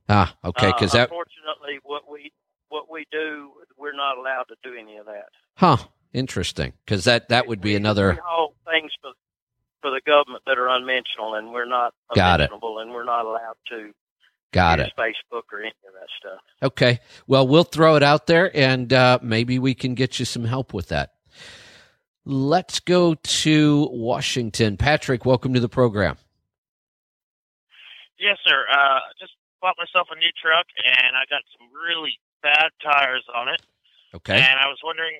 Ah, 0.08 0.34
okay. 0.44 0.68
Because 0.68 0.94
uh, 0.94 0.98
that, 0.98 1.02
unfortunately 1.10 1.78
what 1.82 2.02
we 2.10 2.32
what 2.68 2.90
we 2.90 3.06
do 3.10 3.50
we're 3.78 3.92
not 3.94 4.16
allowed 4.18 4.44
to 4.48 4.54
do 4.62 4.76
any 4.78 4.96
of 4.96 5.06
that. 5.06 5.26
huh. 5.56 5.76
Interesting. 6.12 6.72
Because 6.84 7.04
that, 7.04 7.28
that 7.30 7.48
would 7.48 7.60
be 7.60 7.70
We- 7.70 7.74
another. 7.76 8.10
we 8.12 8.18
haul 8.24 8.54
things 8.64 8.92
for 9.02 9.10
for 9.82 9.90
the 9.90 10.00
government 10.06 10.42
that 10.46 10.56
are 10.58 10.68
unmentionable 10.68 11.34
and 11.34 11.50
we're 11.52 11.66
not 11.68 11.92
Got 12.14 12.40
it. 12.40 12.50
and 12.52 12.62
we're 12.90 13.04
not 13.04 13.26
allowed 13.26 13.56
to 13.70 13.90
Got 14.52 14.78
it. 14.80 14.92
Facebook 14.96 15.42
or 15.52 15.60
any 15.60 15.68
of 15.86 15.92
that 15.94 16.08
stuff. 16.18 16.40
Okay. 16.62 17.00
Well, 17.26 17.46
we'll 17.48 17.64
throw 17.64 17.96
it 17.96 18.02
out 18.04 18.26
there 18.28 18.56
and 18.56 18.92
uh, 18.92 19.18
maybe 19.20 19.58
we 19.58 19.74
can 19.74 19.94
get 19.94 20.18
you 20.20 20.24
some 20.24 20.44
help 20.44 20.72
with 20.72 20.88
that. 20.88 21.14
Let's 22.24 22.80
go 22.80 23.14
to 23.14 23.88
Washington. 23.92 24.76
Patrick, 24.76 25.24
welcome 25.24 25.52
to 25.54 25.60
the 25.60 25.68
program. 25.68 26.16
Yes, 28.18 28.38
sir. 28.46 28.64
Uh, 28.72 29.00
just 29.20 29.32
bought 29.60 29.76
myself 29.76 30.08
a 30.10 30.16
new 30.16 30.32
truck, 30.40 30.64
and 30.80 31.16
I 31.16 31.28
got 31.28 31.42
some 31.58 31.68
really 31.72 32.16
bad 32.42 32.72
tires 32.82 33.24
on 33.34 33.48
it. 33.48 33.60
Okay. 34.14 34.36
And 34.36 34.56
I 34.58 34.68
was 34.68 34.78
wondering, 34.82 35.18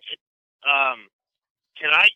um, 0.65 1.09
can 1.77 1.91
I 1.93 2.09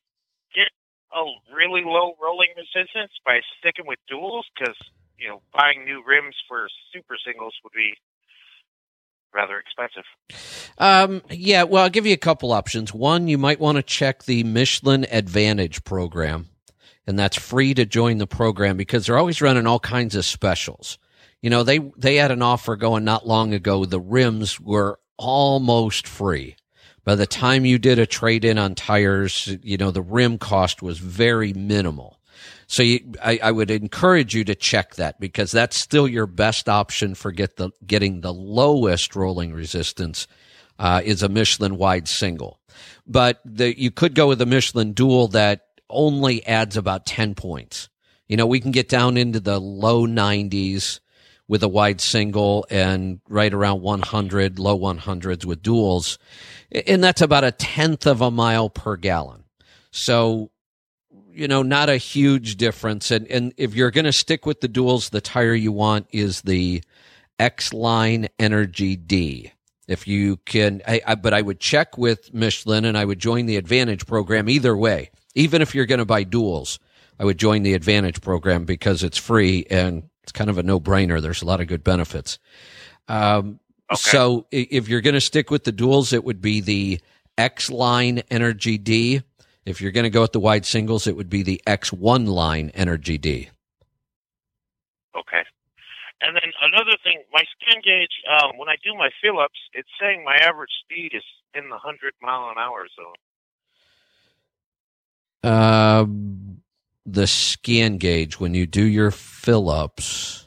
get 0.55 0.72
a 1.12 1.24
really 1.53 1.83
low 1.85 2.14
rolling 2.22 2.48
resistance 2.57 3.12
by 3.27 3.40
sticking 3.61 3.87
with 3.87 3.98
duals? 4.11 4.48
Because 4.57 4.77
you 5.18 5.29
know, 5.29 5.42
buying 5.53 5.85
new 5.85 6.03
rims 6.07 6.37
for 6.46 6.68
super 6.94 7.18
singles 7.18 7.53
would 7.64 7.74
be 7.74 7.98
rather 9.35 9.59
expensive. 9.59 10.05
Um, 10.79 11.23
yeah, 11.31 11.64
well, 11.64 11.85
I'll 11.85 11.91
give 11.91 12.07
you 12.07 12.14
a 12.14 12.19
couple 12.19 12.53
options. 12.53 12.93
One, 12.93 13.29
you 13.29 13.38
might 13.38 13.61
want 13.61 13.77
to 13.77 13.83
check 13.83 14.25
the 14.25 14.45
Michelin 14.45 15.07
Advantage 15.11 15.85
program, 15.85 16.49
and 17.07 17.19
that's 17.19 17.37
free 17.37 17.75
to 17.75 17.85
join 17.85 18.19
the 18.19 18.27
program 18.27 18.77
because 18.77 19.07
they're 19.07 19.19
always 19.19 19.41
running 19.41 19.67
all 19.67 19.81
kinds 19.81 20.14
of 20.14 20.25
specials. 20.25 20.99
You 21.43 21.51
know, 21.51 21.62
they 21.62 21.79
they 21.97 22.17
had 22.17 22.31
an 22.31 22.43
offer 22.43 22.77
going 22.77 23.05
not 23.05 23.27
long 23.27 23.55
ago. 23.55 23.85
The 23.85 24.01
rims 24.01 24.59
were 24.61 24.99
almost 25.17 26.07
free. 26.07 26.57
By 27.05 27.14
the 27.14 27.27
time 27.27 27.64
you 27.64 27.79
did 27.79 27.99
a 27.99 28.07
trade 28.07 28.45
in 28.45 28.59
on 28.59 28.75
tires, 28.75 29.57
you 29.62 29.79
know, 29.79 29.91
the 29.91 30.03
rim 30.03 30.37
cost 30.37 30.83
was 30.83 30.99
very 30.99 31.53
minimal. 31.53 32.17
So 32.68 32.83
you, 32.83 33.00
I, 33.22 33.40
I 33.42 33.50
would 33.50 33.70
encourage 33.70 34.35
you 34.35 34.44
to 34.44 34.54
check 34.54 34.96
that 34.96 35.18
because 35.18 35.50
that's 35.50 35.81
still 35.81 36.07
your 36.07 36.26
best 36.26 36.68
option 36.68 37.14
for 37.14 37.33
get 37.33 37.57
the 37.57 37.70
getting 37.87 38.20
the 38.20 38.33
lowest 38.33 39.16
rolling 39.16 39.54
resistance 39.54 40.26
uh, 40.78 41.00
is 41.02 41.22
a 41.22 41.31
Michelin 41.31 41.78
wide 41.78 42.07
single. 42.09 42.61
But 43.07 43.40
the, 43.44 43.76
you 43.78 43.90
could 43.90 44.14
go 44.14 44.28
with 44.28 44.40
a 44.42 44.46
Michelin 44.46 44.92
dual 44.92 45.28
that 45.28 45.66
only 45.88 46.46
adds 46.46 46.76
about 46.76 47.07
10 47.07 47.35
points. 47.35 47.88
You 48.28 48.37
know, 48.37 48.46
we 48.46 48.61
can 48.61 48.70
get 48.70 48.90
down 48.90 49.16
into 49.16 49.40
the 49.40 49.59
low 49.59 50.07
90s 50.07 51.00
with 51.48 51.62
a 51.62 51.68
wide 51.68 52.02
single 52.02 52.66
and 52.68 53.20
right 53.26 53.54
around 53.54 53.81
100, 53.81 54.59
low 54.59 54.78
100s 54.78 55.46
with 55.46 55.62
duals. 55.62 56.18
And 56.87 57.02
that's 57.02 57.22
about 57.22 57.44
a 57.44 57.52
tenth 57.52 58.07
of 58.07 58.20
a 58.20 58.31
mile 58.31 58.68
per 58.68 58.96
gallon. 58.96 59.44
So 59.90 60.50
you 61.38 61.46
know, 61.46 61.62
not 61.62 61.88
a 61.88 61.96
huge 61.96 62.57
difference. 62.57 63.11
And 63.12 63.27
and 63.29 63.55
if 63.57 63.74
you're 63.74 63.92
going 63.92 64.05
to 64.07 64.12
stick 64.12 64.44
with 64.44 64.61
the 64.61 64.68
duals, 64.68 65.11
the 65.11 65.20
tire 65.20 65.55
you 65.55 65.70
want 65.70 66.09
is 66.11 66.42
the 66.42 66.83
X 67.38 67.72
Line 67.72 68.29
Energy 68.38 68.96
D. 68.96 69.53
If 69.87 70.07
you 70.07 70.38
can, 70.38 70.83
I, 70.87 71.01
I, 71.07 71.14
but 71.14 71.33
I 71.33 71.40
would 71.40 71.61
check 71.61 71.96
with 71.96 72.35
Michelin 72.35 72.85
and 72.85 72.98
I 72.98 73.05
would 73.05 73.20
join 73.20 73.46
the 73.46 73.57
Advantage 73.57 74.05
program 74.05 74.48
either 74.48 74.77
way. 74.77 75.11
Even 75.35 75.62
if 75.62 75.74
you're 75.74 75.87
going 75.87 76.01
to 76.01 76.05
buy 76.05 76.24
duals, 76.24 76.79
I 77.18 77.24
would 77.24 77.38
join 77.38 77.62
the 77.62 77.74
Advantage 77.74 78.20
program 78.20 78.64
because 78.64 79.03
it's 79.03 79.16
free 79.16 79.64
and 79.70 80.11
it's 80.24 80.33
kind 80.33 80.51
of 80.51 80.59
a 80.59 80.62
no 80.62 80.81
brainer. 80.81 81.22
There's 81.22 81.40
a 81.40 81.46
lot 81.46 81.61
of 81.61 81.68
good 81.68 81.85
benefits. 81.85 82.38
Um, 83.07 83.61
okay. 83.90 83.96
So 83.98 84.46
if 84.51 84.88
you're 84.88 85.01
going 85.01 85.14
to 85.14 85.20
stick 85.20 85.51
with 85.51 85.64
the 85.64 85.72
duals, 85.72 86.12
it 86.12 86.24
would 86.24 86.42
be 86.42 86.61
the 86.61 87.01
X 87.38 87.70
Line 87.70 88.22
Energy 88.31 88.77
D. 88.77 89.22
If 89.68 89.83
you're 89.83 89.92
going 89.92 90.04
to 90.04 90.11
go 90.11 90.22
with 90.22 90.33
the 90.33 90.40
wide 90.40 90.64
singles, 90.64 91.07
it 91.07 91.14
would 91.14 91.28
be 91.28 91.42
the 91.42 91.61
X1 91.66 92.26
line 92.26 92.70
Energy 92.72 93.18
D. 93.18 93.50
Okay. 95.14 95.42
And 96.22 96.35
then 96.35 96.50
another 96.62 96.96
thing, 97.04 97.22
my 97.33 97.42
scan 97.61 97.83
gauge, 97.85 98.22
um, 98.31 98.57
when 98.57 98.70
I 98.70 98.76
do 98.83 98.94
my 98.94 99.11
fill 99.22 99.38
ups, 99.38 99.59
it's 99.74 99.88
saying 100.00 100.24
my 100.24 100.37
average 100.37 100.70
speed 100.85 101.12
is 101.14 101.22
in 101.54 101.64
the 101.64 101.76
100 101.76 102.14
mile 102.22 102.48
an 102.50 102.57
hour 102.59 102.87
zone. 102.96 103.14
Uh, 105.44 106.07
the 107.04 107.26
scan 107.26 107.98
gauge, 107.98 108.40
when 108.40 108.54
you 108.54 108.66
do 108.66 108.85
your 108.85 109.11
fill 109.11 109.68
ups, 109.68 110.46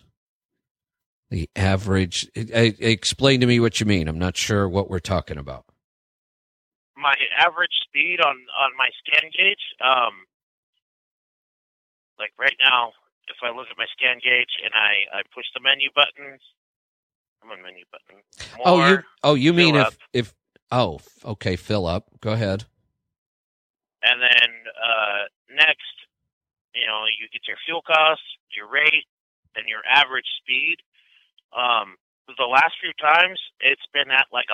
the 1.30 1.48
average, 1.56 2.28
explain 2.36 3.40
to 3.42 3.46
me 3.46 3.60
what 3.60 3.80
you 3.80 3.86
mean. 3.86 4.08
I'm 4.08 4.20
not 4.20 4.36
sure 4.36 4.68
what 4.68 4.90
we're 4.90 5.00
talking 5.00 5.38
about. 5.38 5.66
My 7.02 7.16
average 7.38 7.74
speed 7.90 8.22
on, 8.22 8.36
on 8.62 8.72
my 8.78 8.90
scan 9.02 9.32
gauge, 9.34 9.66
um, 9.82 10.30
like 12.20 12.32
right 12.38 12.56
now, 12.62 12.94
if 13.28 13.38
I 13.42 13.50
look 13.50 13.68
at 13.72 13.78
my 13.78 13.90
scan 13.98 14.20
gauge 14.24 14.54
and 14.64 14.72
I, 14.74 15.18
I 15.18 15.22
push 15.34 15.46
the 15.56 15.62
menu 15.62 15.90
buttons, 15.96 16.42
I'm 17.44 17.50
on 17.50 17.62
menu 17.64 17.84
button. 17.92 18.22
More, 18.58 18.68
oh, 18.68 18.88
you 18.88 19.04
oh 19.24 19.34
you 19.34 19.54
mean 19.54 19.76
if 19.76 19.98
if 20.14 20.34
oh 20.72 21.00
okay, 21.26 21.56
fill 21.56 21.88
up. 21.88 22.06
Go 22.22 22.34
ahead. 22.34 22.66
And 24.04 24.22
then 24.22 24.50
uh, 24.78 25.26
next, 25.56 25.94
you 26.74 26.86
know, 26.86 27.06
you 27.06 27.28
get 27.34 27.48
your 27.48 27.58
fuel 27.66 27.82
costs, 27.82 28.26
your 28.56 28.70
rate, 28.70 29.06
and 29.56 29.68
your 29.68 29.82
average 29.90 30.30
speed. 30.42 30.78
Um, 31.54 31.98
the 32.38 32.46
last 32.46 32.74
few 32.80 32.94
times, 33.02 33.40
it's 33.60 33.86
been 33.94 34.10
at 34.12 34.28
like 34.32 34.48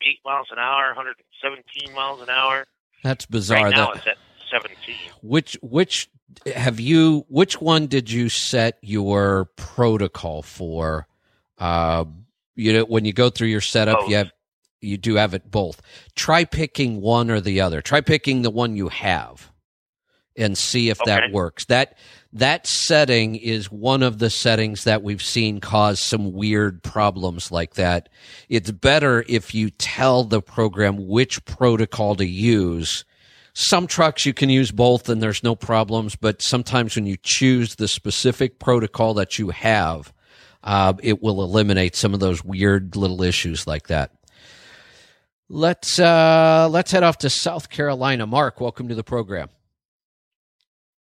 108 0.00 0.18
miles 0.24 0.46
an 0.50 0.58
hour, 0.58 0.88
117 0.88 1.94
miles 1.94 2.20
an 2.22 2.30
hour. 2.30 2.66
That's 3.02 3.26
bizarre. 3.26 3.64
Right 3.64 3.74
now, 3.74 3.92
that, 3.92 3.96
it's 3.96 4.06
at 4.06 4.16
17. 4.50 4.94
Which 5.22 5.58
which 5.62 6.10
have 6.54 6.80
you? 6.80 7.24
Which 7.28 7.60
one 7.60 7.86
did 7.86 8.10
you 8.10 8.28
set 8.28 8.78
your 8.82 9.46
protocol 9.56 10.42
for? 10.42 11.06
Uh, 11.58 12.04
you 12.54 12.72
know, 12.72 12.84
when 12.84 13.04
you 13.04 13.12
go 13.12 13.30
through 13.30 13.48
your 13.48 13.60
setup, 13.60 14.00
both. 14.00 14.10
you 14.10 14.16
have 14.16 14.32
you 14.80 14.96
do 14.96 15.16
have 15.16 15.34
it 15.34 15.50
both. 15.50 15.82
Try 16.14 16.44
picking 16.44 17.00
one 17.00 17.30
or 17.30 17.40
the 17.40 17.60
other. 17.60 17.80
Try 17.80 18.00
picking 18.00 18.42
the 18.42 18.50
one 18.50 18.76
you 18.76 18.88
have, 18.88 19.47
and 20.38 20.56
see 20.56 20.88
if 20.88 21.00
okay. 21.02 21.10
that 21.10 21.32
works. 21.32 21.66
That 21.66 21.98
that 22.32 22.66
setting 22.66 23.36
is 23.36 23.70
one 23.70 24.02
of 24.02 24.18
the 24.18 24.30
settings 24.30 24.84
that 24.84 25.02
we've 25.02 25.22
seen 25.22 25.60
cause 25.60 25.98
some 25.98 26.32
weird 26.32 26.82
problems 26.82 27.50
like 27.50 27.74
that. 27.74 28.08
It's 28.48 28.70
better 28.70 29.24
if 29.28 29.54
you 29.54 29.70
tell 29.70 30.24
the 30.24 30.42
program 30.42 31.08
which 31.08 31.44
protocol 31.44 32.14
to 32.16 32.26
use 32.26 33.04
some 33.54 33.88
trucks 33.88 34.24
you 34.24 34.32
can 34.32 34.50
use 34.50 34.70
both 34.70 35.08
and 35.08 35.20
there's 35.20 35.42
no 35.42 35.56
problems, 35.56 36.14
but 36.14 36.40
sometimes 36.40 36.94
when 36.94 37.06
you 37.06 37.16
choose 37.20 37.74
the 37.74 37.88
specific 37.88 38.60
protocol 38.60 39.14
that 39.14 39.36
you 39.36 39.48
have, 39.50 40.12
uh, 40.62 40.92
it 41.02 41.20
will 41.22 41.42
eliminate 41.42 41.96
some 41.96 42.14
of 42.14 42.20
those 42.20 42.44
weird 42.44 42.94
little 42.94 43.20
issues 43.22 43.66
like 43.66 43.88
that. 43.88 44.12
Let's 45.48 45.98
uh, 45.98 46.68
let's 46.70 46.92
head 46.92 47.02
off 47.02 47.18
to 47.18 47.30
South 47.30 47.68
Carolina. 47.68 48.26
Mark, 48.26 48.60
welcome 48.60 48.88
to 48.88 48.94
the 48.94 49.02
program. 49.02 49.48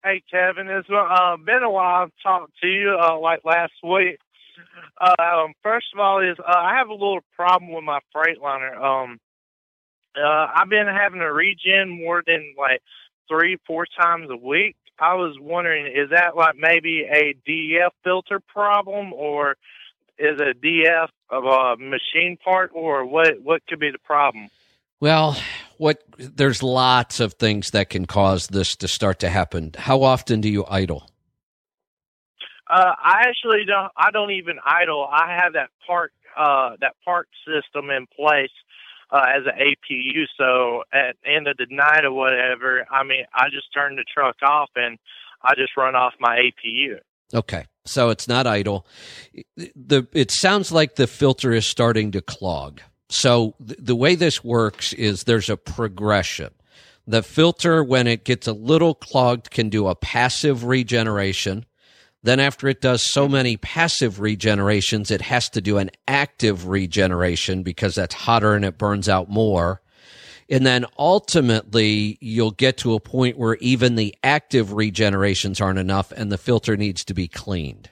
Hey, 0.03 0.23
Kevin. 0.31 0.67
It's 0.67 0.89
uh, 0.89 1.37
been 1.37 1.61
a 1.61 1.69
while 1.69 2.03
I've 2.03 2.11
talked 2.23 2.53
to 2.61 2.67
you, 2.67 2.97
uh, 2.99 3.19
like 3.19 3.45
last 3.45 3.73
week. 3.83 4.17
Uh, 4.99 5.13
um, 5.19 5.53
first 5.61 5.87
of 5.93 5.99
all, 5.99 6.19
is 6.21 6.37
uh, 6.39 6.51
I 6.51 6.77
have 6.77 6.89
a 6.89 6.93
little 6.93 7.19
problem 7.35 7.71
with 7.71 7.83
my 7.83 7.99
Freightliner. 8.15 8.75
Um, 8.81 9.19
uh, 10.17 10.47
I've 10.55 10.69
been 10.69 10.87
having 10.87 11.19
to 11.19 11.31
regen 11.31 11.89
more 11.89 12.23
than 12.25 12.55
like 12.57 12.81
three, 13.29 13.57
four 13.67 13.85
times 13.85 14.27
a 14.31 14.35
week. 14.35 14.75
I 14.97 15.13
was 15.13 15.35
wondering, 15.39 15.85
is 15.85 16.09
that 16.09 16.35
like 16.35 16.55
maybe 16.57 17.03
a 17.03 17.35
DF 17.47 17.91
filter 18.03 18.39
problem, 18.39 19.13
or 19.13 19.55
is 20.17 20.39
a 20.41 20.55
DF 20.55 21.09
of 21.29 21.45
a 21.45 21.77
machine 21.77 22.37
part, 22.43 22.71
or 22.73 23.05
what? 23.05 23.39
What 23.43 23.61
could 23.67 23.79
be 23.79 23.91
the 23.91 23.99
problem? 23.99 24.49
Well, 24.99 25.37
what 25.81 26.03
there's 26.19 26.61
lots 26.61 27.19
of 27.19 27.33
things 27.33 27.71
that 27.71 27.89
can 27.89 28.05
cause 28.05 28.47
this 28.47 28.75
to 28.75 28.87
start 28.87 29.17
to 29.17 29.29
happen. 29.29 29.71
How 29.75 30.03
often 30.03 30.39
do 30.39 30.47
you 30.47 30.63
idle? 30.69 31.09
Uh, 32.69 32.93
I 33.03 33.23
actually 33.25 33.65
don't. 33.65 33.91
I 33.97 34.11
don't 34.11 34.29
even 34.29 34.59
idle. 34.63 35.07
I 35.11 35.35
have 35.41 35.53
that 35.53 35.69
park, 35.87 36.11
uh, 36.37 36.75
that 36.81 36.93
park 37.03 37.27
system 37.47 37.89
in 37.89 38.05
place 38.15 38.51
uh, 39.09 39.23
as 39.27 39.41
an 39.47 39.59
APU. 39.59 40.25
So 40.37 40.83
at 40.93 41.15
the 41.23 41.31
end 41.31 41.47
of 41.47 41.57
the 41.57 41.65
night 41.71 42.05
or 42.05 42.13
whatever, 42.13 42.85
I 42.91 43.03
mean, 43.03 43.25
I 43.33 43.49
just 43.49 43.73
turn 43.73 43.95
the 43.95 44.05
truck 44.13 44.35
off 44.43 44.69
and 44.75 44.99
I 45.41 45.55
just 45.55 45.75
run 45.75 45.95
off 45.95 46.13
my 46.19 46.37
APU. 46.37 46.99
Okay. 47.33 47.65
So 47.85 48.11
it's 48.11 48.27
not 48.27 48.45
idle. 48.45 48.85
The 49.57 50.07
it 50.13 50.29
sounds 50.29 50.71
like 50.71 50.95
the 50.95 51.07
filter 51.07 51.51
is 51.53 51.65
starting 51.65 52.11
to 52.11 52.21
clog. 52.21 52.81
So 53.11 53.55
th- 53.65 53.77
the 53.79 53.95
way 53.95 54.15
this 54.15 54.43
works 54.43 54.93
is 54.93 55.23
there's 55.23 55.49
a 55.49 55.57
progression. 55.57 56.51
The 57.05 57.21
filter, 57.21 57.83
when 57.83 58.07
it 58.07 58.23
gets 58.23 58.47
a 58.47 58.53
little 58.53 58.95
clogged, 58.95 59.51
can 59.51 59.69
do 59.69 59.87
a 59.87 59.95
passive 59.95 60.63
regeneration. 60.63 61.65
Then, 62.23 62.39
after 62.39 62.67
it 62.69 62.79
does 62.79 63.01
so 63.01 63.27
many 63.27 63.57
passive 63.57 64.17
regenerations, 64.17 65.11
it 65.11 65.21
has 65.23 65.49
to 65.49 65.61
do 65.61 65.77
an 65.77 65.91
active 66.07 66.67
regeneration 66.67 67.63
because 67.63 67.95
that's 67.95 68.13
hotter 68.13 68.53
and 68.53 68.63
it 68.63 68.77
burns 68.77 69.09
out 69.09 69.29
more. 69.29 69.81
And 70.47 70.65
then 70.65 70.85
ultimately, 70.97 72.17
you'll 72.21 72.51
get 72.51 72.77
to 72.77 72.93
a 72.93 72.99
point 72.99 73.37
where 73.37 73.55
even 73.55 73.95
the 73.95 74.15
active 74.23 74.69
regenerations 74.69 75.59
aren't 75.61 75.79
enough 75.79 76.11
and 76.11 76.31
the 76.31 76.37
filter 76.37 76.77
needs 76.77 77.03
to 77.05 77.13
be 77.13 77.27
cleaned. 77.27 77.89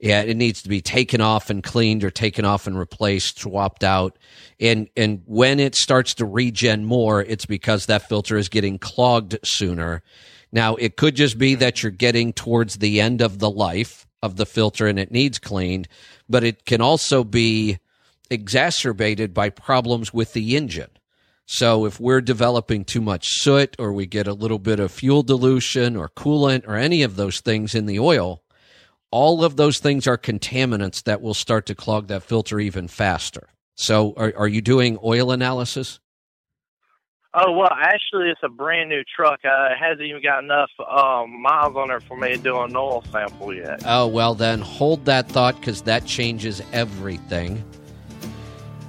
Yeah, 0.00 0.22
it 0.22 0.36
needs 0.36 0.62
to 0.62 0.68
be 0.70 0.80
taken 0.80 1.20
off 1.20 1.50
and 1.50 1.62
cleaned 1.62 2.04
or 2.04 2.10
taken 2.10 2.46
off 2.46 2.66
and 2.66 2.78
replaced, 2.78 3.40
swapped 3.40 3.84
out. 3.84 4.16
And, 4.58 4.88
and 4.96 5.22
when 5.26 5.60
it 5.60 5.74
starts 5.74 6.14
to 6.14 6.24
regen 6.24 6.86
more, 6.86 7.22
it's 7.22 7.44
because 7.44 7.86
that 7.86 8.08
filter 8.08 8.38
is 8.38 8.48
getting 8.48 8.78
clogged 8.78 9.38
sooner 9.44 10.02
now, 10.52 10.74
it 10.76 10.96
could 10.96 11.14
just 11.14 11.38
be 11.38 11.54
that 11.56 11.82
you're 11.82 11.92
getting 11.92 12.32
towards 12.32 12.76
the 12.76 13.00
end 13.00 13.20
of 13.20 13.38
the 13.38 13.50
life 13.50 14.06
of 14.22 14.36
the 14.36 14.46
filter 14.46 14.86
and 14.86 14.98
it 14.98 15.10
needs 15.10 15.38
cleaned, 15.38 15.88
but 16.28 16.44
it 16.44 16.64
can 16.64 16.80
also 16.80 17.24
be 17.24 17.78
exacerbated 18.30 19.32
by 19.32 19.50
problems 19.50 20.12
with 20.12 20.32
the 20.32 20.56
engine. 20.56 20.90
So 21.46 21.84
if 21.84 21.98
we're 21.98 22.20
developing 22.20 22.84
too 22.84 23.00
much 23.00 23.26
soot 23.28 23.74
or 23.78 23.92
we 23.92 24.06
get 24.06 24.28
a 24.28 24.34
little 24.34 24.58
bit 24.58 24.78
of 24.78 24.92
fuel 24.92 25.22
dilution 25.22 25.96
or 25.96 26.08
coolant 26.08 26.66
or 26.66 26.76
any 26.76 27.02
of 27.02 27.16
those 27.16 27.40
things 27.40 27.74
in 27.74 27.86
the 27.86 27.98
oil, 27.98 28.42
all 29.10 29.44
of 29.44 29.56
those 29.56 29.78
things 29.78 30.06
are 30.06 30.18
contaminants 30.18 31.02
that 31.04 31.20
will 31.20 31.34
start 31.34 31.66
to 31.66 31.74
clog 31.74 32.08
that 32.08 32.22
filter 32.22 32.60
even 32.60 32.88
faster. 32.88 33.48
So 33.74 34.14
are, 34.16 34.32
are 34.36 34.48
you 34.48 34.60
doing 34.60 34.98
oil 35.02 35.32
analysis? 35.32 36.00
Oh 37.32 37.52
well, 37.52 37.70
actually, 37.72 38.28
it's 38.28 38.40
a 38.42 38.48
brand 38.48 38.88
new 38.88 39.02
truck. 39.16 39.38
Uh, 39.44 39.68
it 39.70 39.78
hasn't 39.78 40.02
even 40.02 40.20
got 40.20 40.42
enough 40.42 40.70
um, 40.80 41.40
miles 41.40 41.76
on 41.76 41.90
it 41.92 42.02
for 42.02 42.16
me 42.16 42.30
to 42.30 42.38
do 42.38 42.58
an 42.60 42.74
oil 42.74 43.04
sample 43.12 43.54
yet. 43.54 43.82
Oh 43.86 44.08
well, 44.08 44.34
then 44.34 44.60
hold 44.60 45.04
that 45.04 45.28
thought 45.28 45.56
because 45.60 45.82
that 45.82 46.06
changes 46.06 46.60
everything. 46.72 47.64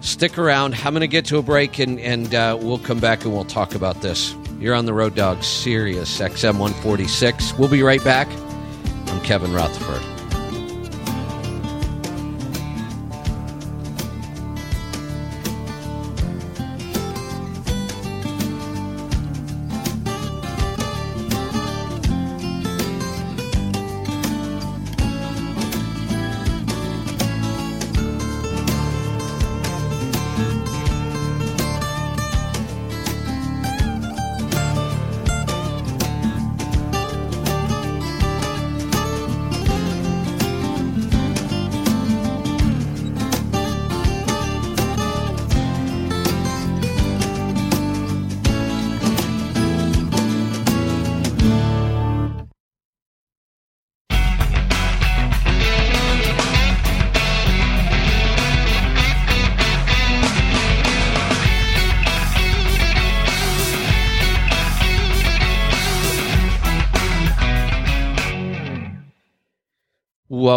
Stick 0.02 0.40
around. 0.40 0.74
I'm 0.84 0.93
going 0.93 1.02
to 1.02 1.08
get 1.08 1.26
to 1.26 1.38
a 1.38 1.43
break 1.43 1.78
and 1.78 2.00
and 2.00 2.34
uh, 2.34 2.58
we'll 2.60 2.80
come 2.80 3.00
back 3.00 3.26
and 3.26 3.34
we'll 3.34 3.45
talk 3.45 3.76
about 3.76 4.02
this. 4.02 4.36
You're 4.60 4.74
on 4.74 4.88
the 4.88 4.93
Road 4.93 5.14
Dog 5.14 5.43
Sirius 5.43 6.20
XM 6.20 6.58
146. 6.58 7.54
We'll 7.60 7.70
be 7.70 7.84
right 7.84 8.04
back. 8.04 8.28
I'm 9.08 9.22
Kevin 9.22 9.54
Rutherford. 9.54 10.20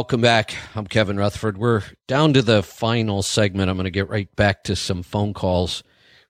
Welcome 0.04 0.20
back. 0.20 0.54
I'm 0.74 0.86
Kevin 0.86 1.16
Rutherford. 1.16 1.56
We're 1.56 1.82
down 2.08 2.34
to 2.34 2.42
the 2.42 2.62
final 2.62 3.22
segment. 3.22 3.70
I'm 3.70 3.76
going 3.78 3.84
to 3.84 3.90
get 3.90 4.10
right 4.10 4.28
back 4.36 4.64
to 4.64 4.76
some 4.76 5.02
phone 5.02 5.32
calls. 5.32 5.82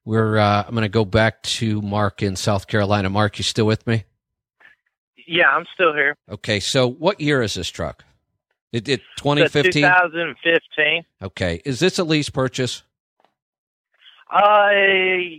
We're 0.04 0.38
uh, 0.38 0.62
I'm 0.64 0.76
going 0.76 0.82
to 0.84 0.88
go 0.88 1.04
back 1.04 1.42
to 1.42 1.82
Mark 1.82 2.22
in 2.22 2.36
South 2.36 2.68
Carolina. 2.68 3.10
Mark, 3.10 3.36
you 3.36 3.42
still 3.42 3.66
with 3.66 3.84
me? 3.84 4.04
Yeah, 5.26 5.48
I'm 5.48 5.64
still 5.74 5.92
here. 5.92 6.16
Okay, 6.30 6.60
so 6.60 6.86
what 6.88 7.20
year 7.20 7.42
is 7.42 7.54
this 7.54 7.68
truck? 7.68 8.04
It, 8.72 8.88
it 8.88 9.00
2015. 9.16 9.72
2015. 9.82 11.04
Okay, 11.20 11.60
is 11.64 11.80
this 11.80 11.98
a 11.98 12.04
lease 12.04 12.30
purchase? 12.30 12.84
Uh, 14.32 14.68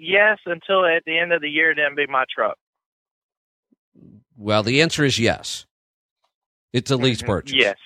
yes, 0.02 0.40
until 0.46 0.86
at 0.86 1.04
the 1.06 1.18
end 1.18 1.32
of 1.32 1.42
the 1.42 1.50
year, 1.50 1.74
then 1.74 1.96
be 1.96 2.06
my 2.06 2.26
truck. 2.30 2.58
Well, 4.36 4.62
the 4.62 4.82
answer 4.82 5.06
is 5.06 5.18
yes. 5.18 5.66
It's 6.74 6.92
a 6.92 6.98
lease 6.98 7.22
Mhm. 7.22 7.28
purchase. 7.28 7.56
Yes. 7.56 7.78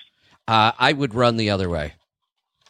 Uh, 0.49 0.71
I 0.79 0.93
would 0.93 1.13
run 1.13 1.37
the 1.37 1.51
other 1.51 1.69
way. 1.69 1.93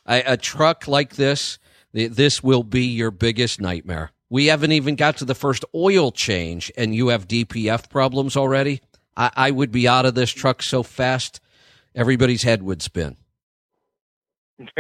I, 0.06 0.18
a 0.18 0.36
truck 0.36 0.86
like 0.90 1.16
this, 1.16 1.60
this 1.94 2.44
will 2.44 2.64
be 2.64 2.84
your 2.84 3.10
biggest 3.10 3.62
nightmare. 3.62 4.12
We 4.30 4.48
haven't 4.48 4.74
even 4.74 4.98
got 4.98 5.16
to 5.18 5.26
the 5.26 5.34
first 5.34 5.64
oil 5.74 6.12
change, 6.12 6.74
and 6.76 6.94
you 6.94 7.08
have 7.08 7.26
DPF 7.26 7.90
problems 7.90 8.36
already. 8.36 8.82
I, 9.16 9.32
I 9.34 9.52
would 9.52 9.72
be 9.72 9.88
out 9.88 10.06
of 10.06 10.14
this 10.14 10.30
truck 10.30 10.62
so 10.62 10.84
fast, 10.84 11.40
everybody's 11.96 12.44
head 12.44 12.64
would 12.64 12.82
spin. 12.82 13.16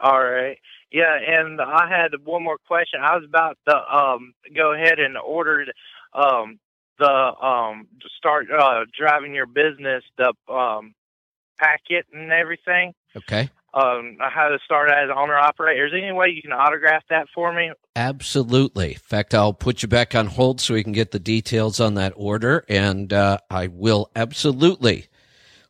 All 0.00 0.22
right. 0.22 0.58
Yeah, 0.92 1.18
and 1.18 1.60
I 1.60 1.88
had 1.88 2.12
one 2.22 2.44
more 2.44 2.58
question. 2.58 3.00
I 3.02 3.16
was 3.16 3.24
about 3.24 3.58
to 3.68 3.74
um 3.76 4.34
go 4.54 4.72
ahead 4.72 5.00
and 5.00 5.16
order 5.18 5.66
um 6.14 6.60
the 7.00 7.10
um 7.10 7.88
start 8.18 8.46
uh 8.56 8.84
driving 8.96 9.34
your 9.34 9.46
business 9.46 10.04
the 10.16 10.32
um 10.52 10.94
packet 11.62 12.06
and 12.12 12.32
everything. 12.32 12.92
Okay. 13.16 13.48
Um 13.74 14.18
I 14.20 14.28
had 14.34 14.48
to 14.48 14.58
start 14.64 14.90
as 14.90 15.08
an 15.10 15.16
owner 15.16 15.36
operator. 15.38 15.86
Is 15.86 15.92
there 15.92 16.02
any 16.02 16.12
way 16.12 16.28
you 16.34 16.42
can 16.42 16.52
autograph 16.52 17.02
that 17.10 17.26
for 17.34 17.52
me? 17.52 17.70
Absolutely. 17.96 18.92
In 18.92 18.98
fact, 18.98 19.34
I'll 19.34 19.52
put 19.52 19.82
you 19.82 19.88
back 19.88 20.14
on 20.14 20.26
hold 20.26 20.60
so 20.60 20.74
we 20.74 20.82
can 20.82 20.92
get 20.92 21.10
the 21.10 21.18
details 21.18 21.78
on 21.80 21.94
that 21.94 22.12
order, 22.16 22.64
and 22.68 23.12
uh, 23.12 23.38
I 23.50 23.66
will 23.68 24.10
absolutely 24.16 25.06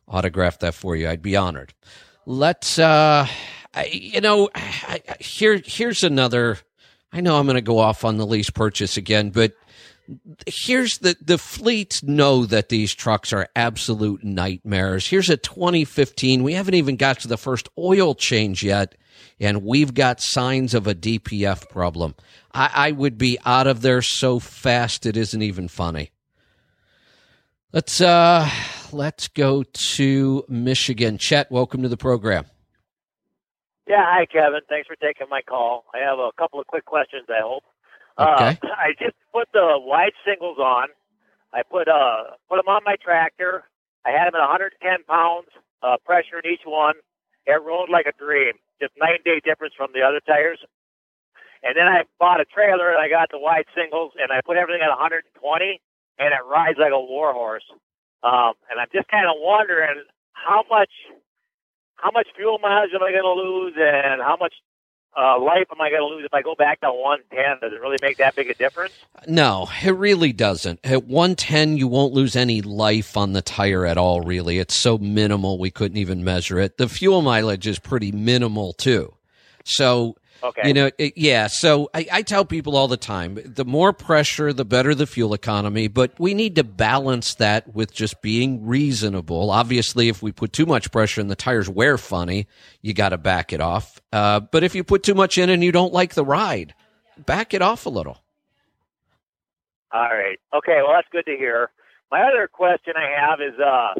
autograph 0.07 0.59
that 0.59 0.73
for 0.73 0.95
you. 0.95 1.07
I'd 1.09 1.21
be 1.21 1.35
honored. 1.35 1.73
Let's, 2.25 2.79
uh, 2.79 3.27
I, 3.73 3.85
you 3.85 4.21
know, 4.21 4.49
I, 4.55 5.01
I- 5.09 5.15
here 5.23 5.61
here's 5.65 6.03
another. 6.03 6.57
I 7.11 7.21
know 7.21 7.37
I'm 7.37 7.45
going 7.45 7.55
to 7.55 7.61
go 7.61 7.77
off 7.77 8.03
on 8.05 8.17
the 8.17 8.25
lease 8.25 8.49
purchase 8.49 8.97
again, 8.97 9.29
but 9.29 9.53
here's 10.47 10.99
the 10.99 11.15
the 11.21 11.37
fleets 11.37 12.03
know 12.03 12.45
that 12.45 12.69
these 12.69 12.93
trucks 12.93 13.33
are 13.33 13.47
absolute 13.55 14.23
nightmares. 14.23 15.07
Here's 15.07 15.29
a 15.29 15.37
2015. 15.37 16.43
We 16.43 16.53
haven't 16.53 16.73
even 16.73 16.95
got 16.95 17.19
to 17.19 17.27
the 17.27 17.37
first 17.37 17.69
oil 17.77 18.15
change 18.15 18.63
yet, 18.63 18.95
and 19.39 19.63
we've 19.63 19.93
got 19.93 20.21
signs 20.21 20.73
of 20.73 20.87
a 20.87 20.95
DPF 20.95 21.69
problem. 21.69 22.15
I, 22.53 22.71
I 22.73 22.91
would 22.91 23.17
be 23.17 23.37
out 23.45 23.67
of 23.67 23.81
there 23.81 24.01
so 24.01 24.39
fast 24.39 25.05
it 25.05 25.17
isn't 25.17 25.41
even 25.41 25.67
funny. 25.67 26.11
Let's 27.71 28.01
uh 28.01 28.49
let's 28.91 29.27
go 29.27 29.63
to 29.63 30.45
Michigan. 30.47 31.17
Chet, 31.17 31.51
welcome 31.51 31.81
to 31.81 31.89
the 31.89 31.97
program. 31.97 32.45
Yeah, 33.87 34.05
hi 34.05 34.25
Kevin. 34.25 34.61
Thanks 34.69 34.87
for 34.87 34.95
taking 34.95 35.27
my 35.29 35.41
call. 35.41 35.85
I 35.93 35.99
have 35.99 36.19
a 36.19 36.31
couple 36.37 36.59
of 36.59 36.67
quick 36.67 36.85
questions. 36.85 37.25
I 37.29 37.41
hope. 37.41 37.63
Okay. 38.19 38.59
Uh, 38.61 38.67
I 38.77 38.93
just 38.99 39.15
put 39.31 39.49
the 39.53 39.77
wide 39.79 40.13
singles 40.25 40.57
on. 40.59 40.89
I 41.53 41.61
put 41.63 41.87
uh 41.87 42.35
put 42.49 42.57
them 42.57 42.67
on 42.67 42.81
my 42.85 42.95
tractor. 43.01 43.63
I 44.05 44.11
had 44.11 44.27
them 44.27 44.35
at 44.35 44.47
110 44.47 45.03
pounds 45.07 45.47
uh, 45.81 45.97
pressure 46.05 46.39
in 46.43 46.51
each 46.51 46.65
one. 46.65 46.95
It 47.45 47.61
rolled 47.61 47.89
like 47.89 48.05
a 48.05 48.15
dream. 48.17 48.53
Just 48.81 48.93
night 48.99 49.21
and 49.21 49.23
day 49.23 49.39
difference 49.43 49.73
from 49.77 49.91
the 49.93 50.01
other 50.01 50.19
tires. 50.25 50.59
And 51.63 51.77
then 51.77 51.87
I 51.87 52.03
bought 52.19 52.41
a 52.41 52.45
trailer 52.45 52.91
and 52.91 52.99
I 52.99 53.07
got 53.07 53.31
the 53.31 53.39
wide 53.39 53.65
singles 53.75 54.11
and 54.19 54.31
I 54.31 54.41
put 54.41 54.57
everything 54.57 54.81
at 54.83 54.89
120 54.91 55.79
and 56.19 56.33
it 56.33 56.43
rides 56.45 56.77
like 56.79 56.91
a 56.91 56.99
war 56.99 57.31
horse. 57.31 57.63
Um, 58.23 58.53
and 58.69 58.79
I'm 58.79 58.91
just 58.93 59.07
kind 59.07 59.27
of 59.27 59.35
wondering 59.39 60.03
how 60.33 60.63
much 60.69 60.91
how 61.95 62.11
much 62.11 62.27
fuel 62.35 62.59
mileage 62.59 62.91
am 62.93 63.03
I 63.03 63.11
going 63.11 63.23
to 63.23 63.31
lose, 63.31 63.73
and 63.77 64.21
how 64.21 64.35
much 64.39 64.53
uh, 65.17 65.39
life 65.39 65.67
am 65.71 65.81
I 65.81 65.89
going 65.89 66.01
to 66.01 66.07
lose 66.07 66.25
if 66.25 66.33
I 66.33 66.41
go 66.41 66.55
back 66.55 66.81
to 66.81 66.91
110? 66.91 67.59
Does 67.61 67.75
it 67.75 67.81
really 67.81 67.97
make 68.01 68.17
that 68.17 68.35
big 68.35 68.49
a 68.49 68.53
difference? 68.53 68.93
No, 69.27 69.69
it 69.83 69.91
really 69.91 70.33
doesn't. 70.33 70.79
At 70.83 71.05
110, 71.05 71.77
you 71.77 71.87
won't 71.87 72.13
lose 72.13 72.35
any 72.35 72.61
life 72.61 73.15
on 73.15 73.33
the 73.33 73.41
tire 73.41 73.85
at 73.85 73.97
all, 73.97 74.21
really. 74.21 74.59
It's 74.59 74.75
so 74.75 74.97
minimal, 74.97 75.57
we 75.57 75.71
couldn't 75.71 75.97
even 75.97 76.23
measure 76.23 76.59
it. 76.59 76.77
The 76.77 76.89
fuel 76.89 77.21
mileage 77.21 77.67
is 77.67 77.79
pretty 77.79 78.11
minimal, 78.11 78.73
too. 78.73 79.13
So, 79.65 80.15
Okay. 80.43 80.67
you 80.67 80.73
know, 80.73 80.91
it, 80.97 81.13
yeah. 81.15 81.47
So 81.47 81.89
I, 81.93 82.05
I 82.11 82.21
tell 82.21 82.43
people 82.43 82.75
all 82.75 82.89
the 82.89 82.97
time 82.97 83.39
the 83.45 83.63
more 83.63 83.93
pressure, 83.93 84.51
the 84.51 84.65
better 84.65 84.93
the 84.93 85.07
fuel 85.07 85.33
economy, 85.33 85.87
but 85.87 86.19
we 86.19 86.33
need 86.33 86.55
to 86.55 86.65
balance 86.65 87.35
that 87.35 87.73
with 87.73 87.93
just 87.93 88.21
being 88.21 88.65
reasonable. 88.65 89.51
Obviously, 89.51 90.09
if 90.09 90.21
we 90.21 90.33
put 90.33 90.51
too 90.51 90.65
much 90.65 90.91
pressure 90.91 91.21
and 91.21 91.31
the 91.31 91.35
tires 91.35 91.69
wear 91.69 91.97
funny, 91.97 92.47
you 92.81 92.93
got 92.93 93.09
to 93.09 93.17
back 93.17 93.53
it 93.53 93.61
off. 93.61 94.01
Uh, 94.11 94.41
but 94.41 94.63
if 94.63 94.75
you 94.75 94.83
put 94.83 95.03
too 95.03 95.15
much 95.15 95.37
in 95.37 95.49
and 95.49 95.63
you 95.63 95.71
don't 95.71 95.93
like 95.93 96.13
the 96.13 96.25
ride, 96.25 96.73
back 97.25 97.53
it 97.53 97.61
off 97.61 97.85
a 97.85 97.89
little. 97.89 98.17
All 99.93 100.01
right. 100.01 100.39
Okay. 100.53 100.79
Well, 100.83 100.93
that's 100.93 101.07
good 101.11 101.25
to 101.25 101.37
hear. 101.37 101.69
My 102.11 102.21
other 102.23 102.49
question 102.51 102.95
I 102.97 103.29
have 103.29 103.39
is, 103.39 103.57
uh, 103.59 103.93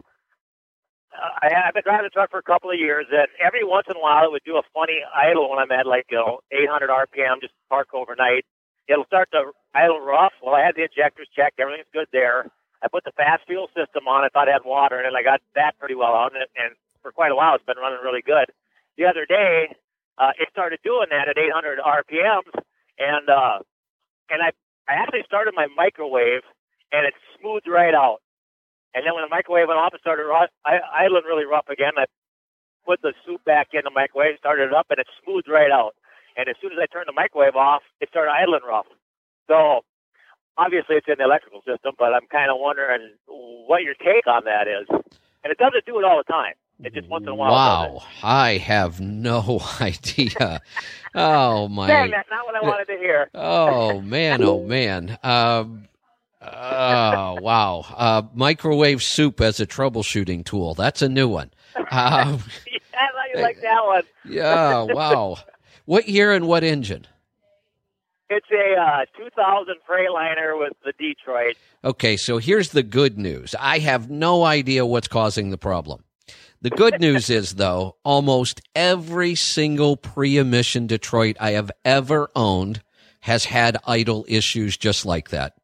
I 1.14 1.50
have 1.54 1.74
been 1.74 1.84
driving 1.84 2.06
the 2.06 2.10
truck 2.10 2.32
for 2.32 2.40
a 2.40 2.44
couple 2.44 2.72
of 2.72 2.80
years, 2.80 3.06
and 3.12 3.28
every 3.40 3.64
once 3.64 3.88
in 3.90 3.96
a 3.96 4.00
while 4.00 4.26
it 4.26 4.32
would 4.32 4.44
do 4.46 4.58
a 4.58 4.66
funny 4.74 5.02
idle 5.14 5.50
when 5.50 5.60
I'm 5.60 5.72
at 5.72 5.86
like 5.86 6.08
you 6.10 6.18
know 6.18 6.40
800 6.52 6.90
RPM, 6.90 7.42
just 7.42 7.54
park 7.70 7.90
overnight. 7.94 8.46
It'll 8.88 9.06
start 9.06 9.30
to 9.32 9.52
idle 9.74 10.02
rough. 10.02 10.34
Well, 10.44 10.56
I 10.56 10.66
had 10.66 10.76
the 10.76 10.84
injectors 10.84 11.30
checked, 11.36 11.60
everything's 11.60 11.90
good 11.94 12.08
there. 12.12 12.50
I 12.84 12.88
put 12.90 13.06
the 13.06 13.14
FASS 13.16 13.40
fuel 13.48 13.70
system 13.72 14.08
on. 14.12 14.26
I 14.26 14.30
thought 14.30 14.50
it 14.50 14.54
had 14.54 14.66
water, 14.66 15.00
and 15.00 15.16
I 15.16 15.24
got 15.24 15.40
that 15.56 15.80
pretty 15.80 15.96
well 15.96 16.14
out, 16.14 16.34
and, 16.36 16.44
and 16.58 16.76
for 17.02 17.12
quite 17.12 17.32
a 17.32 17.36
while 17.36 17.56
it's 17.56 17.66
been 17.66 17.78
running 17.78 18.00
really 18.04 18.22
good. 18.22 18.52
The 18.98 19.06
other 19.06 19.26
day, 19.26 19.74
uh, 20.18 20.32
it 20.38 20.50
started 20.52 20.80
doing 20.84 21.08
that 21.12 21.30
at 21.30 21.38
800 21.38 21.80
RPMs, 21.80 22.54
and 23.00 23.30
uh, 23.30 23.60
and 24.30 24.42
I 24.42 24.52
I 24.88 25.00
actually 25.00 25.24
started 25.26 25.54
my 25.56 25.68
microwave, 25.76 26.44
and 26.92 27.06
it 27.06 27.14
smoothed 27.40 27.68
right 27.68 27.94
out. 27.96 28.20
And 28.96 29.06
then 29.06 29.14
when 29.14 29.24
the 29.24 29.30
microwave 29.30 29.68
went 29.68 29.80
off, 29.80 29.94
it 29.94 30.02
started 30.02 30.24
ru- 30.24 30.48
I, 30.66 30.80
idling 31.06 31.26
really 31.26 31.46
rough 31.46 31.68
again. 31.70 31.94
I 31.98 32.06
put 32.86 33.02
the 33.02 33.14
soup 33.26 33.44
back 33.46 33.70
in 33.74 33.82
the 33.84 33.92
microwave, 33.92 34.38
started 34.38 34.68
it 34.70 34.74
up, 34.74 34.88
and 34.90 35.00
it 35.00 35.08
smoothed 35.24 35.48
right 35.50 35.72
out. 35.72 35.96
And 36.38 36.50
as 36.50 36.56
soon 36.62 36.72
as 36.72 36.78
I 36.82 36.86
turned 36.88 37.08
the 37.08 37.14
microwave 37.14 37.56
off, 37.56 37.82
it 38.02 38.10
started 38.10 38.32
idling 38.32 38.62
rough. 38.68 38.88
So 39.48 39.82
obviously 40.58 40.98
it's 40.98 41.08
in 41.08 41.16
the 41.18 41.26
electrical 41.26 41.62
system, 41.66 41.94
but 41.98 42.14
I'm 42.14 42.28
kind 42.32 42.50
of 42.52 42.58
wondering 42.60 43.14
what 43.28 43.84
your 43.84 43.96
take 43.96 44.28
on 44.28 44.44
that 44.46 44.68
is. 44.68 44.88
And 45.44 45.52
it 45.52 45.58
doesn't 45.58 45.86
do 45.86 46.00
it 46.00 46.06
all 46.06 46.18
the 46.18 46.32
time. 46.32 46.54
It 46.84 46.94
just 46.94 47.08
once 47.08 47.24
in 47.24 47.30
a 47.30 47.36
while. 47.36 47.52
Wow, 47.52 48.04
I 48.24 48.58
have 48.58 49.00
no 49.00 49.62
idea. 49.80 50.62
oh 51.16 51.68
my! 51.68 51.88
Dang, 51.88 52.12
that's 52.12 52.30
not 52.30 52.46
what 52.46 52.56
I 52.56 52.62
wanted 52.62 52.86
to 52.86 52.98
hear. 52.98 53.30
Oh 53.34 54.02
man! 54.02 54.44
Oh 54.44 54.64
man! 54.66 55.18
Um, 55.24 55.88
oh 56.44 57.38
wow! 57.42 57.86
Uh, 57.96 58.24
microwave 58.34 59.02
soup 59.02 59.42
as 59.42 59.60
a 59.60 59.66
troubleshooting 59.66 60.46
tool. 60.46 60.74
That's 60.74 61.02
a 61.02 61.10
new 61.10 61.28
one. 61.28 61.52
Um, 61.76 62.40
yeah, 62.68 62.80
I 62.94 63.08
thought 63.12 63.36
you 63.36 63.42
like 63.42 63.62
that 63.62 63.86
one. 63.86 64.04
yeah. 64.26 64.84
Wow. 64.84 65.38
What 65.86 66.08
year 66.08 66.32
and 66.32 66.48
what 66.48 66.64
engine? 66.64 67.08
It's 68.30 68.48
a 68.52 68.80
uh, 68.80 69.06
2000 69.18 69.76
Freightliner 69.88 70.58
with 70.58 70.74
the 70.84 70.94
Detroit. 70.98 71.56
Okay, 71.84 72.16
so 72.18 72.38
here's 72.38 72.70
the 72.70 72.84
good 72.84 73.18
news. 73.18 73.54
I 73.60 73.80
have 73.80 74.10
no 74.10 74.44
idea 74.44 74.86
what's 74.86 75.08
causing 75.08 75.50
the 75.50 75.58
problem. 75.58 76.04
The 76.62 76.70
good 76.70 77.00
news 77.02 77.30
is, 77.30 77.56
though, 77.56 77.98
almost 78.04 78.62
every 78.74 79.36
single 79.36 79.98
pre 79.98 80.38
emission 80.38 80.88
Detroit 80.88 81.36
I 81.40 81.52
have 81.52 81.70
ever 81.84 82.30
owned 82.36 82.82
has 83.20 83.46
had 83.46 83.78
idle 83.86 84.26
issues 84.28 84.78
just 84.78 85.06
like 85.06 85.30
that. 85.30 85.56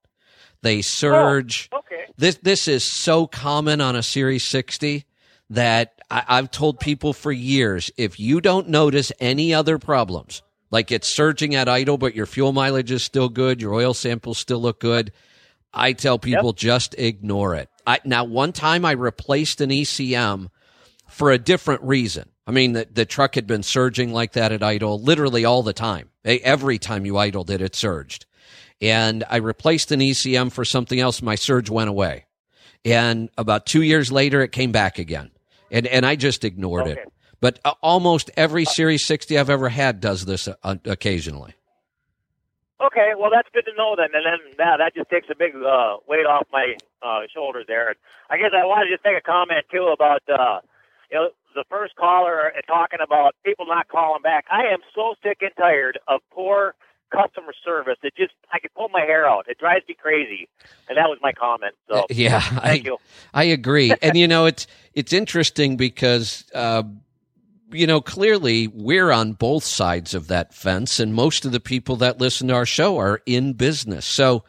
They 0.62 0.80
oh, 0.80 0.82
surge. 0.82 1.70
Okay. 1.74 2.06
This, 2.18 2.36
this 2.42 2.68
is 2.68 2.84
so 2.84 3.28
common 3.28 3.82
on 3.82 3.96
a 3.96 4.04
Series 4.04 4.44
60 4.44 5.06
that 5.52 6.02
I, 6.10 6.24
I've 6.28 6.52
told 6.52 6.80
people 6.80 7.14
for 7.14 7.32
years 7.32 7.92
if 7.98 8.20
you 8.20 8.42
don't 8.42 8.70
notice 8.70 9.12
any 9.20 9.54
other 9.54 9.78
problems, 9.78 10.42
like 10.72 10.92
it's 10.92 11.14
surging 11.14 11.56
at 11.56 11.70
idle, 11.70 11.98
but 11.98 12.16
your 12.16 12.26
fuel 12.26 12.52
mileage 12.52 12.92
is 12.92 13.04
still 13.04 13.30
good, 13.30 13.62
your 13.62 13.74
oil 13.74 13.94
samples 13.94 14.38
still 14.38 14.62
look 14.62 14.80
good, 14.80 15.12
I 15.74 15.94
tell 15.94 16.20
people 16.20 16.54
just 16.54 16.96
ignore 16.98 17.56
it. 17.56 17.70
I, 17.86 18.00
now, 18.04 18.24
one 18.24 18.54
time 18.54 18.86
I 18.86 18.92
replaced 18.92 19.62
an 19.62 19.70
ECM 19.70 20.50
for 21.08 21.32
a 21.32 21.38
different 21.38 21.82
reason. 21.84 22.30
I 22.46 22.52
mean, 22.52 22.74
the, 22.74 22.88
the 22.92 23.06
truck 23.06 23.36
had 23.36 23.46
been 23.46 23.64
surging 23.64 24.12
like 24.12 24.34
that 24.34 24.52
at 24.52 24.64
idle 24.64 25.00
literally 25.00 25.46
all 25.46 25.64
the 25.64 25.74
time. 25.74 26.10
Every 26.26 26.80
time 26.80 27.06
you 27.06 27.18
idled 27.18 27.50
it, 27.50 27.62
it 27.62 27.76
surged. 27.76 28.26
And 28.82 29.24
I 29.30 29.38
replaced 29.38 29.92
an 29.92 30.00
ECM 30.00 30.52
for 30.52 30.64
something 30.64 31.00
else. 31.00 31.22
My 31.22 31.36
surge 31.36 31.70
went 31.70 31.90
away. 31.90 32.26
And 32.86 33.30
about 33.38 33.66
two 33.66 33.82
years 33.82 34.12
later, 34.12 34.42
it 34.42 34.52
came 34.54 34.72
back 34.72 35.00
again. 35.00 35.32
and 35.72 35.86
and 35.88 36.06
I 36.06 36.16
just 36.16 36.44
ignored 36.46 36.88
Okay. 36.88 37.02
it. 37.02 37.12
But 37.42 37.60
uh, 37.64 37.74
almost 37.82 38.32
every 38.36 38.66
Series 38.66 39.06
60 39.06 39.38
I've 39.38 39.50
ever 39.50 39.70
had 39.70 40.00
does 40.02 40.26
this 40.26 40.48
uh, 40.48 40.76
occasionally. 40.86 41.54
Okay, 42.82 43.12
well 43.20 43.30
that's 43.30 43.50
good 43.54 43.66
to 43.66 43.76
know 43.78 43.96
then, 43.98 44.08
and 44.14 44.26
then 44.26 44.40
that 44.58 44.78
that 44.80 44.96
just 44.96 45.10
takes 45.10 45.28
a 45.30 45.36
big 45.36 45.54
uh, 45.56 45.98
weight 46.08 46.26
off 46.26 46.48
my 46.52 46.76
uh, 47.04 47.22
shoulders 47.34 47.66
there. 47.68 47.90
And 47.90 47.98
I 48.30 48.38
guess 48.38 48.52
I 48.56 48.66
wanted 48.66 48.86
to 48.90 48.92
just 48.96 49.04
make 49.04 49.18
a 49.18 49.22
comment 49.22 49.66
too 49.70 49.92
about 49.94 50.24
uh, 50.32 50.60
you 51.12 51.18
know 51.20 51.30
the 51.56 51.66
first 51.70 51.96
caller 51.98 52.54
talking 52.68 53.00
about 53.04 53.36
people 53.44 53.66
not 53.68 53.90
calling 53.90 54.22
back. 54.22 54.46
I 54.50 54.72
am 54.72 54.80
so 54.96 55.16
sick 55.22 55.40
and 55.42 55.52
tired 55.58 56.00
of 56.08 56.22
poor 56.32 56.74
customer 57.10 57.54
service. 57.64 57.98
It 58.04 58.14
just 58.16 58.34
I 58.52 58.60
could 58.60 58.74
pull 58.74 58.90
my 58.90 59.02
hair 59.02 59.28
out. 59.28 59.46
It 59.48 59.58
drives 59.58 59.88
me 59.88 59.96
crazy, 59.96 60.48
and 60.88 60.98
that 60.98 61.10
was 61.10 61.20
my 61.22 61.32
comment. 61.32 61.76
So 61.88 62.06
yeah, 62.10 62.40
thank 62.40 62.86
I, 62.86 62.90
you. 62.90 62.98
I 63.34 63.44
agree. 63.46 63.94
and 64.02 64.18
you 64.18 64.28
know, 64.28 64.46
it's 64.46 64.68
it's 64.94 65.14
interesting 65.14 65.78
because 65.78 66.46
uh, 66.54 66.84
you 67.72 67.88
know 67.88 68.02
clearly 68.02 68.68
we're 68.68 69.12
on 69.12 69.34
both 69.34 69.64
sides 69.64 70.14
of 70.14 70.28
that 70.28 70.54
fence, 70.54 71.00
and 71.00 71.14
most 71.14 71.46
of 71.46 71.52
the 71.52 71.60
people 71.60 71.96
that 71.98 72.20
listen 72.20 72.48
to 72.48 72.54
our 72.54 72.66
show 72.66 72.98
are 72.98 73.22
in 73.26 73.54
business. 73.54 74.06
So, 74.06 74.44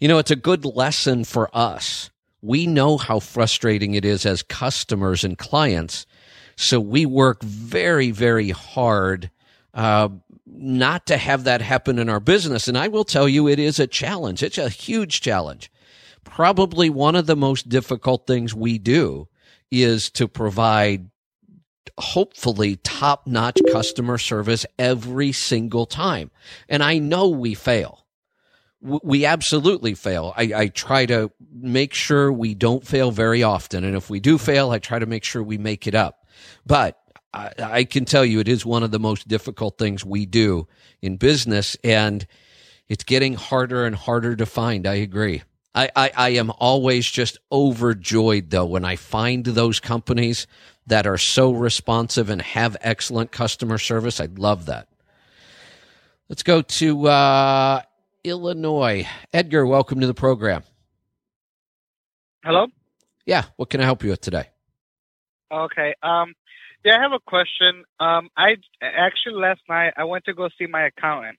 you 0.00 0.08
know, 0.08 0.18
it's 0.18 0.30
a 0.30 0.36
good 0.36 0.64
lesson 0.64 1.24
for 1.24 1.50
us. 1.56 2.10
We 2.40 2.66
know 2.66 2.98
how 2.98 3.20
frustrating 3.20 3.94
it 3.94 4.04
is 4.04 4.26
as 4.26 4.42
customers 4.42 5.22
and 5.22 5.38
clients, 5.38 6.06
so 6.56 6.80
we 6.80 7.06
work 7.06 7.42
very, 7.42 8.10
very 8.10 8.50
hard. 8.50 9.30
Uh, 9.74 10.08
not 10.54 11.06
to 11.06 11.16
have 11.16 11.44
that 11.44 11.62
happen 11.62 11.98
in 11.98 12.08
our 12.08 12.20
business. 12.20 12.68
And 12.68 12.76
I 12.76 12.88
will 12.88 13.04
tell 13.04 13.28
you, 13.28 13.48
it 13.48 13.58
is 13.58 13.80
a 13.80 13.86
challenge. 13.86 14.42
It's 14.42 14.58
a 14.58 14.68
huge 14.68 15.20
challenge 15.20 15.70
probably 16.24 16.90
one 16.90 17.16
of 17.16 17.26
the 17.26 17.36
most 17.36 17.68
difficult 17.68 18.26
things 18.26 18.54
we 18.54 18.78
do 18.78 19.28
is 19.70 20.10
to 20.10 20.28
provide 20.28 21.08
hopefully 21.98 22.76
top 22.76 23.26
notch 23.26 23.58
customer 23.70 24.18
service 24.18 24.64
every 24.78 25.32
single 25.32 25.86
time. 25.86 26.30
And 26.68 26.82
I 26.82 26.98
know 26.98 27.28
we 27.28 27.54
fail. 27.54 28.06
We 28.80 29.24
absolutely 29.24 29.94
fail. 29.94 30.32
I, 30.36 30.52
I 30.54 30.68
try 30.68 31.06
to 31.06 31.30
make 31.52 31.94
sure 31.94 32.32
we 32.32 32.54
don't 32.54 32.86
fail 32.86 33.10
very 33.10 33.42
often. 33.42 33.84
And 33.84 33.94
if 33.94 34.10
we 34.10 34.18
do 34.18 34.38
fail, 34.38 34.70
I 34.70 34.78
try 34.78 34.98
to 34.98 35.06
make 35.06 35.22
sure 35.22 35.42
we 35.42 35.58
make 35.58 35.86
it 35.86 35.94
up. 35.94 36.26
But 36.66 36.98
I, 37.34 37.50
I 37.58 37.84
can 37.84 38.04
tell 38.04 38.24
you 38.24 38.40
it 38.40 38.48
is 38.48 38.66
one 38.66 38.82
of 38.82 38.90
the 38.90 38.98
most 38.98 39.28
difficult 39.28 39.78
things 39.78 40.04
we 40.04 40.26
do 40.26 40.68
in 41.00 41.16
business. 41.16 41.76
And 41.82 42.26
it's 42.88 43.04
getting 43.04 43.34
harder 43.34 43.86
and 43.86 43.96
harder 43.96 44.36
to 44.36 44.46
find. 44.46 44.86
I 44.86 44.94
agree. 44.94 45.42
I, 45.74 45.90
I, 45.96 46.10
I 46.14 46.28
am 46.30 46.50
always 46.58 47.10
just 47.10 47.38
overjoyed 47.50 48.50
though 48.50 48.66
when 48.66 48.84
I 48.84 48.96
find 48.96 49.44
those 49.44 49.80
companies 49.80 50.46
that 50.86 51.06
are 51.06 51.16
so 51.16 51.52
responsive 51.52 52.28
and 52.28 52.42
have 52.42 52.76
excellent 52.80 53.32
customer 53.32 53.78
service. 53.78 54.20
I 54.20 54.28
love 54.36 54.66
that. 54.66 54.88
Let's 56.28 56.42
go 56.42 56.62
to 56.62 57.08
uh, 57.08 57.82
Illinois. 58.24 59.06
Edgar, 59.32 59.66
welcome 59.66 60.00
to 60.00 60.06
the 60.06 60.14
program. 60.14 60.64
Hello. 62.44 62.66
Yeah, 63.24 63.44
what 63.56 63.70
can 63.70 63.80
I 63.80 63.84
help 63.84 64.02
you 64.02 64.10
with 64.10 64.20
today? 64.20 64.48
Okay. 65.52 65.94
Um, 66.02 66.34
yeah, 66.84 66.98
I 66.98 67.02
have 67.02 67.12
a 67.12 67.20
question. 67.26 67.84
Um, 68.00 68.28
I 68.36 68.56
actually 68.82 69.34
last 69.34 69.60
night 69.68 69.94
I 69.96 70.04
went 70.04 70.24
to 70.26 70.34
go 70.34 70.48
see 70.58 70.66
my 70.66 70.86
accountant. 70.86 71.38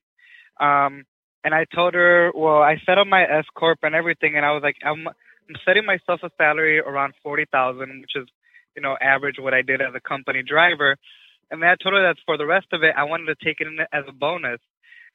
Um, 0.60 1.04
and 1.44 1.54
I 1.54 1.66
told 1.74 1.94
her, 1.94 2.32
well, 2.34 2.62
I 2.62 2.78
set 2.86 2.98
up 2.98 3.08
my 3.08 3.24
S 3.24 3.46
corp 3.56 3.80
and 3.84 3.96
everything, 3.96 4.38
and 4.38 4.46
I 4.46 4.52
was 4.52 4.64
like, 4.64 4.78
I'm, 4.86 5.08
I'm 5.08 5.56
setting 5.66 5.86
myself 5.86 6.22
a 6.24 6.30
salary 6.38 6.80
around 6.80 7.14
forty 7.22 7.46
thousand, 7.52 8.02
which 8.02 8.16
is, 8.16 8.28
you 8.76 8.82
know, 8.82 8.96
average 9.02 9.36
what 9.40 9.54
I 9.54 9.62
did 9.62 9.82
as 9.82 9.94
a 9.94 10.00
company 10.00 10.42
driver. 10.42 10.96
And 11.52 11.62
then 11.62 11.70
I 11.70 11.76
told 11.82 11.96
her 11.96 12.02
that 12.02 12.16
for 12.26 12.38
the 12.38 12.46
rest 12.46 12.68
of 12.72 12.84
it, 12.84 12.96
I 12.98 13.04
wanted 13.04 13.26
to 13.26 13.46
take 13.46 13.60
it 13.60 13.68
in 13.68 13.78
as 13.92 14.06
a 14.08 14.14
bonus. 14.14 14.60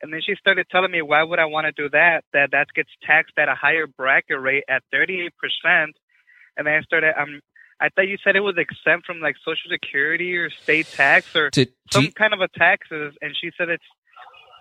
And 0.03 0.13
then 0.13 0.21
she 0.25 0.35
started 0.39 0.67
telling 0.71 0.93
me, 0.93 1.03
why 1.03 1.23
would 1.23 1.39
I 1.41 1.47
want 1.47 1.67
to 1.67 1.73
do 1.73 1.89
that? 1.91 2.23
That 2.33 2.51
that 2.53 2.69
gets 2.75 2.91
taxed 3.05 3.35
at 3.39 3.49
a 3.49 3.55
higher 3.55 3.87
bracket 3.87 4.41
rate 4.41 4.65
at 4.69 4.83
38%. 4.95 5.31
And 5.65 6.67
then 6.67 6.75
I 6.75 6.81
started, 6.83 7.15
um, 7.19 7.41
I 7.81 7.89
thought 7.91 8.09
you 8.09 8.19
said 8.25 8.35
it 8.35 8.41
was 8.41 8.57
exempt 8.59 9.07
from 9.07 9.21
like 9.21 9.37
Social 9.45 9.71
Security 9.71 10.37
or 10.37 10.51
state 10.51 10.87
tax 10.87 11.35
or 11.37 11.51
To- 11.51 11.67
some 11.93 12.07
do- 12.07 12.13
kind 12.13 12.35
of 12.35 12.41
a 12.41 12.49
taxes. 12.49 13.15
And 13.23 13.35
she 13.41 13.51
said 13.57 13.69
it's 13.69 13.85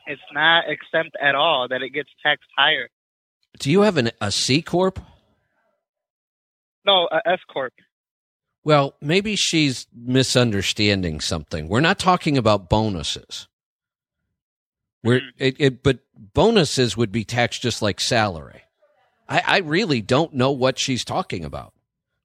it's 0.06 0.22
not 0.32 0.66
exempt 0.68 1.18
at 1.22 1.36
all. 1.36 1.68
That 1.68 1.82
it 1.82 1.90
gets 1.90 2.10
taxed 2.24 2.50
higher. 2.58 2.90
Do 3.60 3.72
you 3.72 3.82
have 3.82 3.98
an, 3.98 4.12
a 4.22 4.32
C 4.32 4.62
corp? 4.62 5.00
No, 6.86 7.08
a 7.12 7.28
S 7.28 7.40
corp. 7.52 7.74
Well, 8.64 8.96
maybe 9.02 9.36
she's 9.36 9.88
misunderstanding 9.96 11.22
something. 11.22 11.68
We're 11.70 11.80
not 11.80 12.00
talking 12.00 12.38
about 12.38 12.70
bonuses. 12.70 13.48
We're 15.04 15.22
mm-hmm. 15.22 15.44
it, 15.44 15.56
it, 15.58 15.84
but 15.84 16.00
bonuses 16.16 16.98
would 16.98 17.12
be 17.12 17.24
taxed 17.24 17.62
just 17.62 17.82
like 17.82 18.00
salary. 18.00 18.64
I, 19.30 19.42
I 19.46 19.58
really 19.60 20.02
don't 20.02 20.34
know 20.34 20.52
what 20.52 20.80
she's 20.80 21.06
talking 21.06 21.46
about. 21.46 21.74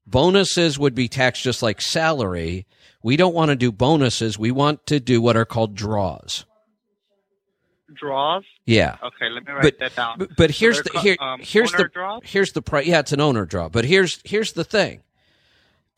Bonuses 0.07 0.78
would 0.78 0.94
be 0.94 1.09
taxed 1.09 1.42
just 1.42 1.62
like 1.62 1.80
salary. 1.80 2.66
We 3.03 3.16
don't 3.16 3.34
want 3.34 3.50
to 3.50 3.57
do 3.57 3.70
bonuses. 3.72 4.38
We 4.38 4.50
want 4.50 4.86
to 4.86 5.00
do 5.00 5.20
what 5.20 5.36
are 5.36 5.44
called 5.44 5.74
draws. 5.74 6.44
Draws. 7.94 8.44
Yeah. 8.64 8.96
Okay, 9.03 9.28
let 9.28 9.46
me 9.46 9.53
write 9.53 9.62
But- 9.62 9.78
that 9.80 9.94
down. 9.96 10.18
But, 10.18 10.36
but 10.36 10.50
here's 10.50 10.82
they're 10.82 10.92
the 10.94 11.00
here, 11.00 11.16
um, 11.20 11.40
here's 11.42 11.72
the 11.72 11.88
draws? 11.92 12.22
here's 12.24 12.53
the 12.53 12.62
price. 12.62 12.86
Yeah, 12.86 13.00
it's 13.00 13.12
an 13.12 13.20
owner 13.20 13.44
draw. 13.44 13.68
But 13.68 13.84
here's 13.84 14.20
here's 14.24 14.53
the 14.53 14.64
thing. 14.64 15.03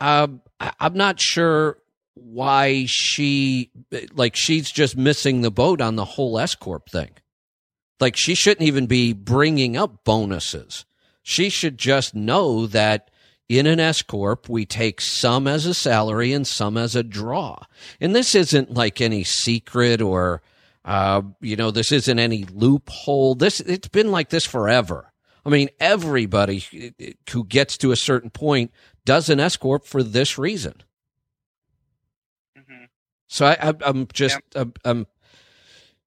Um, 0.00 0.40
I- 0.58 0.72
I'm 0.80 0.94
not 0.94 1.20
sure 1.20 1.78
why 2.14 2.84
she 2.88 3.70
like 4.14 4.34
she's 4.36 4.70
just 4.70 4.96
missing 4.96 5.42
the 5.42 5.50
boat 5.50 5.80
on 5.80 5.94
the 5.96 6.04
whole 6.04 6.38
S 6.38 6.54
corp 6.54 6.90
thing. 6.90 7.10
Like 8.00 8.16
she 8.16 8.34
shouldn't 8.34 8.66
even 8.66 8.86
be 8.86 9.12
bringing 9.12 9.76
up 9.76 10.04
bonuses. 10.04 10.84
She 11.22 11.48
should 11.48 11.78
just 11.78 12.14
know 12.14 12.66
that 12.66 13.08
in 13.48 13.66
an 13.66 13.80
S 13.80 14.02
corp 14.02 14.48
we 14.48 14.64
take 14.64 15.00
some 15.00 15.46
as 15.46 15.66
a 15.66 15.74
salary 15.74 16.32
and 16.32 16.46
some 16.46 16.76
as 16.76 16.96
a 16.96 17.02
draw. 17.02 17.58
And 18.00 18.14
this 18.14 18.34
isn't 18.34 18.72
like 18.72 19.00
any 19.00 19.24
secret 19.24 20.00
or 20.00 20.42
uh, 20.84 21.22
you 21.40 21.56
know 21.56 21.70
this 21.70 21.92
isn't 21.92 22.18
any 22.18 22.44
loophole. 22.52 23.34
This 23.34 23.60
it's 23.60 23.88
been 23.88 24.10
like 24.10 24.30
this 24.30 24.44
forever. 24.44 25.12
I 25.46 25.50
mean, 25.50 25.68
everybody 25.78 26.64
who 27.30 27.44
gets 27.44 27.76
to 27.78 27.92
a 27.92 27.96
certain 27.96 28.30
point 28.30 28.72
does 29.04 29.28
an 29.28 29.40
S 29.40 29.56
corp 29.56 29.84
for 29.84 30.02
this 30.02 30.38
reason. 30.38 30.82
So 33.34 33.46
I, 33.46 33.74
I'm 33.84 34.06
just, 34.12 34.38
I'm, 34.54 34.72
I'm, 34.84 35.06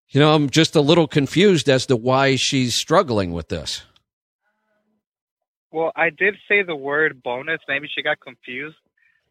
you 0.09 0.21
know, 0.21 0.33
I'm 0.33 0.49
just 0.49 0.75
a 0.75 0.81
little 0.81 1.07
confused 1.07 1.69
as 1.69 1.85
to 1.87 1.95
why 1.95 2.35
she's 2.35 2.75
struggling 2.75 3.31
with 3.33 3.49
this. 3.49 3.83
Well, 5.77 5.91
I 5.95 6.09
did 6.09 6.37
say 6.47 6.63
the 6.63 6.75
word 6.75 7.21
bonus. 7.21 7.59
Maybe 7.67 7.87
she 7.93 8.01
got 8.01 8.19
confused. 8.19 8.77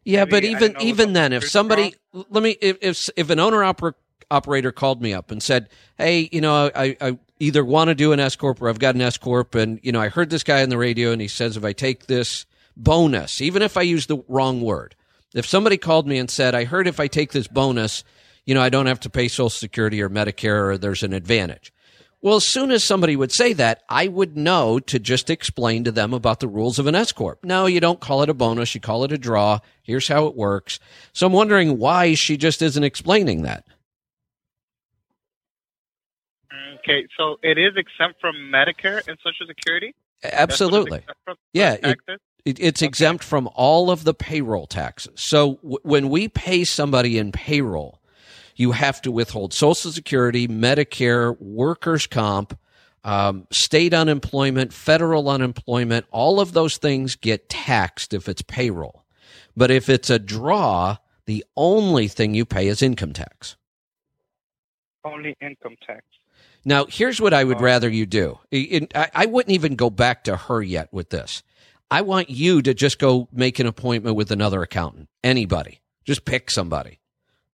Yeah, 0.05 0.21
Maybe 0.21 0.31
but 0.31 0.43
even 0.45 0.59
didn't 0.59 0.73
know 0.75 0.79
it 0.79 0.83
was 0.83 0.89
even 0.89 1.13
then, 1.13 1.33
if 1.33 1.49
somebody 1.49 1.93
let 2.13 2.41
me 2.41 2.51
if 2.61 2.77
if 2.81 3.09
if 3.17 3.29
an 3.29 3.41
owner 3.41 3.57
oper, 3.57 3.95
operator 4.31 4.71
called 4.71 5.01
me 5.01 5.13
up 5.13 5.29
and 5.29 5.43
said, 5.43 5.67
"Hey, 5.97 6.29
you 6.31 6.39
know, 6.39 6.71
I 6.73 6.95
I 7.01 7.19
either 7.41 7.65
want 7.65 7.89
to 7.89 7.95
do 7.95 8.13
an 8.13 8.21
S 8.21 8.37
corp 8.37 8.61
or 8.61 8.69
I've 8.69 8.79
got 8.79 8.95
an 8.95 9.01
S 9.01 9.17
corp, 9.17 9.55
and 9.55 9.81
you 9.83 9.91
know, 9.91 9.99
I 9.99 10.07
heard 10.07 10.29
this 10.29 10.43
guy 10.43 10.63
on 10.63 10.69
the 10.69 10.77
radio 10.77 11.11
and 11.11 11.19
he 11.19 11.27
says 11.27 11.57
if 11.57 11.65
I 11.65 11.73
take 11.73 12.05
this 12.05 12.45
bonus, 12.77 13.41
even 13.41 13.61
if 13.61 13.75
I 13.75 13.81
use 13.81 14.05
the 14.05 14.23
wrong 14.29 14.61
word, 14.61 14.95
if 15.33 15.45
somebody 15.45 15.75
called 15.75 16.07
me 16.07 16.17
and 16.17 16.31
said, 16.31 16.55
I 16.55 16.63
heard 16.63 16.87
if 16.87 17.01
I 17.01 17.07
take 17.07 17.33
this 17.33 17.49
bonus, 17.49 18.05
you 18.45 18.55
know, 18.55 18.61
I 18.61 18.69
don't 18.69 18.85
have 18.85 19.01
to 19.01 19.09
pay 19.09 19.27
Social 19.27 19.49
Security 19.49 20.01
or 20.01 20.09
Medicare 20.09 20.69
or 20.69 20.77
there's 20.77 21.03
an 21.03 21.11
advantage." 21.11 21.73
Well, 22.21 22.37
as 22.37 22.47
soon 22.47 22.71
as 22.71 22.83
somebody 22.83 23.15
would 23.15 23.31
say 23.31 23.53
that, 23.53 23.83
I 23.89 24.07
would 24.07 24.35
know 24.35 24.79
to 24.79 24.97
just 24.97 25.29
explain 25.29 25.83
to 25.83 25.91
them 25.91 26.13
about 26.13 26.39
the 26.39 26.47
rules 26.47 26.79
of 26.79 26.87
an 26.87 26.95
S 26.95 27.11
corp. 27.11 27.43
No, 27.43 27.67
you 27.67 27.79
don't 27.79 27.99
call 27.99 28.23
it 28.23 28.29
a 28.29 28.33
bonus; 28.33 28.73
you 28.73 28.81
call 28.81 29.03
it 29.03 29.11
a 29.11 29.17
draw. 29.17 29.59
Here's 29.83 30.07
how 30.07 30.25
it 30.25 30.35
works. 30.35 30.79
So 31.13 31.27
I'm 31.27 31.33
wondering 31.33 31.77
why 31.77 32.15
she 32.15 32.35
just 32.35 32.61
isn't 32.61 32.83
explaining 32.83 33.43
that. 33.43 33.65
Okay, 36.79 37.07
so 37.17 37.37
it 37.43 37.57
is 37.57 37.73
exempt 37.75 38.19
from 38.19 38.35
Medicare 38.35 39.05
and 39.07 39.17
Social 39.23 39.45
Security. 39.47 39.93
That's 40.23 40.33
what 40.33 40.41
it's 40.41 40.51
Absolutely. 40.51 41.03
Yeah, 41.53 41.73
it, 41.73 41.97
it, 42.45 42.59
it's 42.59 42.81
exempt 42.81 43.23
from 43.23 43.49
all 43.55 43.91
of 43.91 44.03
the 44.03 44.13
payroll 44.13 44.67
taxes. 44.67 45.21
So 45.21 45.55
w- 45.55 45.79
when 45.83 46.09
we 46.09 46.29
pay 46.29 46.63
somebody 46.63 47.17
in 47.17 47.31
payroll, 47.31 47.96
you 48.57 48.71
have 48.71 49.01
to 49.03 49.11
withhold 49.11 49.53
Social 49.53 49.91
Security, 49.91 50.47
Medicare, 50.47 51.39
workers' 51.39 52.07
comp, 52.07 52.57
um, 53.03 53.47
state 53.51 53.93
unemployment, 53.93 54.73
federal 54.73 55.29
unemployment. 55.29 56.05
All 56.11 56.39
of 56.41 56.53
those 56.53 56.77
things 56.77 57.15
get 57.15 57.49
taxed 57.49 58.13
if 58.13 58.27
it's 58.27 58.41
payroll. 58.41 59.05
But 59.55 59.71
if 59.71 59.89
it's 59.89 60.09
a 60.09 60.19
draw, 60.19 60.97
the 61.25 61.45
only 61.55 62.07
thing 62.07 62.33
you 62.33 62.45
pay 62.45 62.67
is 62.67 62.81
income 62.81 63.13
tax. 63.13 63.55
Only 65.05 65.37
income 65.39 65.77
tax. 65.85 66.03
Now, 66.65 66.85
here's 66.85 67.21
what 67.21 67.33
I 67.33 67.43
would 67.43 67.61
rather 67.61 67.87
you 67.87 68.05
do. 68.05 68.39
I 68.51 69.09
I 69.13 69.25
wouldn't 69.25 69.53
even 69.53 69.75
go 69.75 69.89
back 69.89 70.25
to 70.25 70.35
her 70.35 70.61
yet 70.61 70.91
with 70.91 71.11
this. 71.11 71.43
I 71.89 72.01
want 72.01 72.29
you 72.29 72.61
to 72.63 72.73
just 72.73 72.99
go 72.99 73.29
make 73.31 73.59
an 73.59 73.67
appointment 73.67 74.17
with 74.17 74.31
another 74.31 74.61
accountant, 74.61 75.07
anybody. 75.23 75.79
Just 76.03 76.25
pick 76.25 76.51
somebody 76.51 76.99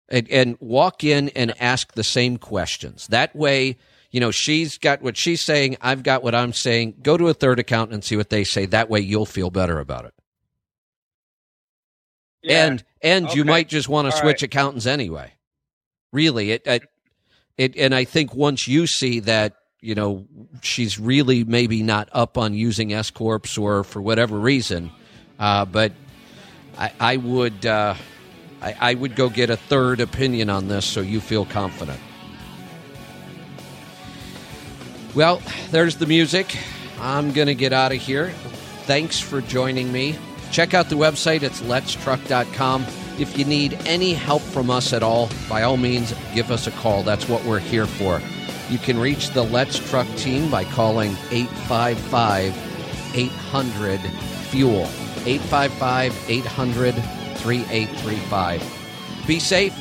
and, 0.10 0.30
and 0.30 0.58
walk 0.60 1.04
in 1.04 1.30
and 1.30 1.54
ask 1.60 1.93
the 1.93 2.04
same 2.04 2.38
questions. 2.38 3.08
That 3.08 3.36
way, 3.36 3.78
you 4.12 4.20
know, 4.20 4.32
she's 4.32 4.78
got 4.78 5.01
what 5.01 5.18
she's 5.18 5.41
saying. 5.41 5.78
I've 5.82 6.04
got 6.04 6.24
what 6.24 6.36
I'm 6.36 6.54
saying. 6.54 6.95
Go 7.01 7.18
to 7.18 7.30
a 7.30 7.34
third 7.34 7.60
accountant 7.60 7.93
and 7.93 8.04
see 8.04 8.16
what 8.16 8.30
they 8.30 8.43
say. 8.43 8.66
That 8.68 8.89
way 8.89 8.99
you'll 8.99 9.26
feel 9.26 9.49
better 9.49 9.80
about 9.80 10.06
it. 10.06 10.14
Yeah. 12.43 12.66
And, 12.68 12.84
and 13.01 13.34
you 13.34 13.45
might 13.45 13.70
just 13.70 13.89
want 13.89 14.08
to 14.08 14.14
All 14.14 14.22
switch 14.22 14.41
right. 14.41 14.43
accountants 14.43 14.86
anyway. 14.86 15.32
Really, 16.12 16.51
it, 16.51 16.62
it, 16.68 16.84
it, 17.58 17.76
and 17.76 17.95
I 17.95 18.04
think 18.04 18.36
once 18.36 18.68
you 18.68 18.86
see 18.86 19.22
that, 19.22 19.56
you 19.82 19.95
know, 19.95 20.28
she's 20.62 20.99
really 20.99 21.43
maybe 21.43 21.82
not 21.82 22.10
up 22.12 22.38
on 22.38 22.54
using 22.54 22.93
S 22.93 23.10
corps 23.10 23.41
or 23.58 23.84
for 23.84 24.01
whatever 24.01 24.38
reason, 24.38 24.91
uh, 25.39 25.66
but 25.66 25.91
I, 26.78 26.91
I 26.99 27.18
would, 27.18 27.66
uh, 27.66 27.95
I, 28.64 28.76
I 28.80 28.93
would 28.93 29.16
go 29.16 29.30
get 29.30 29.49
a 29.49 29.57
third 29.57 29.99
opinion 29.99 30.49
on 30.49 30.70
this 30.70 30.86
so 30.86 31.01
you 31.01 31.20
feel 31.20 31.45
confident. 31.45 31.99
Well, 35.14 35.41
there's 35.70 35.97
the 35.97 36.07
music. 36.07 36.57
I'm 36.99 37.34
going 37.34 37.47
to 37.47 37.55
get 37.55 37.74
out 37.74 37.91
of 37.91 37.99
here. 37.99 38.30
Thanks 38.86 39.20
for 39.20 39.41
joining 39.41 39.91
me. 39.91 40.18
Check 40.51 40.74
out 40.74 40.89
the 40.89 40.95
website. 40.95 41.43
It's 41.43 41.61
letstruck.com. 41.61 42.86
If 43.20 43.38
you 43.38 43.45
need 43.45 43.74
any 43.86 44.14
help 44.14 44.41
from 44.41 44.70
us 44.70 44.93
at 44.93 45.03
all, 45.03 45.30
by 45.49 45.64
all 45.64 45.78
means, 45.78 46.14
give 46.34 46.49
us 46.49 46.66
a 46.66 46.72
call. 46.72 47.03
That's 47.03 47.28
what 47.28 47.43
we're 47.43 47.59
here 47.59 47.86
for. 47.86 48.22
You 48.70 48.80
can 48.80 48.97
reach 48.97 49.30
the 49.30 49.43
Let's 49.43 49.78
Truck 49.89 50.07
team 50.16 50.49
by 50.49 50.64
calling 50.64 51.11
855 51.32 52.55
800 53.16 53.99
FUEL. 53.99 54.88
855 55.26 56.26
800 56.30 57.23
3835. 57.44 59.26
Be 59.28 59.39
safe, 59.39 59.76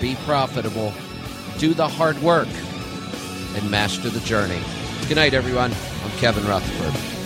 be 0.00 0.16
profitable, 0.24 0.92
do 1.58 1.74
the 1.74 1.86
hard 1.86 2.18
work, 2.20 2.48
and 3.54 3.70
master 3.70 4.08
the 4.08 4.20
journey. 4.20 4.60
Good 5.06 5.16
night, 5.16 5.34
everyone. 5.34 5.72
I'm 6.04 6.10
Kevin 6.18 6.46
Rutherford. 6.46 7.25